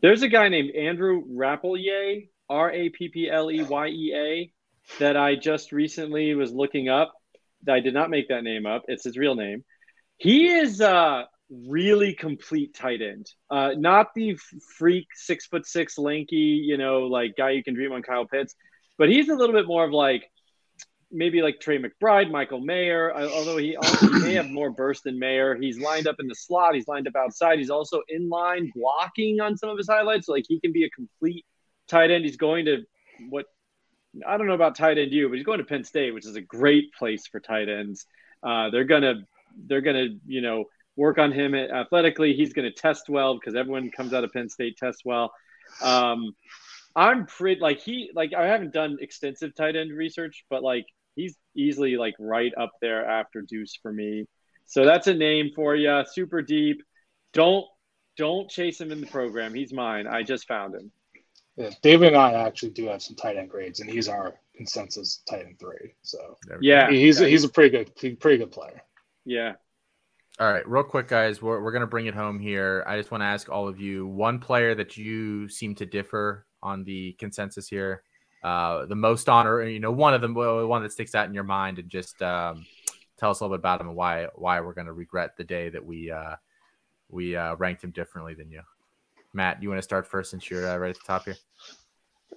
[0.03, 4.53] There's a guy named Andrew Rappleyea, R A P P L E Y E A,
[4.99, 7.13] that I just recently was looking up.
[7.67, 8.83] I did not make that name up.
[8.87, 9.63] It's his real name.
[10.17, 13.25] He is a really complete tight end.
[13.49, 14.37] Uh, not the
[14.77, 18.53] freak six foot six lanky, you know, like guy you can dream on Kyle Pitts,
[18.99, 20.29] but he's a little bit more of like
[21.11, 25.19] maybe like Trey McBride, Michael Mayer, uh, although he, also, may have more burst than
[25.19, 25.55] Mayer.
[25.55, 26.75] He's lined up in the slot.
[26.75, 27.59] He's lined up outside.
[27.59, 30.27] He's also in line blocking on some of his highlights.
[30.27, 31.45] So like he can be a complete
[31.87, 32.25] tight end.
[32.25, 32.83] He's going to
[33.29, 33.45] what
[34.25, 36.35] I don't know about tight end you, but he's going to Penn State, which is
[36.35, 38.05] a great place for tight ends.
[38.43, 39.25] Uh, they're gonna
[39.67, 40.65] they're gonna you know
[40.95, 42.33] work on him athletically.
[42.33, 45.33] He's gonna test well because everyone comes out of Penn State tests well.
[45.81, 46.35] Um,
[46.95, 50.85] I'm pretty like he like I haven't done extensive tight end research, but like
[51.15, 54.25] he's easily like right up there after Deuce for me.
[54.65, 56.03] So that's a name for you.
[56.11, 56.81] Super deep.
[57.33, 57.65] Don't
[58.17, 59.53] don't chase him in the program.
[59.53, 60.07] He's mine.
[60.07, 60.91] I just found him.
[61.57, 65.21] Yeah, David and I actually do have some tight end grades, and he's our consensus
[65.29, 65.93] tight end three.
[66.01, 67.27] So yeah, he's yeah.
[67.27, 68.81] he's a pretty good pretty good player.
[69.25, 69.53] Yeah.
[70.37, 71.41] All right, real quick, guys.
[71.41, 72.83] We're, we're going to bring it home here.
[72.85, 76.45] I just want to ask all of you one player that you seem to differ
[76.65, 78.01] on the consensus here
[78.45, 81.43] uh, the most honor, you know, one of them, one that sticks out in your
[81.43, 82.63] mind, and just um,
[83.17, 85.43] tell us a little bit about him and why why we're going to regret the
[85.43, 86.35] day that we uh,
[87.09, 88.61] we uh, ranked him differently than you.
[89.33, 91.37] Matt, you want to start first since you're uh, right at the top here?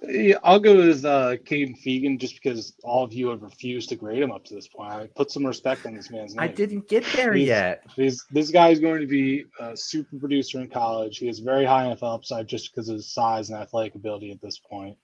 [0.01, 3.95] Yeah, I'll go with uh, Kaden Feagin just because all of you have refused to
[3.95, 4.93] grade him up to this point.
[4.93, 6.43] I put some respect on this man's name.
[6.43, 7.83] I didn't get there he's, yet.
[7.95, 11.17] He's, this guy is going to be a super producer in college.
[11.17, 14.41] He has very high NFL upside just because of his size and athletic ability at
[14.41, 14.97] this point.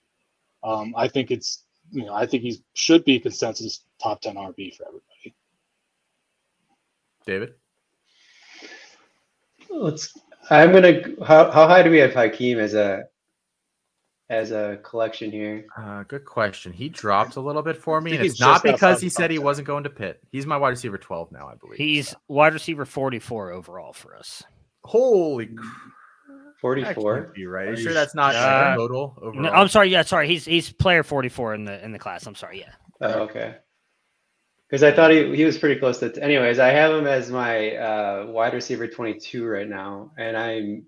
[0.64, 4.74] Um, I think it's you know I think he should be consensus top ten RB
[4.74, 5.34] for everybody.
[7.24, 7.54] David,
[9.70, 10.16] let's.
[10.50, 11.02] I'm gonna.
[11.24, 13.04] How how high do we have Hykeem as a
[14.28, 15.66] as a collection here?
[15.76, 16.72] Uh, good question.
[16.72, 19.66] He dropped a little bit for me, and it's not because he said he wasn't
[19.66, 20.20] going to Pitt.
[20.30, 21.78] He's my wide receiver 12 now, I believe.
[21.78, 22.16] He's so.
[22.28, 24.42] wide receiver 44 overall for us.
[24.84, 25.50] Holy
[26.60, 27.32] 44.
[27.34, 27.68] Be right.
[27.68, 29.42] Are you sure that's not uh, total overall?
[29.42, 29.90] No, I'm sorry.
[29.90, 30.28] Yeah, sorry.
[30.28, 32.26] He's he's player 44 in the in the class.
[32.26, 32.60] I'm sorry.
[32.60, 32.72] Yeah.
[33.00, 33.56] Oh, okay.
[34.68, 36.12] Because I thought he, he was pretty close to.
[36.20, 40.86] Anyways, I have him as my uh, wide receiver 22 right now, and I'm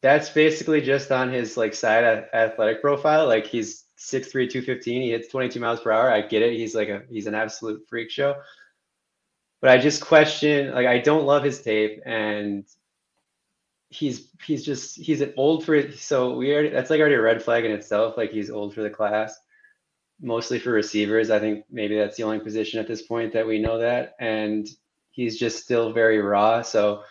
[0.00, 3.26] That's basically just on his like side athletic profile.
[3.26, 5.02] Like he's 6'3", 215.
[5.02, 6.10] He hits 22 miles per hour.
[6.10, 6.56] I get it.
[6.56, 8.36] He's like a he's an absolute freak show.
[9.60, 12.64] But I just question like I don't love his tape and
[13.88, 17.42] he's he's just he's an old for so we already that's like already a red
[17.42, 18.16] flag in itself.
[18.16, 19.38] Like he's old for the class.
[20.20, 21.30] Mostly for receivers.
[21.30, 24.14] I think maybe that's the only position at this point that we know that.
[24.18, 24.68] And
[25.10, 26.62] he's just still very raw.
[26.62, 27.02] So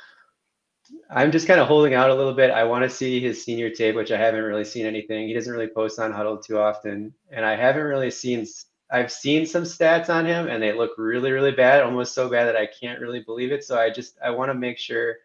[1.09, 2.51] I'm just kind of holding out a little bit.
[2.51, 5.27] I want to see his senior tape, which I haven't really seen anything.
[5.27, 8.45] He doesn't really post on Huddle too often, and I haven't really seen.
[8.91, 12.45] I've seen some stats on him, and they look really, really bad, almost so bad
[12.45, 13.63] that I can't really believe it.
[13.63, 15.15] So I just I want to make sure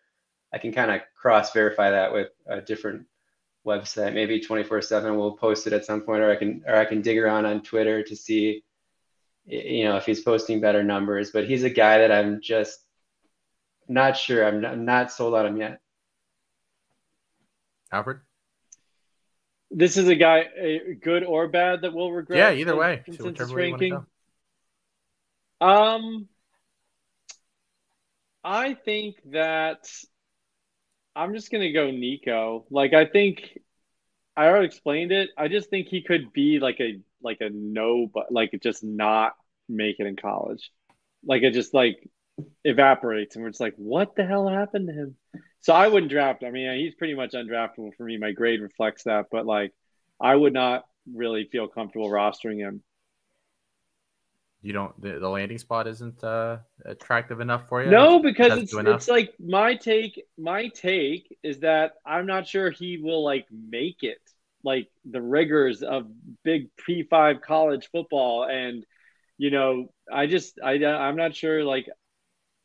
[0.52, 3.06] I can kind of cross verify that with a different
[3.66, 4.14] website.
[4.14, 7.18] Maybe 24/7 will post it at some point, or I can or I can dig
[7.18, 8.64] around on Twitter to see,
[9.44, 11.30] you know, if he's posting better numbers.
[11.32, 12.86] But he's a guy that I'm just
[13.90, 14.46] not sure.
[14.46, 15.80] I'm not, I'm not sold on him yet.
[17.92, 18.20] Alfred?
[19.70, 22.38] This is a guy, a good or bad, that will regret.
[22.38, 23.02] Yeah, either way.
[23.04, 24.04] Consensus ranking.
[25.60, 26.28] Um,
[28.42, 29.88] I think that
[31.14, 32.64] I'm just gonna go Nico.
[32.70, 33.58] Like, I think
[34.36, 35.30] I already explained it.
[35.36, 39.34] I just think he could be like a like a no, but like just not
[39.68, 40.72] make it in college.
[41.24, 42.08] Like it just like
[42.64, 45.16] evaporates and we're just like, what the hell happened to him?
[45.60, 46.42] So I wouldn't draft.
[46.44, 48.16] I mean, he's pretty much undraftable for me.
[48.16, 49.72] My grade reflects that, but like,
[50.20, 52.82] I would not really feel comfortable rostering him.
[54.62, 55.00] You don't.
[55.00, 57.90] The, the landing spot isn't uh, attractive enough for you.
[57.90, 60.22] No, because it's it's like my take.
[60.36, 64.18] My take is that I'm not sure he will like make it.
[64.62, 66.08] Like the rigors of
[66.44, 68.84] big P5 college football and
[69.40, 71.88] you know, I just I I'm not sure like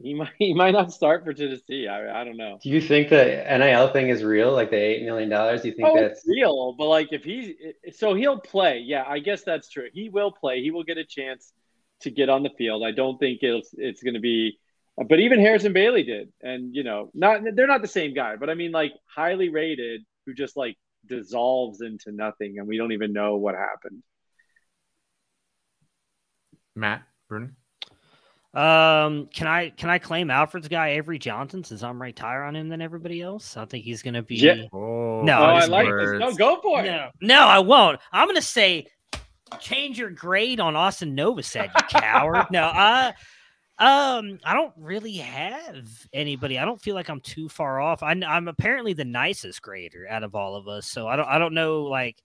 [0.02, 1.88] he might he might not start for Tennessee.
[1.88, 2.60] I I don't know.
[2.62, 4.52] Do you think the NIL thing is real?
[4.52, 5.66] Like the eight million dollars?
[5.66, 6.74] You think oh, that's real?
[6.78, 7.56] But like if he's
[7.94, 8.80] so he'll play.
[8.80, 9.88] Yeah, I guess that's true.
[9.94, 10.62] He will play.
[10.62, 11.54] He will get a chance
[12.02, 12.84] to get on the field.
[12.86, 14.58] I don't think it's it's going to be.
[14.98, 18.38] But even Harrison Bailey did, and you know, not they're not the same guy.
[18.38, 22.94] But I mean, like highly rated, who just like dissolves into nothing, and we don't
[22.94, 24.04] even know what happened.
[26.76, 27.56] Matt Bruning.
[28.56, 32.56] Um, can I can I claim Alfred's guy Avery Johnson since I'm right higher on
[32.56, 33.58] him than everybody else?
[33.58, 34.36] I think he's gonna be.
[34.36, 34.64] Yeah.
[34.72, 36.12] Oh, no, oh, I like words.
[36.12, 36.20] this.
[36.22, 36.86] No, go for it.
[36.86, 38.00] No, no, I won't.
[38.14, 38.88] I'm gonna say
[39.60, 42.46] change your grade on Austin Novosad, you coward.
[42.50, 43.10] no, I
[43.78, 46.58] um I don't really have anybody.
[46.58, 48.04] I don't feel like I'm too far off.
[48.04, 51.40] I, I'm apparently the nicest grader out of all of us, so I don't I
[51.40, 52.22] don't know like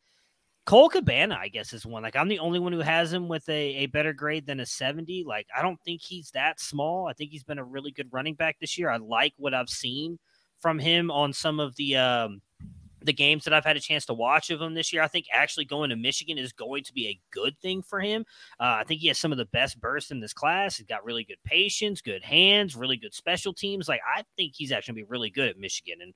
[0.67, 2.03] Cole Cabana, I guess, is one.
[2.03, 4.67] Like, I'm the only one who has him with a, a better grade than a
[4.67, 5.25] 70.
[5.27, 7.09] Like, I don't think he's that small.
[7.09, 8.91] I think he's been a really good running back this year.
[8.91, 10.19] I like what I've seen
[10.61, 12.43] from him on some of the um,
[13.03, 15.03] the games that I've had a chance to watch of him this year.
[15.03, 18.25] I think actually going to Michigan is going to be a good thing for him.
[18.59, 20.77] Uh, I think he has some of the best bursts in this class.
[20.77, 23.89] He's got really good patience, good hands, really good special teams.
[23.89, 25.99] Like, I think he's actually going to be really good at Michigan.
[26.03, 26.15] And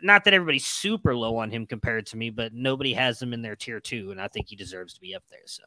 [0.00, 3.42] not that everybody's super low on him compared to me, but nobody has him in
[3.42, 5.40] their tier two, and I think he deserves to be up there.
[5.46, 5.62] So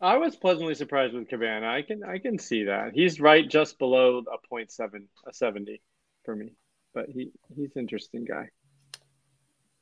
[0.00, 1.68] I was pleasantly surprised with Cabana.
[1.68, 5.80] I can I can see that he's right just below a point seven, a seventy
[6.24, 6.54] for me,
[6.94, 8.48] but he he's interesting guy.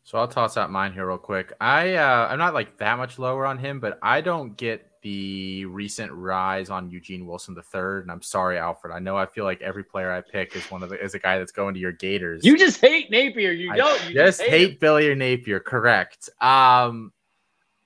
[0.05, 1.53] So I'll toss out mine here real quick.
[1.61, 5.65] I uh, I'm not like that much lower on him, but I don't get the
[5.67, 8.03] recent rise on Eugene Wilson the third.
[8.03, 8.93] And I'm sorry, Alfred.
[8.93, 11.21] I know I feel like every player I pick is one of the is a
[11.21, 12.45] guy that's going to your Gators.
[12.45, 13.53] You just hate Napier.
[13.53, 14.09] You I don't.
[14.09, 15.61] You just, just hate, hate Billy or Napier.
[15.61, 16.29] Correct.
[16.41, 17.13] Um,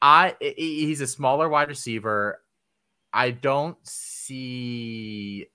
[0.01, 2.41] I he's a smaller wide receiver.
[3.13, 5.47] I don't see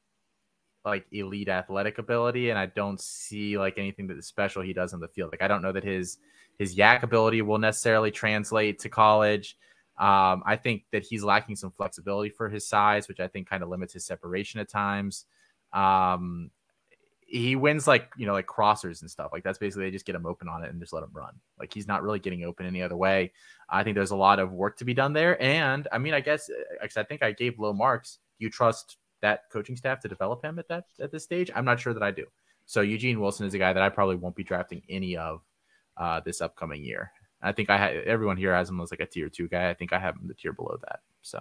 [0.86, 4.94] like elite athletic ability, and I don't see like anything that is special he does
[4.94, 5.32] on the field.
[5.32, 6.20] Like I don't know that his
[6.60, 9.58] his yak ability will necessarily translate to college.
[9.98, 13.64] Um, I think that he's lacking some flexibility for his size, which I think kind
[13.64, 15.26] of limits his separation at times.
[15.72, 16.52] Um,
[17.28, 19.32] he wins like you know like crossers and stuff.
[19.34, 21.34] Like that's basically they just get him open on it and just let him run.
[21.60, 23.32] Like he's not really getting open any other way.
[23.70, 25.42] I think there's a lot of work to be done there.
[25.42, 26.50] And i mean i guess
[26.82, 28.20] i think i gave low marks.
[28.40, 31.50] Do you trust that coaching staff to develop him at that at this stage?
[31.56, 32.26] I'm not sure that i do.
[32.68, 35.42] So eugene wilson is a guy that i probably won't be drafting any of
[35.98, 37.12] uh, this upcoming year
[37.46, 39.70] I think I had everyone here has him as like a tier two guy.
[39.70, 41.00] I think I have him the tier below that.
[41.22, 41.40] So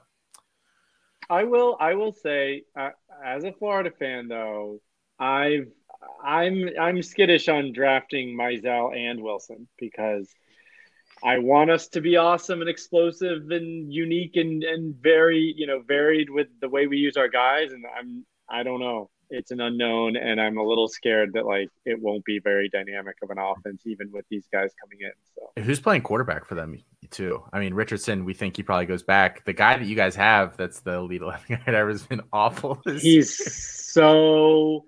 [1.30, 2.90] I will I will say uh,
[3.24, 4.80] as a Florida fan though,
[5.18, 5.68] I've
[6.22, 10.28] I'm I'm skittish on drafting Mizell and Wilson because
[11.22, 15.80] I want us to be awesome and explosive and unique and and very you know
[15.80, 19.60] varied with the way we use our guys and I'm I don't know it's an
[19.60, 23.38] unknown, and I'm a little scared that like it won't be very dynamic of an
[23.38, 25.10] offense, even with these guys coming in.
[25.34, 26.78] So Who's playing quarterback for them
[27.10, 27.42] too?
[27.52, 28.24] I mean, Richardson.
[28.24, 29.44] We think he probably goes back.
[29.44, 32.80] The guy that you guys have, that's the Elite Eleven guy ever, has been awful.
[32.84, 34.84] He's so,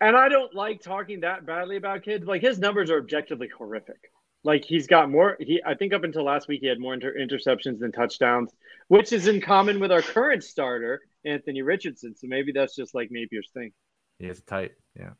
[0.00, 2.26] and I don't like talking that badly about kids.
[2.26, 4.11] Like his numbers are objectively horrific.
[4.44, 5.36] Like he's got more.
[5.38, 8.50] He I think up until last week he had more inter- interceptions than touchdowns,
[8.88, 12.16] which is in common with our current starter Anthony Richardson.
[12.16, 13.72] So maybe that's just like Napier's thing.
[14.18, 14.72] He is tight.
[14.98, 15.10] Yeah.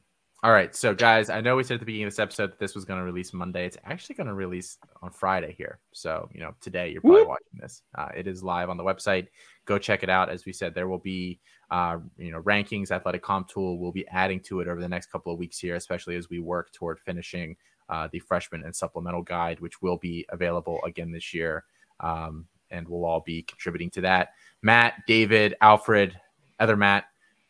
[0.44, 0.74] All right.
[0.74, 2.84] So guys, I know we said at the beginning of this episode that this was
[2.84, 3.64] going to release Monday.
[3.64, 5.78] It's actually going to release on Friday here.
[5.92, 7.82] So you know today you're probably watching this.
[7.96, 9.28] Uh, it is live on the website.
[9.66, 10.30] Go check it out.
[10.30, 11.38] As we said, there will be
[11.70, 12.90] uh, you know rankings.
[12.90, 15.76] Athletic Comp Tool will be adding to it over the next couple of weeks here,
[15.76, 17.56] especially as we work toward finishing
[17.88, 21.64] uh, the freshman and supplemental guide, which will be available again this year.
[22.00, 24.30] Um, and we'll all be contributing to that.
[24.62, 26.18] Matt, David, Alfred,
[26.58, 27.04] other Matt,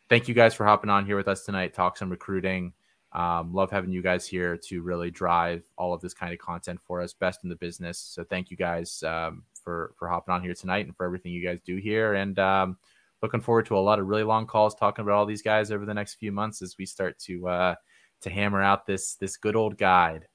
[0.09, 2.73] thank you guys for hopping on here with us tonight, talk some recruiting.
[3.13, 6.79] Um, love having you guys here to really drive all of this kind of content
[6.81, 7.99] for us, best in the business.
[7.99, 11.45] So thank you guys um, for for hopping on here tonight and for everything you
[11.45, 12.15] guys do here.
[12.15, 12.77] And um,
[13.21, 15.85] looking forward to a lot of really long calls talking about all these guys over
[15.85, 17.75] the next few months as we start to uh,
[18.23, 20.27] to hammer out this this good old guide.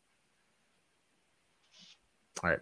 [2.42, 2.56] All right.